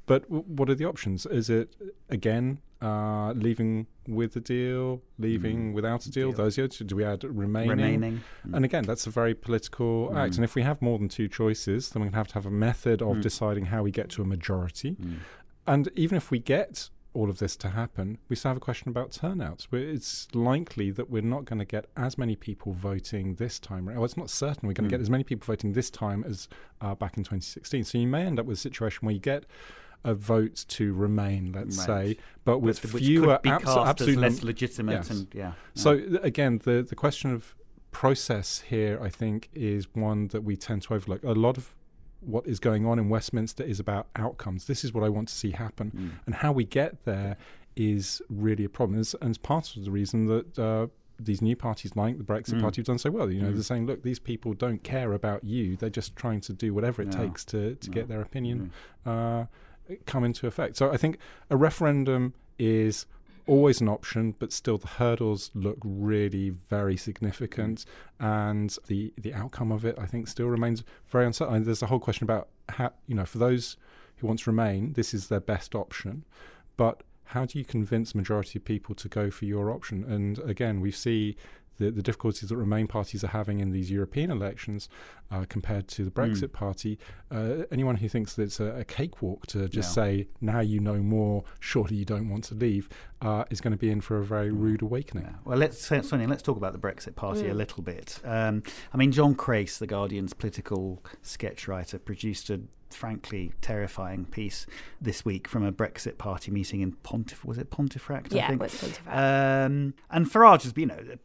But 0.07 0.23
w- 0.23 0.43
what 0.47 0.69
are 0.69 0.75
the 0.75 0.85
options? 0.85 1.27
Is 1.27 1.51
it 1.51 1.75
again 2.09 2.59
uh, 2.81 3.33
leaving 3.33 3.85
with 4.07 4.35
a 4.35 4.39
deal, 4.39 5.03
leaving 5.19 5.71
mm. 5.71 5.73
without 5.73 6.05
a 6.07 6.11
deal? 6.11 6.31
Deal. 6.31 6.49
Those 6.49 6.55
do 6.55 6.95
we 6.95 7.03
add 7.03 7.23
remaining? 7.23 7.69
Remaining. 7.69 8.23
Mm. 8.47 8.55
And 8.55 8.65
again, 8.65 8.83
that's 8.85 9.05
a 9.05 9.11
very 9.11 9.35
political 9.35 10.09
mm. 10.09 10.17
act. 10.17 10.35
And 10.35 10.43
if 10.43 10.55
we 10.55 10.63
have 10.63 10.81
more 10.81 10.97
than 10.97 11.09
two 11.09 11.27
choices, 11.27 11.89
then 11.89 12.01
we 12.01 12.09
have 12.09 12.29
to 12.29 12.33
have 12.33 12.47
a 12.47 12.51
method 12.51 13.03
of 13.03 13.21
deciding 13.21 13.65
how 13.65 13.83
we 13.83 13.91
get 13.91 14.09
to 14.11 14.23
a 14.23 14.25
majority. 14.25 14.97
And 15.67 15.89
even 15.95 16.15
if 16.15 16.31
we 16.31 16.39
get 16.39 16.89
all 17.13 17.29
of 17.29 17.39
this 17.39 17.55
to 17.57 17.69
happen, 17.69 18.19
we 18.29 18.35
still 18.35 18.49
have 18.49 18.57
a 18.57 18.61
question 18.61 18.89
about 18.89 19.11
turnouts. 19.11 19.67
It's 19.71 20.27
likely 20.33 20.91
that 20.91 21.09
we're 21.09 21.23
not 21.23 21.45
going 21.45 21.59
to 21.59 21.65
get 21.65 21.87
as 21.97 22.17
many 22.17 22.35
people 22.35 22.73
voting 22.73 23.35
this 23.35 23.59
time. 23.59 23.87
Well, 23.87 24.05
it's 24.05 24.15
not 24.15 24.29
certain 24.29 24.67
we're 24.67 24.73
going 24.73 24.87
to 24.87 24.93
get 24.93 25.01
as 25.01 25.09
many 25.09 25.23
people 25.23 25.45
voting 25.45 25.73
this 25.73 25.89
time 25.89 26.23
as 26.27 26.47
uh, 26.79 26.93
back 26.95 27.17
in 27.17 27.23
2016. 27.23 27.83
So 27.85 27.97
you 27.97 28.07
may 28.07 28.23
end 28.23 28.39
up 28.39 28.45
with 28.45 28.57
a 28.57 28.61
situation 28.61 28.99
where 29.05 29.13
you 29.13 29.19
get 29.19 29.45
a 30.03 30.13
vote 30.13 30.65
to 30.69 30.93
remain, 30.93 31.51
let's 31.53 31.77
Right. 31.79 31.85
say, 32.15 32.17
but 32.45 32.59
with 32.59 32.93
which 32.93 33.03
fewer 33.03 33.35
could 33.37 33.41
be 33.43 33.49
abso- 33.49 33.63
cast 33.63 33.77
as 33.77 33.87
absolute 33.87 34.17
less 34.19 34.43
legitimate 34.43 34.93
Yes. 34.93 35.09
and 35.09 35.27
yeah. 35.33 35.53
so 35.73 35.97
th- 35.97 36.19
again, 36.23 36.59
the 36.63 36.85
the 36.87 36.95
question 36.95 37.31
of 37.31 37.55
process 37.91 38.61
here, 38.61 38.99
I 39.01 39.09
think, 39.09 39.49
is 39.53 39.87
one 39.95 40.27
that 40.29 40.43
we 40.43 40.55
tend 40.55 40.83
to 40.83 40.93
overlook. 40.93 41.23
A 41.23 41.31
lot 41.31 41.57
of 41.57 41.75
what 42.21 42.45
is 42.47 42.59
going 42.59 42.85
on 42.85 42.99
in 42.99 43.09
Westminster 43.09 43.63
is 43.63 43.79
about 43.79 44.07
outcomes. 44.15 44.65
This 44.67 44.83
is 44.83 44.93
what 44.93 45.03
I 45.03 45.09
want 45.09 45.27
to 45.29 45.33
see 45.35 45.51
happen, 45.51 45.91
Mm. 45.91 46.11
and 46.25 46.35
how 46.35 46.51
we 46.51 46.63
get 46.65 47.05
there 47.05 47.37
is 47.75 48.21
really 48.29 48.63
a 48.65 48.69
problem. 48.69 48.95
And 48.95 49.01
it's, 49.01 49.13
and 49.15 49.29
it's 49.29 49.37
part 49.37 49.75
of 49.75 49.85
the 49.85 49.91
reason 49.91 50.25
that. 50.27 50.59
Uh, 50.59 50.87
these 51.19 51.41
new 51.41 51.55
parties, 51.55 51.95
like 51.95 52.19
the 52.19 52.23
Brexit 52.23 52.53
Mm. 52.57 52.61
Party, 52.61 52.79
have 52.81 52.85
done 52.85 52.99
so 52.99 53.09
well. 53.09 53.31
You 53.31 53.41
know, 53.41 53.51
they're 53.51 53.63
saying, 53.63 53.87
"Look, 53.87 54.03
these 54.03 54.19
people 54.19 54.53
don't 54.53 54.83
care 54.83 55.13
about 55.13 55.43
you. 55.43 55.75
They're 55.75 55.89
just 55.89 56.15
trying 56.15 56.41
to 56.41 56.53
do 56.53 56.75
whatever 56.75 57.01
it 57.01 57.07
No. 57.07 57.17
takes 57.25 57.43
to 57.45 57.73
to 57.73 57.89
No. 57.89 57.93
get 57.95 58.07
their 58.07 58.21
opinion 58.21 58.69
Mm. 59.03 59.41
uh, 59.43 59.45
come 60.05 60.23
into 60.23 60.47
effect." 60.47 60.77
So 60.77 60.91
I 60.91 60.97
think 60.97 61.17
a 61.49 61.57
referendum 61.57 62.33
is 62.59 63.05
always 63.45 63.79
an 63.79 63.87
option, 63.87 64.35
but 64.39 64.51
still 64.51 64.77
the 64.77 64.87
hurdles 64.87 65.51
look 65.53 65.77
really 65.83 66.49
very 66.49 66.97
significant, 66.97 67.85
and 68.19 68.77
the 68.87 69.13
the 69.17 69.33
outcome 69.33 69.71
of 69.71 69.85
it, 69.85 69.97
I 69.97 70.05
think, 70.05 70.27
still 70.27 70.47
remains 70.47 70.83
very 71.07 71.25
uncertain. 71.25 71.63
There's 71.63 71.81
a 71.81 71.87
whole 71.87 71.99
question 71.99 72.25
about 72.25 72.49
how 72.69 72.91
you 73.07 73.15
know 73.15 73.25
for 73.25 73.37
those 73.37 73.77
who 74.17 74.27
want 74.27 74.39
to 74.39 74.49
remain, 74.49 74.93
this 74.93 75.13
is 75.13 75.27
their 75.27 75.39
best 75.39 75.75
option, 75.75 76.25
but 76.75 77.03
how 77.25 77.45
do 77.45 77.59
you 77.59 77.65
convince 77.65 78.15
majority 78.15 78.57
of 78.57 78.65
people 78.65 78.95
to 78.95 79.07
go 79.07 79.29
for 79.29 79.45
your 79.45 79.69
option? 79.71 80.03
And 80.03 80.39
again, 80.39 80.81
we 80.81 80.91
see. 80.91 81.35
The, 81.77 81.91
the 81.91 82.01
difficulties 82.01 82.49
that 82.49 82.57
Remain 82.57 82.87
parties 82.87 83.23
are 83.23 83.27
having 83.27 83.59
in 83.59 83.71
these 83.71 83.91
European 83.91 84.31
elections 84.31 84.89
uh, 85.31 85.45
compared 85.47 85.87
to 85.89 86.03
the 86.03 86.11
Brexit 86.11 86.51
Party. 86.51 86.97
Uh, 87.29 87.63
anyone 87.71 87.95
who 87.97 88.09
thinks 88.09 88.33
that 88.35 88.43
it's 88.43 88.59
a, 88.59 88.65
a 88.77 88.83
cakewalk 88.83 89.45
to 89.47 89.67
just 89.69 89.89
Yeah. 89.89 90.03
say, 90.03 90.27
now 90.41 90.59
you 90.59 90.79
know 90.79 90.97
more, 90.97 91.43
surely 91.59 91.95
you 91.95 92.05
don't 92.05 92.29
want 92.29 92.43
to 92.45 92.55
leave, 92.55 92.89
uh, 93.21 93.43
is 93.49 93.61
going 93.61 93.71
to 93.71 93.77
be 93.77 93.89
in 93.91 94.01
for 94.01 94.17
a 94.17 94.23
very 94.25 94.51
rude 94.51 94.81
awakening. 94.81 95.25
Yeah. 95.25 95.33
Well, 95.45 95.57
let's 95.57 95.79
Sonia, 95.85 96.27
let's 96.27 96.41
talk 96.43 96.57
about 96.57 96.73
the 96.73 96.79
Brexit 96.79 97.15
Party 97.15 97.43
Mm. 97.43 97.51
a 97.51 97.53
little 97.53 97.83
bit. 97.83 98.19
Um, 98.23 98.63
I 98.93 98.97
mean, 98.97 99.11
John 99.11 99.35
Crace, 99.35 99.77
the 99.77 99.87
Guardian's 99.87 100.33
political 100.33 101.03
sketch 101.21 101.67
writer, 101.67 101.99
produced 101.99 102.49
a 102.49 102.61
frankly 102.95 103.53
terrifying 103.61 104.25
piece 104.25 104.65
this 105.01 105.23
week 105.25 105.47
from 105.47 105.63
a 105.63 105.71
Brexit 105.71 106.17
Party 106.17 106.51
meeting 106.51 106.81
in 106.81 106.93
Pontif. 106.93 107.43
Was 107.45 107.57
it 107.57 107.69
Pontefract? 107.69 108.33
I 108.33 108.37
Yeah, 108.37 108.47
think? 108.47 108.61
it 108.61 108.63
was 108.63 108.75
Pontefract. 108.75 109.17
Um, 109.17 109.93
and 110.09 110.25
Farage 110.25 110.63
has 110.63 110.73
been, 110.73 110.89
you 110.89 110.95
know, 110.95 111.15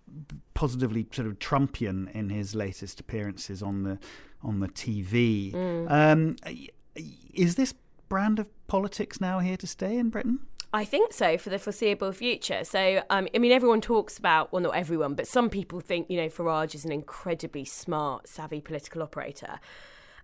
positively 0.54 1.06
sort 1.12 1.28
of 1.28 1.38
Trumpian 1.38 2.10
in 2.12 2.30
his 2.30 2.54
latest 2.54 3.00
appearances 3.00 3.62
on 3.62 3.82
the 3.82 3.98
on 4.42 4.60
the 4.60 4.68
TV. 4.68 5.52
Mm. 5.52 5.90
Um, 5.90 6.36
is 7.34 7.54
this 7.54 7.74
brand 8.08 8.38
of 8.38 8.48
politics 8.66 9.20
now 9.20 9.38
here 9.38 9.56
to 9.56 9.66
stay 9.66 9.96
in 9.96 10.10
Britain? 10.10 10.40
I 10.74 10.84
think 10.84 11.12
so 11.12 11.36
for 11.36 11.50
the 11.50 11.58
foreseeable 11.58 12.12
future. 12.12 12.64
So, 12.64 13.02
um, 13.10 13.28
I 13.34 13.38
mean, 13.38 13.52
everyone 13.52 13.82
talks 13.82 14.18
about, 14.18 14.52
well, 14.52 14.62
not 14.62 14.74
everyone, 14.74 15.14
but 15.14 15.26
some 15.26 15.50
people 15.50 15.80
think, 15.80 16.08
you 16.08 16.16
know, 16.16 16.28
Farage 16.28 16.74
is 16.74 16.84
an 16.86 16.92
incredibly 16.92 17.66
smart, 17.66 18.26
savvy 18.26 18.62
political 18.62 19.02
operator. 19.02 19.60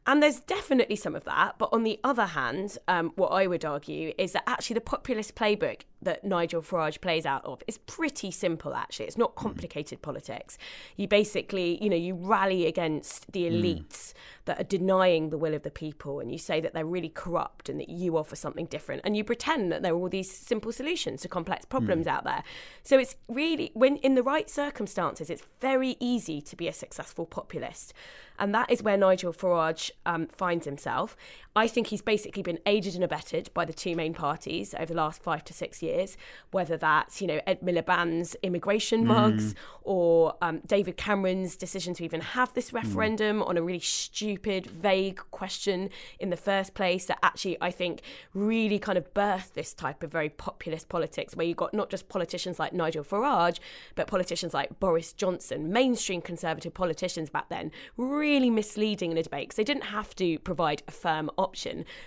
And 0.09 0.23
there's 0.23 0.41
definitely 0.41 0.97
some 0.97 1.15
of 1.15 1.25
that. 1.25 1.57
But 1.59 1.69
on 1.71 1.85
the 1.85 2.01
other 2.03 2.25
hand, 2.25 2.79
um, 2.89 3.13
what 3.17 3.29
I 3.29 3.47
would 3.47 3.63
argue 3.67 4.15
is 4.17 4.33
that 4.33 4.43
actually 4.47 4.75
the 4.75 4.81
populist 4.81 5.35
playbook 5.35 5.83
that 6.01 6.25
Nigel 6.25 6.63
Farage 6.63 7.01
plays 7.01 7.27
out 7.27 7.45
of 7.45 7.63
is 7.67 7.79
pretty 7.79 8.31
simple, 8.31 8.75
actually. 8.75 9.07
It's 9.07 9.19
not 9.19 9.33
hmm. 9.33 9.43
complicated 9.43 10.03
politics. 10.03 10.59
You 10.97 11.09
basically, 11.09 11.83
you 11.83 11.91
know, 11.91 11.97
you 11.97 12.15
rally 12.15 12.67
against 12.67 13.33
the 13.33 13.49
hmm. 13.49 13.55
elites 13.55 14.13
that 14.45 14.61
are 14.61 14.65
denying 14.65 15.31
the 15.31 15.39
will 15.39 15.55
of 15.55 15.63
the 15.63 15.71
people 15.71 16.21
and 16.21 16.33
you 16.33 16.39
say 16.39 16.61
that 16.61 16.73
they're 16.73 16.87
really 16.87 17.11
corrupt 17.11 17.69
and 17.69 17.79
that 17.81 17.89
you 17.89 18.17
offer 18.17 18.35
something 18.37 18.67
different 18.67 19.03
and 19.05 19.17
you 19.17 19.23
pretend 19.25 19.71
that 19.71 19.83
there 19.83 19.93
are 19.93 19.97
all 19.97 20.09
these 20.09 20.31
simple 20.31 20.73
solutions 20.73 21.23
to 21.23 21.29
complex 21.29 21.65
hmm. 21.65 21.71
problems 21.71 22.07
out 22.07 22.25
there. 22.25 22.43
So 22.83 22.99
it's 22.99 23.17
really, 23.29 23.71
when 23.75 23.97
in 23.99 24.15
the 24.15 24.23
right 24.23 24.49
circumstances, 24.49 25.31
it's 25.31 25.43
very 25.61 25.97
easy 26.01 26.41
to 26.43 26.57
be 26.57 26.69
a 26.69 26.73
successful 26.73 27.27
populist. 27.27 27.93
And 28.39 28.55
that 28.55 28.71
is 28.71 28.83
where 28.83 28.97
Nigel 28.97 29.33
Farage 29.33 29.91
um, 30.07 30.27
finds 30.29 30.65
himself. 30.65 31.17
I 31.59 31.67
think 31.67 31.89
he's 31.89 32.03
basically 32.03 32.45
been 32.45 32.61
aided 32.67 32.95
and 32.95 33.03
abetted 33.03 33.51
by 33.53 33.65
the 33.65 33.73
two 33.73 33.97
main 33.97 34.15
parties 34.15 34.77
over 34.79 34.87
the 34.87 34.95
last 34.95 35.21
five 35.21 35.43
to 35.43 35.53
six 35.53 35.83
years, 35.83 36.17
whether 36.53 36.77
that's, 36.77 37.21
you 37.21 37.27
know, 37.27 37.41
Ed 37.49 37.63
Miliband's 37.63 38.37
immigration 38.45 39.05
mugs 39.05 39.57
or 39.83 40.37
um, 40.41 40.61
David 40.69 40.97
Cameron's 40.97 41.57
decision 41.57 41.95
to 41.95 42.05
even 42.05 42.21
have 42.21 42.55
this 42.55 42.73
referendum 42.73 43.43
on 43.43 43.57
a 43.57 43.63
really 43.63 43.81
stupid, 43.81 44.67
vague 44.67 45.21
question 45.33 45.91
in 46.21 46.31
the 46.31 46.37
first 46.37 46.75
place 46.75 47.07
that 47.07 47.19
actually, 47.25 47.57
I 47.61 47.73
think, 47.73 48.03
really 48.35 48.79
kind 48.79 48.97
of 48.97 49.13
birthed 49.13 49.55
this 49.55 49.75
type 49.75 50.05
of 50.05 50.13
very 50.13 50.29
populist 50.29 50.89
politics 50.89 51.35
where 51.35 51.45
you've 51.45 51.57
got 51.57 51.75
not 51.75 51.91
just 51.91 52.09
politicians 52.09 52.61
like 52.61 52.73
Nigel 52.73 53.03
Farage, 53.03 53.59
but 53.97 54.07
politicians 54.07 54.55
like 54.55 54.79
Boris 54.79 55.13
Johnson, 55.13 55.73
mainstream 55.73 56.21
conservative 56.21 56.73
politicians 56.73 57.31
back 57.31 57.49
then, 57.49 57.73
really 57.97 58.49
misleading 58.49 59.11
in 59.11 59.19
a 59.19 59.25
debate 59.25 59.49
because 59.49 59.57
they 59.57 59.65
didn't 59.65 59.85
have 59.87 60.15
to 60.15 60.39
provide 60.39 60.85
a 60.87 60.93
firm 60.93 61.29
option. 61.37 61.48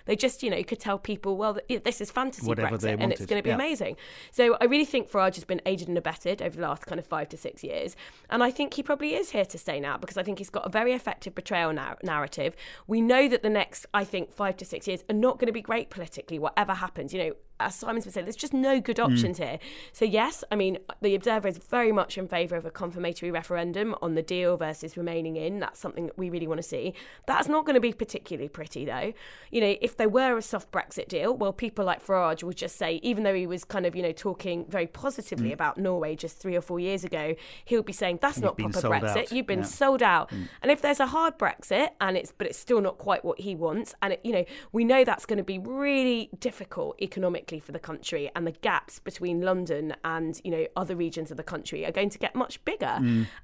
They 0.05 0.15
just, 0.15 0.43
you 0.43 0.49
know, 0.49 0.61
could 0.63 0.79
tell 0.79 0.97
people, 0.97 1.37
well, 1.37 1.57
this 1.83 2.01
is 2.01 2.11
fantasy 2.11 2.45
Whatever 2.45 2.77
Brexit 2.77 2.97
and 2.99 3.11
it's 3.11 3.25
going 3.25 3.39
to 3.39 3.43
be 3.43 3.49
yeah. 3.49 3.55
amazing. 3.55 3.97
So 4.31 4.57
I 4.59 4.65
really 4.65 4.85
think 4.85 5.09
Farage 5.09 5.35
has 5.35 5.43
been 5.43 5.61
aided 5.65 5.87
and 5.87 5.97
abetted 5.97 6.41
over 6.41 6.55
the 6.55 6.61
last 6.61 6.85
kind 6.85 6.99
of 6.99 7.05
five 7.05 7.29
to 7.29 7.37
six 7.37 7.63
years. 7.63 7.95
And 8.29 8.43
I 8.43 8.51
think 8.51 8.73
he 8.73 8.83
probably 8.83 9.15
is 9.15 9.31
here 9.31 9.45
to 9.45 9.57
stay 9.57 9.79
now 9.79 9.97
because 9.97 10.17
I 10.17 10.23
think 10.23 10.37
he's 10.37 10.49
got 10.49 10.65
a 10.65 10.69
very 10.69 10.93
effective 10.93 11.35
betrayal 11.35 11.73
nar- 11.73 11.97
narrative. 12.03 12.55
We 12.87 13.01
know 13.01 13.27
that 13.27 13.43
the 13.43 13.49
next, 13.49 13.85
I 13.93 14.03
think, 14.03 14.31
five 14.31 14.57
to 14.57 14.65
six 14.65 14.87
years 14.87 15.03
are 15.09 15.15
not 15.15 15.39
going 15.39 15.47
to 15.47 15.53
be 15.53 15.61
great 15.61 15.89
politically, 15.89 16.39
whatever 16.39 16.73
happens. 16.73 17.13
You 17.13 17.23
know, 17.23 17.33
as 17.61 17.75
Simon's 17.75 18.05
been 18.05 18.13
saying, 18.13 18.25
there's 18.25 18.35
just 18.35 18.53
no 18.53 18.79
good 18.79 18.97
hmm. 18.97 19.05
options 19.05 19.37
here. 19.37 19.59
So, 19.91 20.05
yes, 20.05 20.43
I 20.51 20.55
mean, 20.55 20.77
the 21.01 21.15
Observer 21.15 21.47
is 21.47 21.57
very 21.57 21.91
much 21.91 22.17
in 22.17 22.27
favour 22.27 22.55
of 22.55 22.65
a 22.65 22.71
confirmatory 22.71 23.31
referendum 23.31 23.95
on 24.01 24.15
the 24.15 24.21
deal 24.21 24.57
versus 24.57 24.97
remaining 24.97 25.35
in. 25.35 25.59
That's 25.59 25.79
something 25.79 26.07
that 26.07 26.17
we 26.17 26.29
really 26.29 26.47
want 26.47 26.59
to 26.59 26.67
see. 26.67 26.93
That's 27.27 27.47
not 27.47 27.65
going 27.65 27.75
to 27.75 27.81
be 27.81 27.93
particularly 27.93 28.49
pretty, 28.49 28.85
though. 28.85 29.13
You 29.51 29.61
know, 29.61 29.75
if 29.81 29.97
there 29.97 30.09
were 30.09 30.37
a 30.37 30.41
soft 30.41 30.71
Brexit 30.71 31.07
deal, 31.07 31.35
well, 31.35 31.53
people 31.53 31.85
like 31.85 32.05
Farage 32.05 32.43
would 32.43 32.57
just 32.57 32.75
say, 32.75 32.99
even 33.03 33.23
though 33.23 33.33
he 33.33 33.47
was 33.47 33.63
kind 33.63 33.85
of, 33.85 33.95
you 33.95 34.01
know, 34.01 34.11
talking 34.11 34.65
very 34.67 34.87
positively 34.87 35.49
hmm. 35.49 35.53
about 35.53 35.77
Norway 35.77 36.15
just 36.15 36.37
three 36.37 36.55
or 36.55 36.61
four 36.61 36.79
years 36.79 37.03
ago, 37.03 37.35
he'll 37.65 37.83
be 37.83 37.93
saying, 37.93 38.19
that's 38.21 38.37
You've 38.37 38.45
not 38.45 38.57
proper 38.57 38.81
Brexit. 38.89 39.17
out." 39.17 39.31
You've 39.31 39.47
been 39.47 39.59
Yeah. 39.59 39.65
sold 39.65 40.03
out. 40.03 40.29
Hmm. 40.29 40.43
And 40.61 40.71
if 40.71 40.81
there's 40.81 40.99
a 40.99 41.07
hard 41.07 41.37
Brexit, 41.37 41.89
and 41.99 42.17
it's 42.17 42.31
but 42.37 42.47
it's 42.47 42.57
still 42.57 42.81
not 42.81 42.97
quite 42.97 43.23
what 43.23 43.39
he 43.39 43.55
wants, 43.55 43.93
and 44.01 44.13
it, 44.13 44.21
you 44.23 44.31
know, 44.31 44.45
we 44.71 44.83
know 44.83 45.03
that's 45.03 45.25
going 45.25 45.37
to 45.37 45.43
be 45.43 45.59
really 45.59 46.29
difficult 46.39 47.01
economically 47.01 47.50
for 47.59 47.71
the 47.71 47.79
country, 47.79 48.31
and 48.35 48.45
the 48.47 48.51
gaps 48.51 48.99
between 48.99 49.41
London 49.41 49.93
and 50.03 50.39
you 50.43 50.51
know 50.51 50.65
other 50.75 50.95
regions 50.95 51.31
of 51.31 51.37
the 51.37 51.43
country 51.43 51.85
are 51.85 51.91
going 51.91 52.09
to 52.09 52.17
get 52.17 52.35
much 52.35 52.63
bigger, 52.65 52.97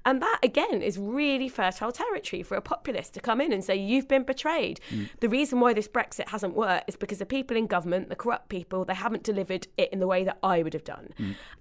and 0.04 0.22
that 0.22 0.38
again 0.42 0.82
is 0.82 0.98
really 0.98 1.48
fertile 1.48 1.92
territory 1.92 2.42
for 2.42 2.56
a 2.56 2.60
populist 2.60 3.14
to 3.14 3.20
come 3.20 3.40
in 3.40 3.52
and 3.52 3.64
say 3.64 3.76
you've 3.76 4.08
been 4.08 4.24
betrayed. 4.24 4.80
The 5.20 5.28
reason 5.28 5.60
why 5.60 5.72
this 5.72 5.88
Brexit 5.88 6.28
hasn't 6.28 6.54
worked 6.54 6.88
is 6.88 6.96
because 6.96 7.18
the 7.18 7.26
people 7.26 7.56
in 7.56 7.66
government, 7.66 8.08
the 8.08 8.16
corrupt 8.16 8.48
people, 8.48 8.84
they 8.84 8.94
haven't 8.94 9.22
delivered 9.22 9.66
it 9.76 9.92
in 9.92 9.98
the 9.98 10.06
way 10.06 10.24
that 10.24 10.38
I 10.42 10.62
would 10.62 10.74
have 10.74 10.84
done, 10.84 11.12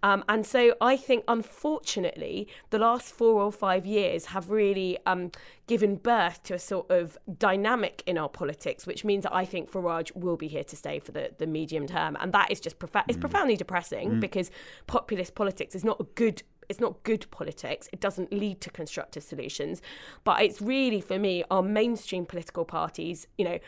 um, 0.04 0.24
and 0.30 0.46
so 0.46 0.76
I 0.82 0.98
think 0.98 1.24
unfortunately 1.28 2.48
the 2.70 2.80
last 2.80 3.14
four 3.14 3.42
or 3.42 3.52
five 3.52 3.86
years 3.86 4.26
have 4.28 4.50
really 4.50 4.98
um, 5.06 5.32
given 5.68 5.98
birth 5.98 6.42
to 6.44 6.54
a 6.54 6.60
sort 6.60 6.90
of 6.90 7.18
dynamic 7.38 8.02
in 8.06 8.18
our 8.18 8.30
politics, 8.30 8.88
which 8.88 9.04
means 9.04 9.24
that 9.24 9.36
I 9.36 9.46
think 9.46 9.70
Farage 9.70 10.16
will 10.16 10.38
be 10.38 10.48
here 10.48 10.64
to 10.64 10.76
stay 10.76 11.00
for 11.00 11.12
the, 11.12 11.32
the 11.38 11.46
medium 11.46 11.88
term, 11.88 12.18
and 12.20 12.27
that 12.34 12.52
is 12.52 12.60
just 12.60 12.80
profa- 12.80 13.04
it's 13.08 13.18
mm. 13.18 13.22
profoundly 13.22 13.56
depressing 13.56 14.12
mm. 14.12 14.20
because 14.20 14.52
populist 14.88 15.36
politics 15.36 15.76
is 15.76 15.84
not 15.84 16.00
a 16.00 16.04
good. 16.04 16.44
It's 16.70 16.82
not 16.82 17.02
good 17.04 17.32
politics. 17.32 17.88
It 17.94 18.02
doesn't 18.02 18.34
lead 18.34 18.60
to 18.60 18.70
constructive 18.70 19.24
solutions. 19.24 19.82
But 20.26 20.42
it's 20.42 20.62
really, 20.62 21.00
for 21.00 21.18
me, 21.18 21.46
our 21.50 21.64
mainstream 21.64 22.26
political 22.26 22.66
parties, 22.66 23.26
you 23.38 23.46
know, 23.46 23.60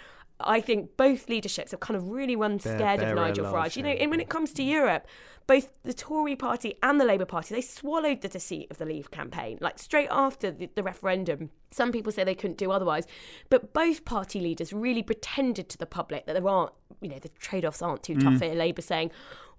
I 0.41 0.61
think 0.61 0.95
both 0.95 1.27
leaderships 1.27 1.71
have 1.71 1.79
kind 1.79 1.97
of 1.97 2.09
really 2.09 2.35
run 2.35 2.59
scared 2.59 3.01
of 3.01 3.15
Nigel 3.15 3.45
Farage. 3.45 3.75
You 3.75 3.83
know, 3.83 3.89
and 3.89 4.09
when 4.09 4.19
it 4.19 4.29
comes 4.29 4.53
to 4.53 4.63
Europe, 4.63 5.05
both 5.47 5.71
the 5.83 5.93
Tory 5.93 6.35
party 6.35 6.75
and 6.83 7.01
the 7.01 7.05
Labour 7.05 7.25
Party, 7.25 7.55
they 7.55 7.61
swallowed 7.61 8.21
the 8.21 8.27
deceit 8.27 8.67
of 8.69 8.77
the 8.77 8.85
Leave 8.85 9.09
campaign. 9.09 9.57
Like 9.59 9.79
straight 9.79 10.07
after 10.11 10.51
the, 10.51 10.69
the 10.75 10.83
referendum, 10.83 11.49
some 11.71 11.91
people 11.91 12.11
say 12.11 12.23
they 12.23 12.35
couldn't 12.35 12.57
do 12.57 12.71
otherwise, 12.71 13.07
but 13.49 13.73
both 13.73 14.05
party 14.05 14.39
leaders 14.39 14.71
really 14.71 15.01
pretended 15.01 15.67
to 15.69 15.77
the 15.77 15.87
public 15.87 16.27
that 16.27 16.33
there 16.33 16.47
aren't, 16.47 16.71
you 17.01 17.09
know, 17.09 17.19
the 17.19 17.29
trade 17.29 17.65
offs 17.65 17.81
aren't 17.81 18.03
too 18.03 18.15
tough 18.15 18.35
mm. 18.35 18.43
here. 18.43 18.53
Labour 18.53 18.83
saying, 18.83 19.09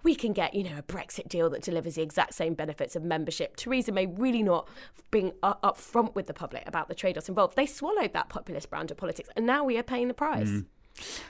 we 0.03 0.15
can 0.15 0.33
get, 0.33 0.53
you 0.53 0.63
know, 0.63 0.77
a 0.77 0.83
Brexit 0.83 1.27
deal 1.27 1.49
that 1.51 1.61
delivers 1.61 1.95
the 1.95 2.01
exact 2.01 2.33
same 2.33 2.53
benefits 2.53 2.95
of 2.95 3.03
membership. 3.03 3.55
Theresa 3.55 3.91
May 3.91 4.05
really 4.07 4.43
not 4.43 4.67
being 5.11 5.33
up 5.43 5.77
front 5.77 6.15
with 6.15 6.27
the 6.27 6.33
public 6.33 6.63
about 6.67 6.87
the 6.87 6.95
trade 6.95 7.17
offs 7.17 7.29
involved. 7.29 7.55
They 7.55 7.65
swallowed 7.65 8.13
that 8.13 8.29
populist 8.29 8.69
brand 8.69 8.91
of 8.91 8.97
politics, 8.97 9.29
and 9.35 9.45
now 9.45 9.63
we 9.63 9.77
are 9.77 9.83
paying 9.83 10.07
the 10.07 10.13
price. 10.13 10.49
Mm. 10.49 10.65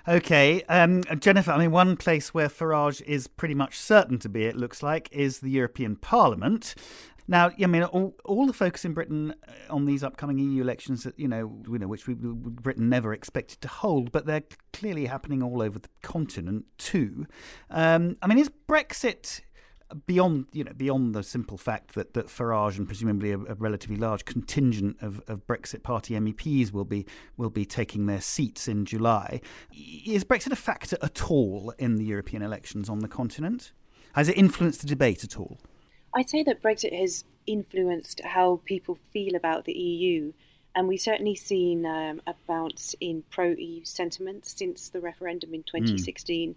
Okay, 0.07 0.63
um, 0.63 1.03
Jennifer. 1.19 1.51
I 1.51 1.59
mean, 1.59 1.71
one 1.71 1.95
place 1.95 2.33
where 2.33 2.49
Farage 2.49 3.01
is 3.03 3.27
pretty 3.27 3.53
much 3.53 3.77
certain 3.77 4.17
to 4.19 4.29
be, 4.29 4.45
it 4.45 4.55
looks 4.55 4.81
like, 4.81 5.07
is 5.11 5.39
the 5.39 5.51
European 5.51 5.95
Parliament. 5.95 6.73
Now, 7.27 7.51
I 7.61 7.67
mean, 7.67 7.83
all, 7.83 8.15
all 8.25 8.45
the 8.45 8.53
focus 8.53 8.85
in 8.85 8.93
Britain 8.93 9.33
uh, 9.47 9.73
on 9.73 9.85
these 9.85 10.03
upcoming 10.03 10.37
EU 10.39 10.61
elections, 10.61 11.07
you 11.17 11.27
know, 11.27 11.61
you 11.69 11.79
know, 11.79 11.87
which 11.87 12.07
we, 12.07 12.15
Britain 12.15 12.89
never 12.89 13.13
expected 13.13 13.61
to 13.61 13.67
hold, 13.67 14.11
but 14.11 14.25
they're 14.25 14.43
clearly 14.73 15.05
happening 15.05 15.41
all 15.41 15.61
over 15.61 15.79
the 15.79 15.89
continent 16.01 16.65
too. 16.77 17.27
Um, 17.69 18.17
I 18.21 18.27
mean, 18.27 18.37
is 18.37 18.49
Brexit 18.67 19.41
beyond 20.05 20.47
you 20.53 20.63
know 20.63 20.71
beyond 20.73 21.13
the 21.13 21.23
simple 21.23 21.57
fact 21.57 21.95
that 21.95 22.13
that 22.13 22.27
Farage 22.27 22.77
and 22.77 22.87
presumably 22.87 23.31
a, 23.31 23.37
a, 23.37 23.55
relatively 23.55 23.97
large 23.97 24.25
contingent 24.25 24.97
of, 25.01 25.21
of 25.27 25.45
Brexit 25.47 25.83
Party 25.83 26.13
MEPs 26.13 26.71
will 26.71 26.85
be 26.85 27.05
will 27.37 27.49
be 27.49 27.65
taking 27.65 28.05
their 28.05 28.21
seats 28.21 28.67
in 28.67 28.85
July, 28.85 29.41
is 29.71 30.23
Brexit 30.23 30.51
a 30.51 30.55
factor 30.55 30.97
at 31.01 31.29
all 31.29 31.73
in 31.77 31.95
the 31.95 32.05
European 32.05 32.41
elections 32.41 32.89
on 32.89 32.99
the 32.99 33.07
continent? 33.07 33.73
Has 34.13 34.27
it 34.27 34.37
influenced 34.37 34.81
the 34.81 34.87
debate 34.87 35.23
at 35.23 35.37
all? 35.37 35.57
I'd 36.13 36.29
say 36.29 36.43
that 36.43 36.61
Brexit 36.61 36.97
has 36.97 37.23
influenced 37.47 38.21
how 38.21 38.61
people 38.65 38.97
feel 39.11 39.35
about 39.35 39.65
the 39.65 39.73
EU. 39.73 40.33
And 40.75 40.87
we've 40.87 41.01
certainly 41.01 41.35
seen 41.35 41.85
um, 41.85 42.21
a 42.25 42.33
bounce 42.47 42.95
in 42.99 43.23
pro 43.29 43.49
EU 43.49 43.83
sentiment 43.83 44.45
since 44.45 44.89
the 44.89 45.01
referendum 45.01 45.53
in 45.53 45.63
2016, 45.63 46.51
mm. 46.51 46.55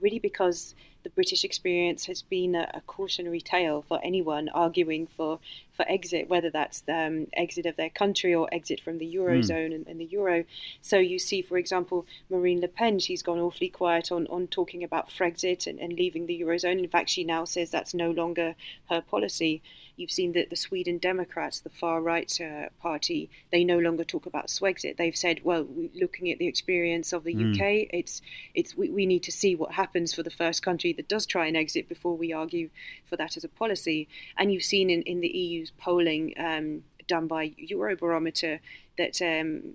really 0.00 0.18
because 0.18 0.74
the 1.02 1.10
British 1.10 1.44
experience 1.44 2.06
has 2.06 2.22
been 2.22 2.54
a, 2.54 2.70
a, 2.74 2.80
cautionary 2.82 3.40
tale 3.40 3.82
for 3.82 4.00
anyone 4.02 4.48
arguing 4.50 5.06
for, 5.06 5.40
for 5.80 5.90
exit, 5.90 6.28
whether 6.28 6.50
that's 6.50 6.82
the 6.82 6.94
um, 6.94 7.26
exit 7.32 7.64
of 7.64 7.76
their 7.76 7.88
country 7.88 8.34
or 8.34 8.48
exit 8.52 8.80
from 8.80 8.98
the 8.98 9.14
Eurozone 9.14 9.70
mm. 9.70 9.74
and, 9.76 9.86
and, 9.86 10.00
the 10.00 10.04
Euro. 10.06 10.44
So 10.82 10.98
you 10.98 11.18
see, 11.18 11.40
for 11.40 11.56
example, 11.56 12.06
Marine 12.28 12.60
Le 12.60 12.68
Pen, 12.68 12.98
she's 12.98 13.22
gone 13.22 13.38
awfully 13.38 13.70
quiet 13.70 14.12
on, 14.12 14.26
on 14.26 14.46
talking 14.46 14.84
about 14.84 15.08
Frexit 15.08 15.66
and, 15.66 15.78
and 15.78 15.94
leaving 15.94 16.26
the 16.26 16.38
Eurozone. 16.42 16.78
In 16.78 16.88
fact, 16.88 17.08
she 17.08 17.24
now 17.24 17.46
says 17.46 17.70
that's 17.70 17.94
no 17.94 18.10
longer 18.10 18.56
her 18.90 19.00
policy. 19.00 19.62
You've 20.00 20.10
seen 20.10 20.32
that 20.32 20.48
the 20.48 20.56
Sweden 20.56 20.96
Democrats, 20.96 21.60
the 21.60 21.68
far 21.68 22.00
right 22.00 22.40
uh, 22.40 22.70
party, 22.80 23.28
they 23.52 23.64
no 23.64 23.78
longer 23.78 24.02
talk 24.02 24.24
about 24.24 24.46
Swexit. 24.46 24.96
They've 24.96 25.14
said, 25.14 25.40
well, 25.44 25.66
looking 25.94 26.30
at 26.30 26.38
the 26.38 26.46
experience 26.46 27.12
of 27.12 27.24
the 27.24 27.34
mm. 27.34 27.54
UK, 27.54 27.88
it's 27.92 28.22
it's 28.54 28.74
we, 28.74 28.88
we 28.88 29.04
need 29.04 29.22
to 29.24 29.32
see 29.32 29.54
what 29.54 29.72
happens 29.72 30.14
for 30.14 30.22
the 30.22 30.30
first 30.30 30.62
country 30.62 30.94
that 30.94 31.08
does 31.08 31.26
try 31.26 31.46
and 31.46 31.56
exit 31.56 31.86
before 31.86 32.16
we 32.16 32.32
argue 32.32 32.70
for 33.04 33.16
that 33.16 33.36
as 33.36 33.44
a 33.44 33.48
policy. 33.48 34.08
And 34.38 34.50
you've 34.50 34.62
seen 34.62 34.88
in, 34.88 35.02
in 35.02 35.20
the 35.20 35.28
EU's 35.28 35.69
polling 35.78 36.34
um, 36.38 36.84
done 37.06 37.26
by 37.26 37.50
Eurobarometer 37.50 38.60
that 38.98 39.20
um, 39.22 39.74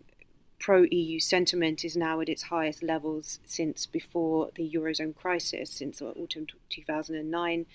pro 0.60 0.86
EU 0.91 1.20
sentiment 1.20 1.84
is 1.84 1.96
now 1.96 2.22
at 2.22 2.30
its 2.30 2.43
highest 2.43 2.82
levels 2.82 3.39
since 3.46 3.86
before 3.86 4.52
the 4.56 4.70
Eurozone 4.70 5.16
crisis, 5.16 5.72
since 5.72 6.02
autumn 6.02 6.48
2009 6.70 7.66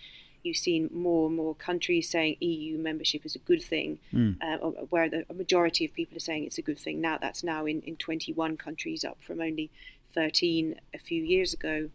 you've 0.42 0.56
seen 0.56 0.88
more 0.92 1.26
and 1.26 1.36
more 1.36 1.54
countries 1.54 2.08
saying 2.08 2.36
EU 2.40 2.78
membership 2.78 3.24
is 3.24 3.34
a 3.34 3.40
good 3.40 3.62
thing, 3.62 3.98
mm. 4.12 4.36
uh, 4.40 4.56
where 4.88 5.08
the 5.08 5.24
majority 5.34 5.84
of 5.84 5.92
people 5.92 6.16
are 6.16 6.20
saying 6.20 6.44
it's 6.44 6.58
a 6.58 6.62
good 6.62 6.78
thing. 6.78 7.00
Now 7.00 7.18
that's 7.18 7.44
now 7.44 7.66
in, 7.66 7.82
in 7.82 7.96
21 7.96 8.56
countries, 8.56 9.04
up 9.04 9.18
from 9.22 9.40
only 9.40 9.70
13 10.14 10.80
a 10.94 10.98
few 10.98 11.22
years 11.22 11.52
ago. 11.52 11.90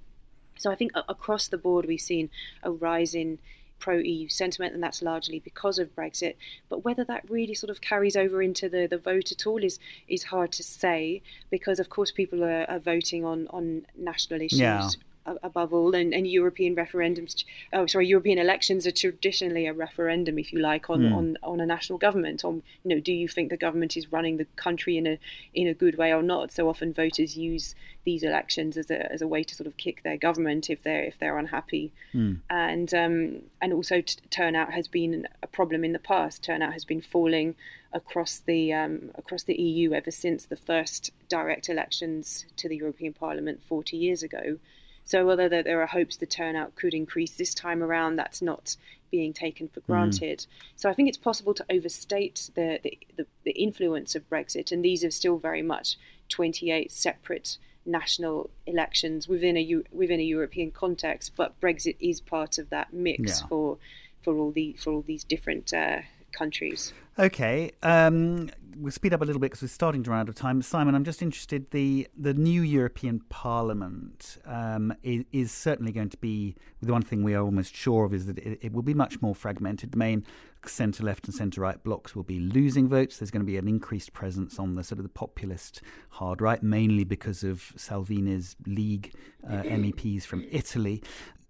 So 0.57 0.71
I 0.71 0.75
think 0.75 0.91
across 0.95 1.47
the 1.47 1.57
board 1.57 1.85
we've 1.85 1.99
seen 1.99 2.29
a 2.63 2.71
rise 2.71 3.13
in 3.13 3.39
pro 3.79 3.97
EU 3.97 4.27
sentiment, 4.27 4.73
and 4.73 4.83
that's 4.83 5.01
largely 5.01 5.39
because 5.39 5.79
of 5.79 5.95
Brexit. 5.95 6.35
But 6.69 6.83
whether 6.83 7.03
that 7.05 7.29
really 7.29 7.53
sort 7.53 7.69
of 7.69 7.81
carries 7.81 8.15
over 8.15 8.41
into 8.41 8.69
the, 8.69 8.87
the 8.87 8.97
vote 8.97 9.31
at 9.31 9.45
all 9.45 9.63
is 9.63 9.79
is 10.07 10.23
hard 10.25 10.51
to 10.53 10.63
say 10.63 11.21
because, 11.49 11.79
of 11.79 11.89
course, 11.89 12.11
people 12.11 12.43
are, 12.43 12.65
are 12.69 12.79
voting 12.79 13.25
on 13.25 13.47
on 13.49 13.85
national 13.95 14.41
issues. 14.41 14.59
Yeah 14.59 14.89
above 15.25 15.73
all, 15.73 15.95
and, 15.95 16.13
and 16.13 16.27
European 16.27 16.75
referendums, 16.75 17.43
oh 17.73 17.85
sorry, 17.85 18.07
European 18.07 18.37
elections 18.37 18.85
are 18.85 18.91
traditionally 18.91 19.65
a 19.67 19.73
referendum, 19.73 20.37
if 20.37 20.53
you 20.53 20.59
like, 20.59 20.89
on, 20.89 21.01
mm. 21.01 21.15
on, 21.15 21.37
on 21.43 21.59
a 21.59 21.65
national 21.65 21.97
government. 21.97 22.45
On 22.45 22.61
you 22.83 22.95
know, 22.95 22.99
do 22.99 23.11
you 23.11 23.27
think 23.27 23.49
the 23.49 23.57
government 23.57 23.97
is 23.97 24.11
running 24.11 24.37
the 24.37 24.45
country 24.55 24.97
in 24.97 25.07
a 25.07 25.19
in 25.53 25.67
a 25.67 25.73
good 25.73 25.97
way 25.97 26.13
or 26.13 26.21
not? 26.21 26.51
So 26.51 26.69
often 26.69 26.93
voters 26.93 27.37
use 27.37 27.75
these 28.05 28.23
elections 28.23 28.77
as 28.77 28.91
a 28.91 29.11
as 29.11 29.21
a 29.21 29.27
way 29.27 29.43
to 29.43 29.55
sort 29.55 29.67
of 29.67 29.77
kick 29.77 30.03
their 30.03 30.17
government 30.17 30.69
if 30.69 30.83
they're 30.83 31.03
if 31.03 31.17
they're 31.19 31.37
unhappy, 31.37 31.91
mm. 32.13 32.39
and 32.49 32.93
um, 32.93 33.41
and 33.61 33.73
also 33.73 34.01
t- 34.01 34.17
turnout 34.29 34.73
has 34.73 34.87
been 34.87 35.27
a 35.41 35.47
problem 35.47 35.83
in 35.83 35.93
the 35.93 35.99
past. 35.99 36.43
Turnout 36.43 36.73
has 36.73 36.85
been 36.85 37.01
falling 37.01 37.55
across 37.95 38.39
the 38.39 38.73
um, 38.73 39.11
across 39.15 39.43
the 39.43 39.55
EU 39.55 39.93
ever 39.93 40.11
since 40.11 40.45
the 40.45 40.55
first 40.55 41.11
direct 41.29 41.69
elections 41.69 42.45
to 42.57 42.69
the 42.69 42.75
European 42.77 43.13
Parliament 43.13 43.61
40 43.67 43.97
years 43.97 44.21
ago. 44.21 44.59
So, 45.05 45.29
although 45.29 45.47
there 45.47 45.81
are 45.81 45.87
hopes 45.87 46.17
the 46.17 46.25
turnout 46.25 46.75
could 46.75 46.93
increase 46.93 47.37
this 47.37 47.53
time 47.53 47.83
around, 47.83 48.15
that's 48.15 48.41
not 48.41 48.75
being 49.11 49.33
taken 49.33 49.67
for 49.67 49.79
hmm. 49.81 49.91
granted. 49.91 50.39
Mm. 50.39 50.47
So, 50.75 50.89
I 50.89 50.93
think 50.93 51.07
it's 51.07 51.17
possible 51.17 51.53
to 51.53 51.65
overstate 51.69 52.49
the, 52.55 52.79
the, 52.83 52.97
the, 53.15 53.27
the 53.43 53.51
influence 53.51 54.15
of 54.15 54.29
Brexit, 54.29 54.71
and 54.71 54.83
these 54.83 55.03
are 55.03 55.11
still 55.11 55.37
very 55.37 55.61
much 55.61 55.97
28 56.29 56.91
separate 56.91 57.57
national 57.85 58.49
elections 58.65 59.27
within 59.27 59.55
a 59.55 59.83
within 59.91 60.19
a 60.19 60.23
European 60.23 60.71
context. 60.71 61.33
But 61.35 61.59
Brexit 61.61 61.97
is 61.99 62.19
part 62.19 62.57
of 62.57 62.69
that 62.71 62.93
mix 62.93 63.41
yeah. 63.41 63.47
for 63.47 63.77
for 64.23 64.37
all 64.37 64.51
the 64.51 64.73
for 64.73 64.91
all 64.91 65.03
these 65.05 65.23
different 65.23 65.71
uh, 65.71 65.99
countries. 66.35 66.93
Okay, 67.17 67.71
um, 67.81 68.49
we'll 68.77 68.91
speed 68.91 69.13
up 69.13 69.21
a 69.21 69.25
little 69.25 69.39
bit 69.39 69.47
because 69.47 69.61
we're 69.61 69.67
starting 69.69 70.03
to 70.03 70.11
run 70.11 70.19
out 70.19 70.29
of 70.29 70.35
time. 70.35 70.61
Simon, 70.61 70.95
I'm 70.95 71.03
just 71.03 71.21
interested. 71.21 71.71
The 71.71 72.07
the 72.17 72.33
new 72.33 72.61
European 72.61 73.21
Parliament 73.29 74.37
um, 74.45 74.93
is, 75.01 75.23
is, 75.31 75.51
certainly 75.51 75.91
going 75.91 76.09
to 76.09 76.17
be 76.17 76.55
the 76.81 76.91
one 76.91 77.01
thing 77.01 77.23
we 77.23 77.33
are 77.33 77.43
almost 77.43 77.75
sure 77.75 78.05
of 78.05 78.13
is 78.13 78.25
that 78.25 78.37
it, 78.39 78.59
it 78.61 78.73
will 78.73 78.81
be 78.81 78.93
much 78.93 79.21
more 79.21 79.33
fragmented. 79.33 79.91
The 79.91 79.97
main 79.97 80.25
centre 80.65 81.03
left 81.03 81.25
and 81.25 81.33
centre 81.33 81.61
right 81.61 81.81
blocks 81.83 82.15
will 82.15 82.23
be 82.23 82.39
losing 82.39 82.89
votes. 82.89 83.17
There's 83.17 83.31
going 83.31 83.43
to 83.43 83.45
be 83.45 83.57
an 83.57 83.67
increased 83.67 84.13
presence 84.13 84.59
on 84.59 84.75
the 84.75 84.83
sort 84.83 84.99
of 84.99 85.03
the 85.03 85.09
populist 85.09 85.81
hard 86.09 86.41
right, 86.41 86.61
mainly 86.61 87.03
because 87.03 87.43
of 87.43 87.71
Salvini's 87.77 88.55
League 88.65 89.13
uh, 89.47 89.61
MEPs 89.63 90.23
from 90.23 90.45
Italy. 90.51 91.01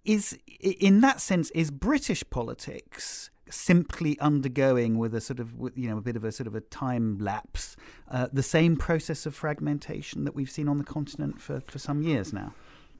Is 0.04 0.38
in 0.60 1.02
that 1.02 1.20
sense 1.22 1.50
is 1.52 1.72
British 1.72 2.24
politics 2.30 3.32
simply 3.50 4.20
undergoing 4.20 4.98
with 4.98 5.14
a 5.14 5.22
sort 5.22 5.39
of 5.39 5.54
you 5.76 5.89
know 5.89 5.98
a 5.98 6.02
bit 6.02 6.16
of 6.16 6.24
a 6.24 6.32
sort 6.32 6.48
of 6.48 6.56
a 6.56 6.62
time 6.62 7.18
lapse 7.20 7.76
uh, 8.10 8.28
the 8.34 8.43
same 8.43 8.76
process 8.76 9.26
of 9.26 9.36
fragmentation 9.36 10.24
that 10.24 10.36
we've 10.36 10.50
seen 10.50 10.68
on 10.68 10.78
the 10.78 10.84
continent 10.84 11.39
for, 11.39 11.60
for 11.62 11.80
some 11.80 12.02
years 12.02 12.34
now 12.34 12.54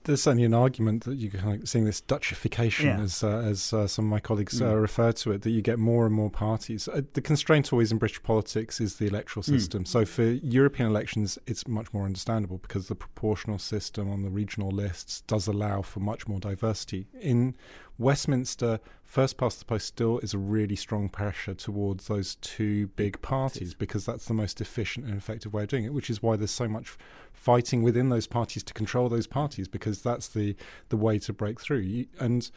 there's 0.06 0.22
certainly 0.22 0.46
an 0.46 0.54
argument 0.54 1.04
that 1.04 1.16
you're 1.16 1.32
kind 1.32 1.62
of 1.62 1.68
seeing 1.68 1.86
this 1.86 2.02
Dutchification, 2.02 2.86
yeah. 2.86 3.00
as 3.00 3.24
uh, 3.24 3.38
as 3.40 3.74
uh, 3.74 3.88
some 3.88 4.06
of 4.06 4.12
my 4.12 4.20
colleagues 4.20 4.62
uh, 4.62 4.66
mm. 4.66 4.82
refer 4.82 5.12
to 5.12 5.32
it, 5.32 5.42
that 5.42 5.50
you 5.50 5.62
get 5.62 5.80
more 5.80 6.06
and 6.06 6.14
more 6.14 6.30
parties. 6.30 6.88
Uh, 6.88 7.02
the 7.14 7.22
constraint 7.22 7.74
always 7.74 7.92
in 7.92 7.98
British 7.98 8.22
politics 8.24 8.80
is 8.80 8.96
the 8.96 9.08
electoral 9.08 9.44
mm. 9.44 9.48
system. 9.48 9.84
Mm. 9.84 9.88
So 9.88 10.06
for 10.06 10.24
European 10.24 10.90
elections, 10.90 11.38
it's 11.48 11.68
much 11.68 11.92
more 11.94 12.06
understandable 12.06 12.60
because 12.60 12.88
the 12.88 12.96
proportional 12.96 13.58
system 13.58 14.10
on 14.10 14.22
the 14.22 14.30
regional 14.30 14.70
lists 14.70 15.22
does 15.22 15.48
allow 15.48 15.82
for 15.82 16.00
much 16.00 16.28
more 16.28 16.40
diversity. 16.40 17.08
In 17.20 17.56
Westminster, 17.98 18.80
first 19.04 19.38
past 19.38 19.60
the 19.60 19.66
post 19.66 19.88
still 19.88 20.20
is 20.20 20.34
a 20.34 20.38
really 20.38 20.76
strong 20.76 21.08
pressure 21.08 21.54
towards 21.54 22.08
those 22.08 22.36
two 22.36 22.88
big 22.88 23.22
parties 23.22 23.74
because 23.74 24.06
that's 24.06 24.26
the 24.26 24.34
most 24.34 24.60
efficient 24.60 25.06
and 25.06 25.18
effective 25.18 25.54
way 25.54 25.64
of 25.64 25.70
doing 25.70 25.86
it, 25.86 25.94
which 25.94 26.10
is 26.10 26.22
why 26.22 26.36
there's 26.36 26.52
so 26.52 26.68
much 26.68 26.98
fighting 27.32 27.84
within 27.84 28.10
those 28.10 28.28
parties 28.28 28.64
to 28.64 28.74
control 28.74 29.08
those 29.08 29.28
parties 29.28 29.68
because 29.68 30.02
that's 30.02 30.28
the, 30.28 30.56
the 30.90 30.98
way 30.98 31.18
to 31.20 31.32
break 31.32 31.62
through. 31.62 32.06
And, 32.20 32.50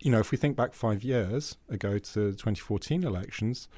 you 0.00 0.10
know, 0.10 0.18
if 0.18 0.32
we 0.32 0.38
think 0.38 0.56
back 0.56 0.74
five 0.74 1.04
years 1.04 1.56
ago 1.68 1.98
to 1.98 2.32
the 2.32 2.32
2014 2.32 3.04
elections, 3.04 3.68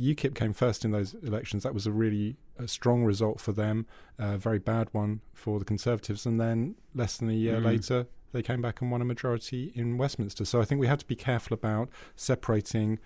UKIP 0.00 0.34
came 0.34 0.52
first 0.52 0.84
in 0.84 0.90
those 0.90 1.14
elections. 1.22 1.62
That 1.62 1.74
was 1.74 1.86
a 1.86 1.92
really 1.92 2.36
a 2.58 2.68
strong 2.68 3.04
result 3.04 3.40
for 3.40 3.52
them, 3.52 3.86
a 4.18 4.38
very 4.38 4.58
bad 4.58 4.88
one 4.92 5.20
for 5.34 5.58
the 5.58 5.64
Conservatives. 5.64 6.24
And 6.24 6.40
then 6.40 6.76
less 6.94 7.18
than 7.18 7.28
a 7.28 7.34
year 7.34 7.60
mm. 7.60 7.64
later, 7.64 8.06
they 8.32 8.42
came 8.42 8.60
back 8.62 8.80
and 8.80 8.90
won 8.90 9.00
a 9.00 9.04
majority 9.04 9.72
in 9.74 9.98
Westminster. 9.98 10.44
So 10.44 10.60
I 10.60 10.64
think 10.64 10.80
we 10.80 10.86
have 10.86 10.98
to 10.98 11.06
be 11.06 11.16
careful 11.16 11.54
about 11.54 11.88
separating 12.14 12.98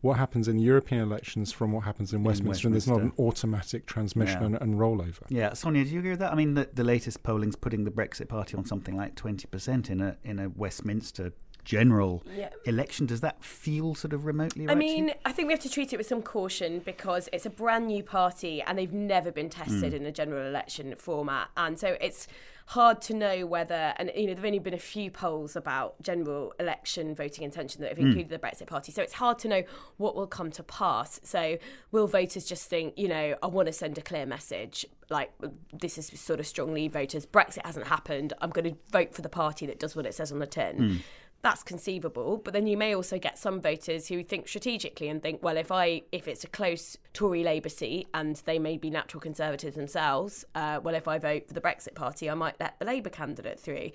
what 0.00 0.18
happens 0.18 0.48
in 0.48 0.58
European 0.58 1.00
elections 1.00 1.52
from 1.52 1.70
what 1.70 1.84
happens 1.84 2.12
in 2.12 2.24
Westminster, 2.24 2.66
and 2.66 2.74
there's 2.74 2.88
not 2.88 3.00
an 3.00 3.12
automatic 3.20 3.86
transmission 3.86 4.40
Yeah. 4.40 4.46
and, 4.46 4.60
and 4.60 4.74
rollover. 4.74 5.22
Yeah, 5.28 5.52
Sonia, 5.52 5.84
do 5.84 5.90
you 5.90 6.00
agree 6.00 6.10
with 6.10 6.18
that? 6.18 6.32
I 6.32 6.34
mean, 6.34 6.54
the, 6.54 6.68
the 6.74 6.82
latest 6.82 7.22
polling's 7.22 7.54
putting 7.54 7.84
the 7.84 7.90
Brexit 7.92 8.28
Party 8.28 8.56
on 8.56 8.64
something 8.64 8.96
like 8.96 9.14
twenty 9.14 9.46
percent 9.46 9.88
in 9.90 10.00
a 10.00 10.16
in 10.24 10.40
a 10.40 10.48
Westminster 10.48 11.32
general 11.64 12.24
Yeah. 12.36 12.48
election. 12.64 13.06
Does 13.06 13.20
that 13.20 13.44
feel 13.44 13.94
sort 13.94 14.12
of 14.12 14.24
remotely? 14.24 14.66
Right 14.66 14.76
I 14.76 14.80
to 14.80 14.84
you? 14.84 14.94
mean, 15.04 15.14
I 15.24 15.30
think 15.30 15.46
we 15.46 15.52
have 15.52 15.62
to 15.62 15.70
treat 15.70 15.92
it 15.92 15.96
with 15.96 16.06
some 16.08 16.20
caution 16.20 16.80
because 16.84 17.28
it's 17.32 17.46
a 17.46 17.50
brand 17.50 17.86
new 17.86 18.02
party 18.02 18.60
and 18.60 18.76
they've 18.76 18.92
never 18.92 19.30
been 19.30 19.48
tested 19.48 19.92
hmm. 19.92 19.96
in 19.96 20.06
a 20.06 20.10
general 20.10 20.44
election 20.44 20.94
format. 20.98 21.50
And 21.56 21.78
so 21.78 21.96
it's 22.00 22.26
hard 22.66 23.00
to 23.02 23.14
know 23.14 23.46
whether, 23.46 23.94
and 23.96 24.10
you 24.14 24.26
know, 24.26 24.34
there've 24.34 24.44
only 24.44 24.58
been 24.58 24.74
a 24.74 24.78
few 24.78 25.10
polls 25.10 25.56
about 25.56 26.00
general 26.02 26.54
election 26.58 27.14
voting 27.14 27.44
intention 27.44 27.80
that 27.82 27.88
have 27.88 27.98
hmm. 27.98 28.06
included 28.06 28.30
the 28.30 28.38
Brexit 28.38 28.66
Party. 28.66 28.92
So 28.92 29.02
it's 29.02 29.14
hard 29.14 29.38
to 29.40 29.48
know 29.48 29.62
what 29.96 30.16
will 30.16 30.26
come 30.26 30.50
to 30.52 30.62
pass. 30.62 31.20
So 31.22 31.58
will 31.90 32.06
voters 32.06 32.44
just 32.44 32.68
think, 32.68 32.94
you 32.96 33.08
know, 33.08 33.36
I 33.42 33.46
want 33.46 33.66
to 33.66 33.72
send 33.72 33.98
a 33.98 34.02
clear 34.02 34.26
message, 34.26 34.86
like 35.10 35.32
this 35.72 35.98
is 35.98 36.08
sort 36.20 36.40
of 36.40 36.46
strongly 36.46 36.88
voters, 36.88 37.26
Brexit 37.26 37.64
hasn't 37.64 37.86
happened, 37.86 38.32
I'm 38.40 38.50
going 38.50 38.74
to 38.74 38.76
vote 38.90 39.14
for 39.14 39.22
the 39.22 39.28
party 39.28 39.66
that 39.66 39.78
does 39.78 39.94
what 39.94 40.06
it 40.06 40.14
says 40.14 40.32
on 40.32 40.38
the 40.38 40.46
tin 40.46 40.76
hmm. 40.76 40.96
That's 41.42 41.62
conceivable 41.64 42.38
but 42.38 42.52
then 42.54 42.66
you 42.66 42.76
may 42.76 42.94
also 42.94 43.18
get 43.18 43.36
some 43.36 43.60
voters 43.60 44.06
who 44.06 44.22
think 44.22 44.46
strategically 44.46 45.08
and 45.08 45.22
think 45.22 45.42
well 45.42 45.56
if 45.56 45.72
i 45.72 46.00
if 46.12 46.28
it's 46.28 46.44
a 46.44 46.48
close 46.48 46.96
tory 47.12 47.42
labour 47.42 47.68
seat 47.68 48.06
and 48.14 48.36
they 48.46 48.58
may 48.58 48.76
be 48.76 48.90
natural 48.90 49.20
conservatives 49.20 49.74
themselves 49.76 50.44
uh, 50.54 50.78
well 50.82 50.94
if 50.94 51.08
i 51.08 51.18
vote 51.18 51.46
for 51.48 51.54
the 51.54 51.60
brexit 51.60 51.94
party 51.94 52.30
i 52.30 52.34
might 52.34 52.54
let 52.60 52.78
the 52.78 52.84
labour 52.84 53.10
candidate 53.10 53.58
through 53.58 53.90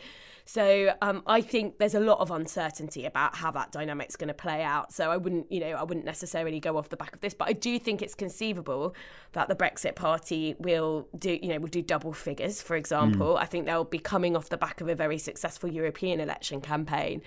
so 0.48 0.94
um, 1.02 1.22
i 1.28 1.42
think 1.42 1.78
there's 1.78 1.94
a 1.94 2.00
lot 2.00 2.20
of 2.20 2.32
uncertainty 2.32 3.06
about 3.06 3.36
how 3.36 3.52
that 3.52 3.72
dynamic's 3.72 4.16
going 4.16 4.28
to 4.30 4.34
play 4.34 4.64
out. 4.64 4.92
So 4.92 5.12
i 5.12 5.18
wouldn't 5.18 5.52
you 5.52 5.60
know 5.60 5.72
i 5.72 5.84
wouldn't 5.84 6.06
necessarily 6.06 6.60
go 6.60 6.78
off 6.78 6.90
the 6.90 6.98
back 6.98 7.14
of 7.14 7.22
this 7.22 7.34
but 7.34 7.48
i 7.48 7.54
do 7.54 7.78
think 7.78 8.02
it's 8.02 8.16
conceivable 8.16 8.96
that 9.34 9.48
the 9.48 9.56
brexit 9.56 9.96
party 9.96 10.56
will 10.58 11.08
do 11.18 11.38
you 11.42 11.50
know 11.50 11.60
will 11.60 11.68
do 11.68 11.82
double 11.82 12.14
figures 12.14 12.62
for 12.62 12.76
example. 12.76 13.38
I 13.38 13.46
think 13.46 13.66
they'll 13.66 13.84
be 13.84 14.00
coming 14.00 14.36
off 14.36 14.50
the 14.50 14.58
back 14.58 14.82
of 14.82 14.88
a 14.88 14.96
very 14.96 15.18
successful 15.18 15.70
european 15.70 16.20
election 16.20 16.62
campaign. 16.62 17.22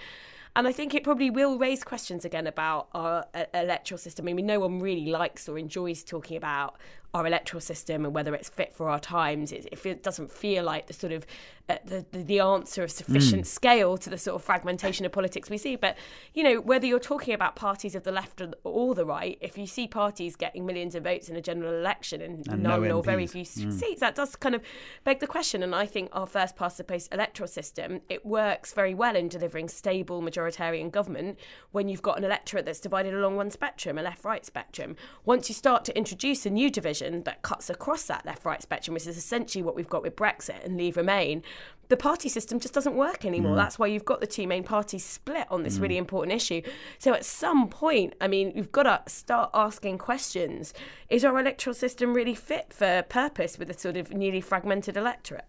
And 0.56 0.66
I 0.66 0.72
think 0.72 0.94
it 0.94 1.04
probably 1.04 1.30
will 1.30 1.58
raise 1.58 1.84
questions 1.84 2.24
again 2.24 2.46
about 2.46 2.88
our 2.92 3.24
uh, 3.34 3.44
electoral 3.54 3.98
system. 3.98 4.26
I 4.26 4.32
mean, 4.32 4.46
no 4.46 4.58
one 4.58 4.80
really 4.80 5.06
likes 5.06 5.48
or 5.48 5.56
enjoys 5.56 6.02
talking 6.02 6.36
about 6.36 6.76
our 7.12 7.26
electoral 7.26 7.60
system 7.60 8.04
and 8.04 8.14
whether 8.14 8.34
it's 8.34 8.48
fit 8.48 8.74
for 8.74 8.88
our 8.88 9.00
times. 9.00 9.52
It, 9.52 9.68
if 9.72 9.86
it 9.86 10.02
doesn't 10.02 10.30
feel 10.30 10.64
like 10.64 10.86
the 10.86 10.92
sort 10.92 11.12
of 11.12 11.26
uh, 11.68 11.76
the, 11.84 12.04
the 12.10 12.22
the 12.22 12.40
answer 12.40 12.82
of 12.82 12.90
sufficient 12.90 13.46
scale 13.46 13.96
to 13.96 14.10
the 14.10 14.18
sort 14.18 14.34
of 14.34 14.42
fragmentation 14.42 15.06
of 15.06 15.12
politics 15.12 15.48
we 15.50 15.58
see. 15.58 15.76
But 15.76 15.96
you 16.34 16.42
know, 16.42 16.60
whether 16.60 16.86
you're 16.86 16.98
talking 16.98 17.34
about 17.34 17.56
parties 17.56 17.94
of 17.94 18.02
the 18.02 18.12
left 18.12 18.42
or, 18.64 18.94
the 18.94 19.04
right, 19.04 19.38
if 19.40 19.56
you 19.56 19.66
see 19.66 19.86
parties 19.86 20.36
getting 20.36 20.66
millions 20.66 20.94
of 20.94 21.04
votes 21.04 21.28
in 21.28 21.36
a 21.36 21.40
general 21.40 21.72
election 21.72 22.20
and, 22.20 22.46
And 22.48 22.62
no 22.62 22.78
none 22.78 22.90
or 22.90 23.02
very 23.02 23.26
few 23.26 23.44
seats, 23.44 24.00
that 24.00 24.14
does 24.14 24.36
kind 24.36 24.54
of 24.54 24.62
beg 25.04 25.20
the 25.20 25.26
question. 25.26 25.62
And 25.62 25.74
I 25.74 25.86
think 25.86 26.10
our 26.12 26.26
first 26.26 26.56
past 26.56 26.76
the 26.78 26.84
post 26.84 27.12
electoral 27.12 27.48
system 27.48 28.00
it 28.08 28.26
works 28.26 28.72
very 28.72 28.94
well 28.94 29.16
in 29.16 29.28
delivering 29.28 29.68
stable 29.68 30.22
majoritarian 30.22 30.90
government 30.90 31.38
when 31.72 31.88
you've 31.88 32.02
got 32.02 32.18
an 32.18 32.24
electorate 32.24 32.64
that's 32.66 32.80
divided 32.80 33.14
along 33.14 33.36
one 33.36 33.50
spectrum, 33.50 33.98
a 33.98 34.02
left-right 34.02 34.44
spectrum. 34.44 34.96
Once 35.24 35.48
you 35.48 35.54
start 35.54 35.84
to 35.84 35.96
introduce 35.96 36.44
a 36.46 36.50
new 36.50 36.70
division 36.70 36.99
that 37.00 37.42
cuts 37.42 37.70
across 37.70 38.04
that 38.04 38.24
left-right 38.24 38.62
spectrum, 38.62 38.94
which 38.94 39.06
is 39.06 39.16
essentially 39.16 39.62
what 39.62 39.74
we've 39.74 39.88
got 39.88 40.02
with 40.02 40.16
Brexit 40.16 40.64
and 40.64 40.76
Leave 40.76 40.96
Remain, 40.96 41.42
the 41.90 41.96
party 41.96 42.28
system 42.28 42.60
just 42.60 42.72
doesn't 42.72 42.94
work 42.94 43.24
anymore. 43.24 43.56
That's 43.56 43.78
why 43.78 43.88
you've 43.88 44.04
got 44.04 44.20
the 44.20 44.26
two 44.26 44.46
main 44.46 44.62
parties 44.62 45.04
split 45.04 45.46
on 45.50 45.64
this 45.64 45.78
really 45.78 45.96
important 45.96 46.34
issue. 46.34 46.62
So 46.98 47.12
at 47.12 47.24
some 47.24 47.68
point, 47.68 48.14
I 48.20 48.28
mean, 48.28 48.52
you've 48.54 48.70
got 48.70 48.84
to 48.84 49.02
start 49.10 49.50
asking 49.52 49.98
questions. 49.98 50.72
Is 51.08 51.24
our 51.24 51.36
electoral 51.38 51.74
system 51.74 52.14
really 52.14 52.36
fit 52.36 52.72
for 52.72 53.02
purpose 53.02 53.58
with 53.58 53.68
a 53.70 53.78
sort 53.78 53.96
of 53.96 54.12
newly 54.12 54.40
fragmented 54.40 54.96
electorate? 54.96 55.46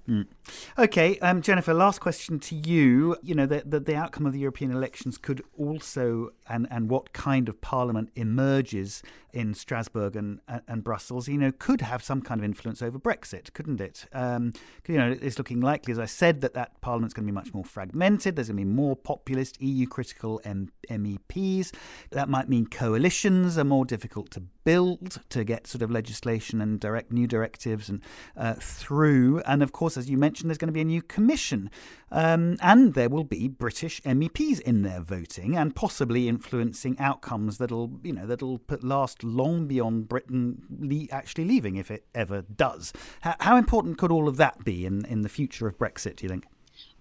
Okay, 0.79 1.19
um, 1.19 1.43
Jennifer. 1.43 1.75
Last 1.75 2.01
question 2.01 2.39
to 2.39 2.55
you. 2.55 3.15
You 3.21 3.35
know, 3.35 3.45
the, 3.45 3.61
the 3.63 3.79
the 3.79 3.95
outcome 3.95 4.25
of 4.25 4.33
the 4.33 4.39
European 4.39 4.71
elections 4.71 5.19
could 5.19 5.43
also, 5.55 6.31
and 6.49 6.67
and 6.71 6.89
what 6.89 7.13
kind 7.13 7.47
of 7.49 7.61
parliament 7.61 8.09
emerges 8.15 9.03
in 9.33 9.53
Strasbourg 9.53 10.15
and 10.15 10.39
and 10.67 10.83
Brussels, 10.83 11.27
you 11.27 11.37
know, 11.37 11.51
could 11.51 11.81
have 11.81 12.03
some 12.03 12.21
kind 12.21 12.41
of 12.41 12.45
influence 12.45 12.81
over 12.81 12.97
Brexit, 12.97 13.53
couldn't 13.53 13.79
it? 13.79 14.05
Um, 14.13 14.53
you 14.87 14.97
know, 14.97 15.15
it's 15.21 15.37
looking 15.37 15.61
likely, 15.61 15.91
as 15.91 15.99
I 15.99 16.05
said, 16.05 16.30
that 16.39 16.53
that 16.53 16.79
parliament's 16.79 17.13
going 17.13 17.27
to 17.27 17.32
be 17.32 17.36
much 17.36 17.53
more 17.53 17.65
fragmented. 17.65 18.38
There's 18.38 18.47
going 18.47 18.57
to 18.57 18.65
be 18.65 18.71
more 18.71 18.95
populist, 18.95 19.61
EU 19.61 19.86
critical 19.88 20.39
M- 20.45 20.71
MEPs. 20.89 21.73
That 22.11 22.29
might 22.29 22.47
mean 22.47 22.67
coalitions 22.67 23.57
are 23.57 23.65
more 23.65 23.84
difficult 23.84 24.32
to 24.32 24.43
build 24.63 25.19
to 25.29 25.43
get 25.43 25.67
sort 25.67 25.82
of 25.82 25.91
legislation 25.91 26.61
and 26.61 26.79
direct 26.79 27.11
new 27.11 27.27
directives 27.27 27.89
and 27.89 28.01
uh, 28.38 28.53
through. 28.53 29.41
And 29.41 29.63
of 29.63 29.71
course, 29.71 29.97
as 29.97 30.09
you 30.09 30.17
mentioned, 30.17 30.49
there's 30.49 30.57
going 30.57 30.67
to 30.67 30.73
be 30.73 30.82
a 30.82 30.86
new 30.86 31.01
commission, 31.01 31.69
um, 32.11 32.57
and 32.61 32.93
there 32.93 33.09
will 33.09 33.23
be 33.23 33.47
British 33.47 34.01
MEPs 34.01 34.59
in 34.61 34.84
there 34.84 35.01
voting 35.01 35.55
and 35.55 35.75
possibly 35.75 36.27
influencing 36.27 36.97
outcomes 36.99 37.57
that'll 37.57 37.99
you 38.03 38.13
know 38.13 38.25
that'll 38.25 38.61
last 38.82 39.23
long 39.23 39.67
beyond 39.67 40.07
Britain 40.07 40.61
le- 40.69 41.07
actually 41.11 41.45
leaving 41.45 41.75
if 41.75 41.89
it 41.91 42.05
ever 42.13 42.41
does. 42.41 42.93
How, 43.21 43.36
how 43.39 43.57
important 43.57 43.97
could 43.97 44.11
all 44.11 44.27
of 44.27 44.38
that 44.38 44.63
be 44.63 44.86
in 44.86 45.05
in 45.05 45.21
the 45.21 45.29
future 45.29 45.67
of 45.67 45.77
Brexit? 45.77 46.20
Do 46.22 46.28
you 46.28 46.30
think? 46.30 46.45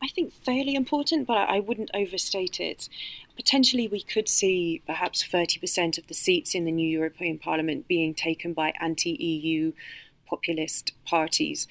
I 0.02 0.08
think 0.08 0.32
fairly 0.32 0.74
important, 0.74 1.26
but 1.26 1.50
I 1.50 1.60
wouldn't 1.60 1.90
overstate 1.92 2.58
it. 2.58 2.88
Potentially, 3.36 3.86
we 3.86 4.02
could 4.02 4.30
see 4.30 4.80
perhaps 4.86 5.22
30% 5.22 5.98
of 5.98 6.06
the 6.06 6.14
seats 6.14 6.54
in 6.54 6.64
the 6.64 6.72
new 6.72 6.88
European 6.88 7.38
Parliament 7.38 7.86
being 7.86 8.14
taken 8.14 8.54
by 8.54 8.72
anti 8.80 9.10
EU 9.10 9.72
populist 10.26 10.92
parties. 11.04 11.68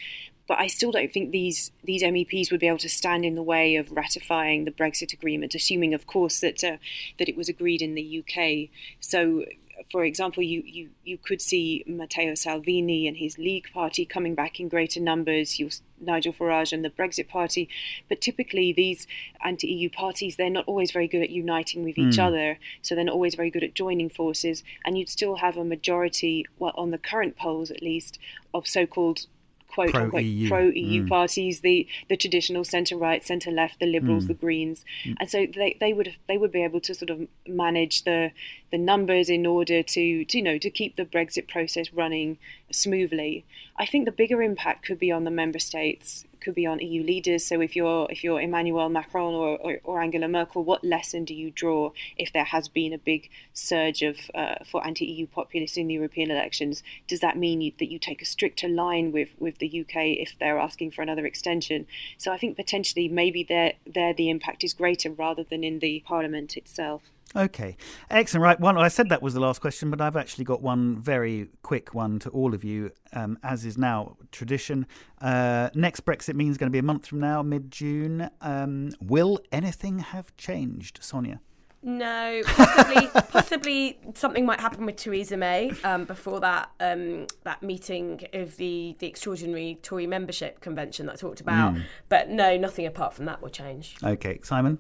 But 0.48 0.60
I 0.60 0.68
still 0.68 0.92
don't 0.92 1.12
think 1.12 1.32
these, 1.32 1.72
these 1.84 2.04
MEPs 2.04 2.52
would 2.52 2.60
be 2.60 2.68
able 2.68 2.78
to 2.80 2.90
stand 2.90 3.26
in 3.26 3.34
the 3.34 3.42
way 3.42 3.78
of 3.78 3.92
ratifying 3.92 4.66
the 4.66 4.72
Brexit 4.72 5.12
agreement, 5.12 5.56
assuming, 5.56 5.96
of 5.96 6.06
course, 6.06 6.40
that 6.42 6.64
uh, 6.64 6.78
that 7.18 7.30
it 7.30 7.36
was 7.36 7.50
agreed 7.50 7.82
in 7.82 7.96
the 7.96 8.24
UK. 8.24 8.70
So, 9.00 9.46
for 9.92 10.04
example, 10.04 10.44
you, 10.44 10.62
you, 10.66 10.90
you 11.04 11.18
could 11.18 11.42
see 11.42 11.84
Matteo 11.88 12.36
Salvini 12.36 13.08
and 13.08 13.18
his 13.18 13.38
League 13.38 13.68
Party 13.74 14.06
coming 14.06 14.36
back 14.36 14.60
in 14.60 14.68
greater 14.68 15.00
numbers. 15.00 15.60
You 15.60 15.70
Nigel 16.02 16.34
Farage 16.34 16.72
and 16.72 16.84
the 16.84 16.90
Brexit 16.90 17.28
Party, 17.28 17.68
but 18.08 18.22
typically 18.22 18.72
these 18.72 19.06
anti-EU 19.44 19.90
parties 19.90 20.38
they're 20.38 20.50
not 20.50 20.66
always 20.66 20.92
very 20.92 21.08
good 21.08 21.22
at 21.22 21.30
uniting 21.30 21.84
with 21.84 21.98
each 21.98 22.16
hmm. 22.16 22.22
other, 22.22 22.60
so 22.82 22.96
they're 22.96 23.04
not 23.04 23.14
always 23.14 23.36
very 23.36 23.50
good 23.50 23.64
at 23.64 23.74
joining 23.74 24.10
forces. 24.10 24.64
And 24.86 24.98
you'd 24.98 25.10
still 25.10 25.38
have 25.38 25.58
a 25.58 25.66
majority, 25.66 26.46
well, 26.58 26.74
on 26.76 26.92
the 26.92 26.98
current 26.98 27.36
polls 27.36 27.72
at 27.72 27.82
least, 27.82 28.20
of 28.54 28.68
so-called 28.68 29.28
quote 29.70 29.96
unquote 29.96 30.12
Pro-EU. 30.12 30.50
pro 30.50 30.68
EU 30.68 31.04
mm. 31.04 31.10
parties, 31.10 31.62
the 31.62 31.88
the 32.10 32.18
traditional 32.18 32.64
centre 32.64 32.98
right, 32.98 33.24
centre 33.24 33.52
left, 33.52 33.80
the 33.80 33.86
Liberals, 33.86 34.26
mm. 34.26 34.30
the 34.30 34.34
Greens, 34.34 34.84
mm. 35.06 35.16
and 35.20 35.30
so 35.30 35.46
they, 35.56 35.78
they 35.80 35.94
would 35.94 36.16
they 36.28 36.38
would 36.38 36.52
be 36.52 36.64
able 36.64 36.82
to 36.82 36.94
sort 36.94 37.10
of 37.10 37.28
manage 37.48 38.04
the 38.04 38.32
the 38.72 38.78
numbers 38.78 39.30
in 39.30 39.46
order 39.46 39.82
to, 39.82 40.26
to 40.26 40.38
you 40.38 40.44
know 40.44 40.58
to 40.58 40.70
keep 40.70 40.96
the 40.96 41.06
Brexit 41.06 41.48
process 41.48 41.94
running 41.94 42.38
smoothly. 42.72 43.46
I 43.78 43.86
think 43.86 44.06
the 44.06 44.12
bigger 44.12 44.42
impact 44.42 44.86
could 44.86 45.00
be 45.00 45.12
on 45.12 45.24
the 45.24 45.32
member 45.32 45.60
states, 45.60 46.26
could 46.42 46.56
be 46.56 46.66
on 46.66 46.80
EU 46.80 47.04
leaders. 47.04 47.46
So 47.46 47.62
if 47.62 47.76
you're 47.76 48.08
if 48.10 48.24
you're 48.24 48.42
Emmanuel 48.42 48.90
Macron 48.90 49.34
or, 49.34 49.58
or, 49.58 49.80
or 49.84 50.02
Angela 50.02 50.28
Merkel, 50.28 50.64
what 50.64 50.84
lesson 50.84 51.26
do 51.26 51.34
you 51.34 51.52
draw 51.52 51.92
if 52.18 52.32
there 52.34 52.46
has 52.46 52.68
been 52.68 52.94
a 52.94 52.98
big 52.98 53.30
surge 53.54 54.02
of 54.02 54.32
uh, 54.34 54.56
for 54.66 54.86
anti-EU 54.86 55.28
populists 55.28 55.78
in 55.78 55.88
the 55.88 55.96
European 55.96 56.32
elections? 56.32 56.84
Does 57.08 57.20
that 57.20 57.38
mean 57.38 57.62
you, 57.62 57.72
that 57.80 57.92
you 57.92 58.00
take 58.00 58.22
a 58.22 58.26
stricter 58.26 58.68
line 58.68 59.12
with, 59.12 59.30
with 59.40 59.58
the 59.60 59.82
UK 59.82 59.96
if 60.18 60.36
they're 60.40 60.60
asking 60.60 60.92
for 60.92 61.02
another 61.02 61.26
extension? 61.26 61.88
So 62.18 62.32
I 62.32 62.38
think 62.38 62.56
potentially 62.56 63.08
maybe 63.08 63.44
there 63.44 63.74
there 63.86 64.14
the 64.14 64.30
impact 64.30 64.64
is 64.64 64.74
greater 64.74 65.12
rather 65.12 65.44
than 65.44 65.64
in 65.64 65.80
the 65.80 66.04
Parliament 66.06 66.58
itself. 66.58 67.04
Okay, 67.36 67.78
excellent. 68.10 68.44
Right, 68.44 68.60
one. 68.60 68.78
I 68.78 68.88
said 68.88 69.10
that 69.10 69.22
was 69.22 69.36
the 69.36 69.40
last 69.40 69.62
question, 69.62 69.92
but 69.92 70.02
I've 70.02 70.18
actually 70.18 70.46
got 70.46 70.62
one 70.64 71.00
very 71.00 71.50
quick 71.62 71.94
one 71.94 72.18
to 72.20 72.30
all 72.30 72.56
of 72.56 72.64
you, 72.64 72.92
um, 73.14 73.38
as 73.44 73.66
is 73.66 73.78
now 73.78 74.18
tradition. 74.32 74.88
Uh, 75.22 75.70
next 75.76 76.06
Brexit 76.06 76.34
means 76.34 76.58
going 76.58 76.70
to 76.70 76.72
be 76.72 76.80
a 76.80 76.84
month 76.84 77.06
from 77.06 77.20
now, 77.20 77.44
mid 77.44 77.70
June. 77.70 78.30
Um, 78.42 78.92
will 79.00 79.40
anything 79.52 80.00
have 80.00 80.36
changed, 80.38 81.00
Sonia? 81.02 81.40
No, 81.82 82.42
possibly, 82.46 83.08
possibly 83.30 84.00
something 84.14 84.46
might 84.46 84.60
happen 84.60 84.86
with 84.86 84.98
Theresa 84.98 85.38
May 85.38 85.72
um, 85.84 86.04
before 86.04 86.42
that 86.42 86.72
um, 86.80 87.28
that 87.44 87.64
meeting 87.64 88.22
of 88.34 88.58
the 88.58 88.98
the 89.00 89.08
extraordinary 89.08 89.80
Tory 89.82 90.06
membership 90.06 90.60
convention 90.60 91.06
that 91.06 91.14
I 91.14 91.16
talked 91.16 91.40
about. 91.40 91.76
But 92.10 92.30
no, 92.30 92.58
nothing 92.58 92.86
apart 92.86 93.14
from 93.14 93.26
that 93.26 93.42
will 93.42 93.50
change. 93.50 93.96
Okay, 94.04 94.40
Simon. 94.44 94.80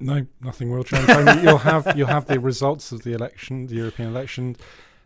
No, 0.00 0.26
nothing 0.40 0.70
will 0.70 0.84
change. 0.84 1.08
I 1.08 1.22
mean, 1.22 1.44
you'll 1.44 1.58
have 1.58 1.96
you'll 1.96 2.08
have 2.08 2.26
the 2.26 2.38
results 2.38 2.92
of 2.92 3.02
the 3.02 3.12
election, 3.12 3.66
the 3.66 3.76
European 3.76 4.08
election. 4.08 4.56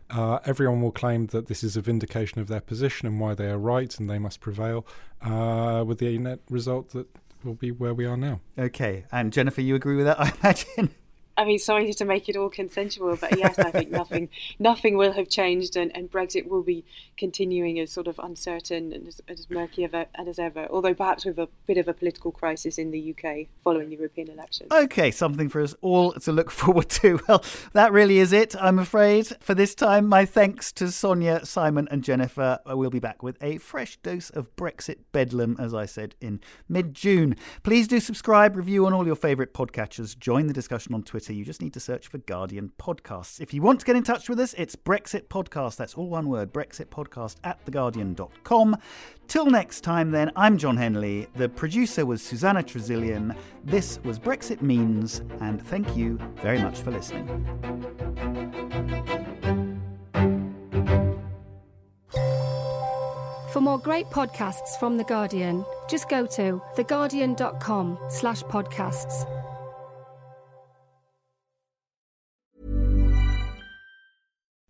Uh, 0.09 0.39
everyone 0.45 0.81
will 0.81 0.91
claim 0.91 1.27
that 1.27 1.47
this 1.47 1.63
is 1.63 1.75
a 1.75 1.81
vindication 1.81 2.39
of 2.39 2.47
their 2.47 2.61
position 2.61 3.07
and 3.07 3.19
why 3.19 3.33
they 3.33 3.49
are 3.49 3.57
right 3.57 3.97
and 3.99 4.09
they 4.09 4.19
must 4.19 4.39
prevail. 4.39 4.85
Uh, 5.21 5.83
with 5.87 5.99
the 5.99 6.17
net 6.17 6.39
result 6.49 6.89
that 6.89 7.07
will 7.43 7.53
be 7.55 7.71
where 7.71 7.93
we 7.93 8.05
are 8.05 8.17
now. 8.17 8.39
Okay, 8.57 9.05
and 9.11 9.33
Jennifer, 9.33 9.61
you 9.61 9.75
agree 9.75 9.95
with 9.95 10.05
that? 10.05 10.19
I 10.19 10.31
imagine. 10.41 10.93
I 11.35 11.45
mean, 11.45 11.57
sorry 11.57 11.91
to 11.91 12.05
make 12.05 12.29
it 12.29 12.35
all 12.35 12.49
consensual, 12.49 13.17
but 13.17 13.37
yes, 13.37 13.57
I 13.57 13.71
think 13.71 13.89
nothing, 13.89 14.29
nothing 14.59 14.97
will 14.97 15.13
have 15.13 15.29
changed, 15.29 15.75
and, 15.75 15.95
and 15.95 16.11
Brexit 16.11 16.47
will 16.47 16.61
be 16.61 16.85
continuing 17.17 17.79
as 17.79 17.91
sort 17.91 18.07
of 18.07 18.19
uncertain 18.19 18.93
and 18.93 19.07
as, 19.07 19.21
as 19.27 19.49
murky 19.49 19.83
ever, 19.83 20.05
and 20.13 20.27
as 20.27 20.37
ever. 20.37 20.67
Although 20.69 20.93
perhaps 20.93 21.25
with 21.25 21.39
a 21.39 21.49
bit 21.65 21.77
of 21.77 21.87
a 21.87 21.93
political 21.93 22.31
crisis 22.31 22.77
in 22.77 22.91
the 22.91 23.15
UK 23.15 23.47
following 23.63 23.89
the 23.89 23.95
European 23.95 24.29
elections. 24.29 24.71
Okay, 24.71 25.09
something 25.09 25.49
for 25.49 25.61
us 25.61 25.73
all 25.81 26.13
to 26.13 26.31
look 26.31 26.51
forward 26.61 26.89
to. 26.89 27.19
Well, 27.27 27.43
that 27.73 27.91
really 27.91 28.19
is 28.19 28.31
it. 28.31 28.55
I'm 28.59 28.77
afraid 28.77 29.27
for 29.39 29.55
this 29.55 29.73
time. 29.73 30.07
My 30.07 30.25
thanks 30.25 30.71
to 30.73 30.91
Sonia, 30.91 31.45
Simon, 31.45 31.87
and 31.89 32.03
Jennifer. 32.03 32.59
Uh, 32.69 32.77
we'll 32.77 32.91
be 32.91 32.99
back 32.99 33.23
with 33.23 33.41
a 33.41 33.57
fresh 33.57 33.97
dose 33.97 34.29
of 34.29 34.55
Brexit 34.55 34.97
bedlam, 35.11 35.55
as 35.59 35.73
I 35.73 35.87
said 35.87 36.13
in 36.21 36.41
mid-June. 36.69 37.35
Please 37.63 37.87
do 37.87 37.99
subscribe, 37.99 38.55
review 38.55 38.85
on 38.85 38.93
all 38.93 39.07
your 39.07 39.15
favourite 39.15 39.53
podcatchers. 39.53 40.17
Join 40.17 40.45
the 40.45 40.53
discussion 40.53 40.93
on 40.93 41.01
Twitter 41.01 41.22
Twitter. 41.23 41.37
You 41.37 41.45
just 41.45 41.61
need 41.61 41.73
to 41.73 41.79
search 41.79 42.07
for 42.07 42.17
Guardian 42.19 42.71
Podcasts. 42.77 43.39
If 43.39 43.53
you 43.53 43.61
want 43.61 43.79
to 43.79 43.85
get 43.85 43.95
in 43.95 44.03
touch 44.03 44.27
with 44.27 44.39
us, 44.39 44.53
it's 44.55 44.75
Brexit 44.75 45.27
Podcast. 45.27 45.77
That's 45.77 45.93
all 45.93 46.09
one 46.09 46.27
word 46.27 46.51
Brexit 46.51 46.87
Podcast 46.87 47.37
at 47.43 47.65
theguardian.com. 47.65 48.77
Till 49.27 49.45
next 49.45 49.81
time, 49.81 50.11
then, 50.11 50.31
I'm 50.35 50.57
Jon 50.57 50.75
Henley. 50.75 51.27
The 51.35 51.47
producer 51.47 52.05
was 52.05 52.21
Susanna 52.21 52.61
Tresilian. 52.61 53.35
This 53.63 53.99
was 54.03 54.19
Brexit 54.19 54.61
Means, 54.61 55.21
and 55.39 55.65
thank 55.65 55.95
you 55.95 56.19
very 56.41 56.59
much 56.61 56.81
for 56.81 56.91
listening. 56.91 57.27
For 63.51 63.61
more 63.61 63.79
great 63.79 64.07
podcasts 64.07 64.77
from 64.79 64.97
The 64.97 65.03
Guardian, 65.05 65.63
just 65.87 66.09
go 66.09 66.25
to 66.25 66.61
theguardian.com 66.75 67.97
slash 68.09 68.43
podcasts. 68.43 69.42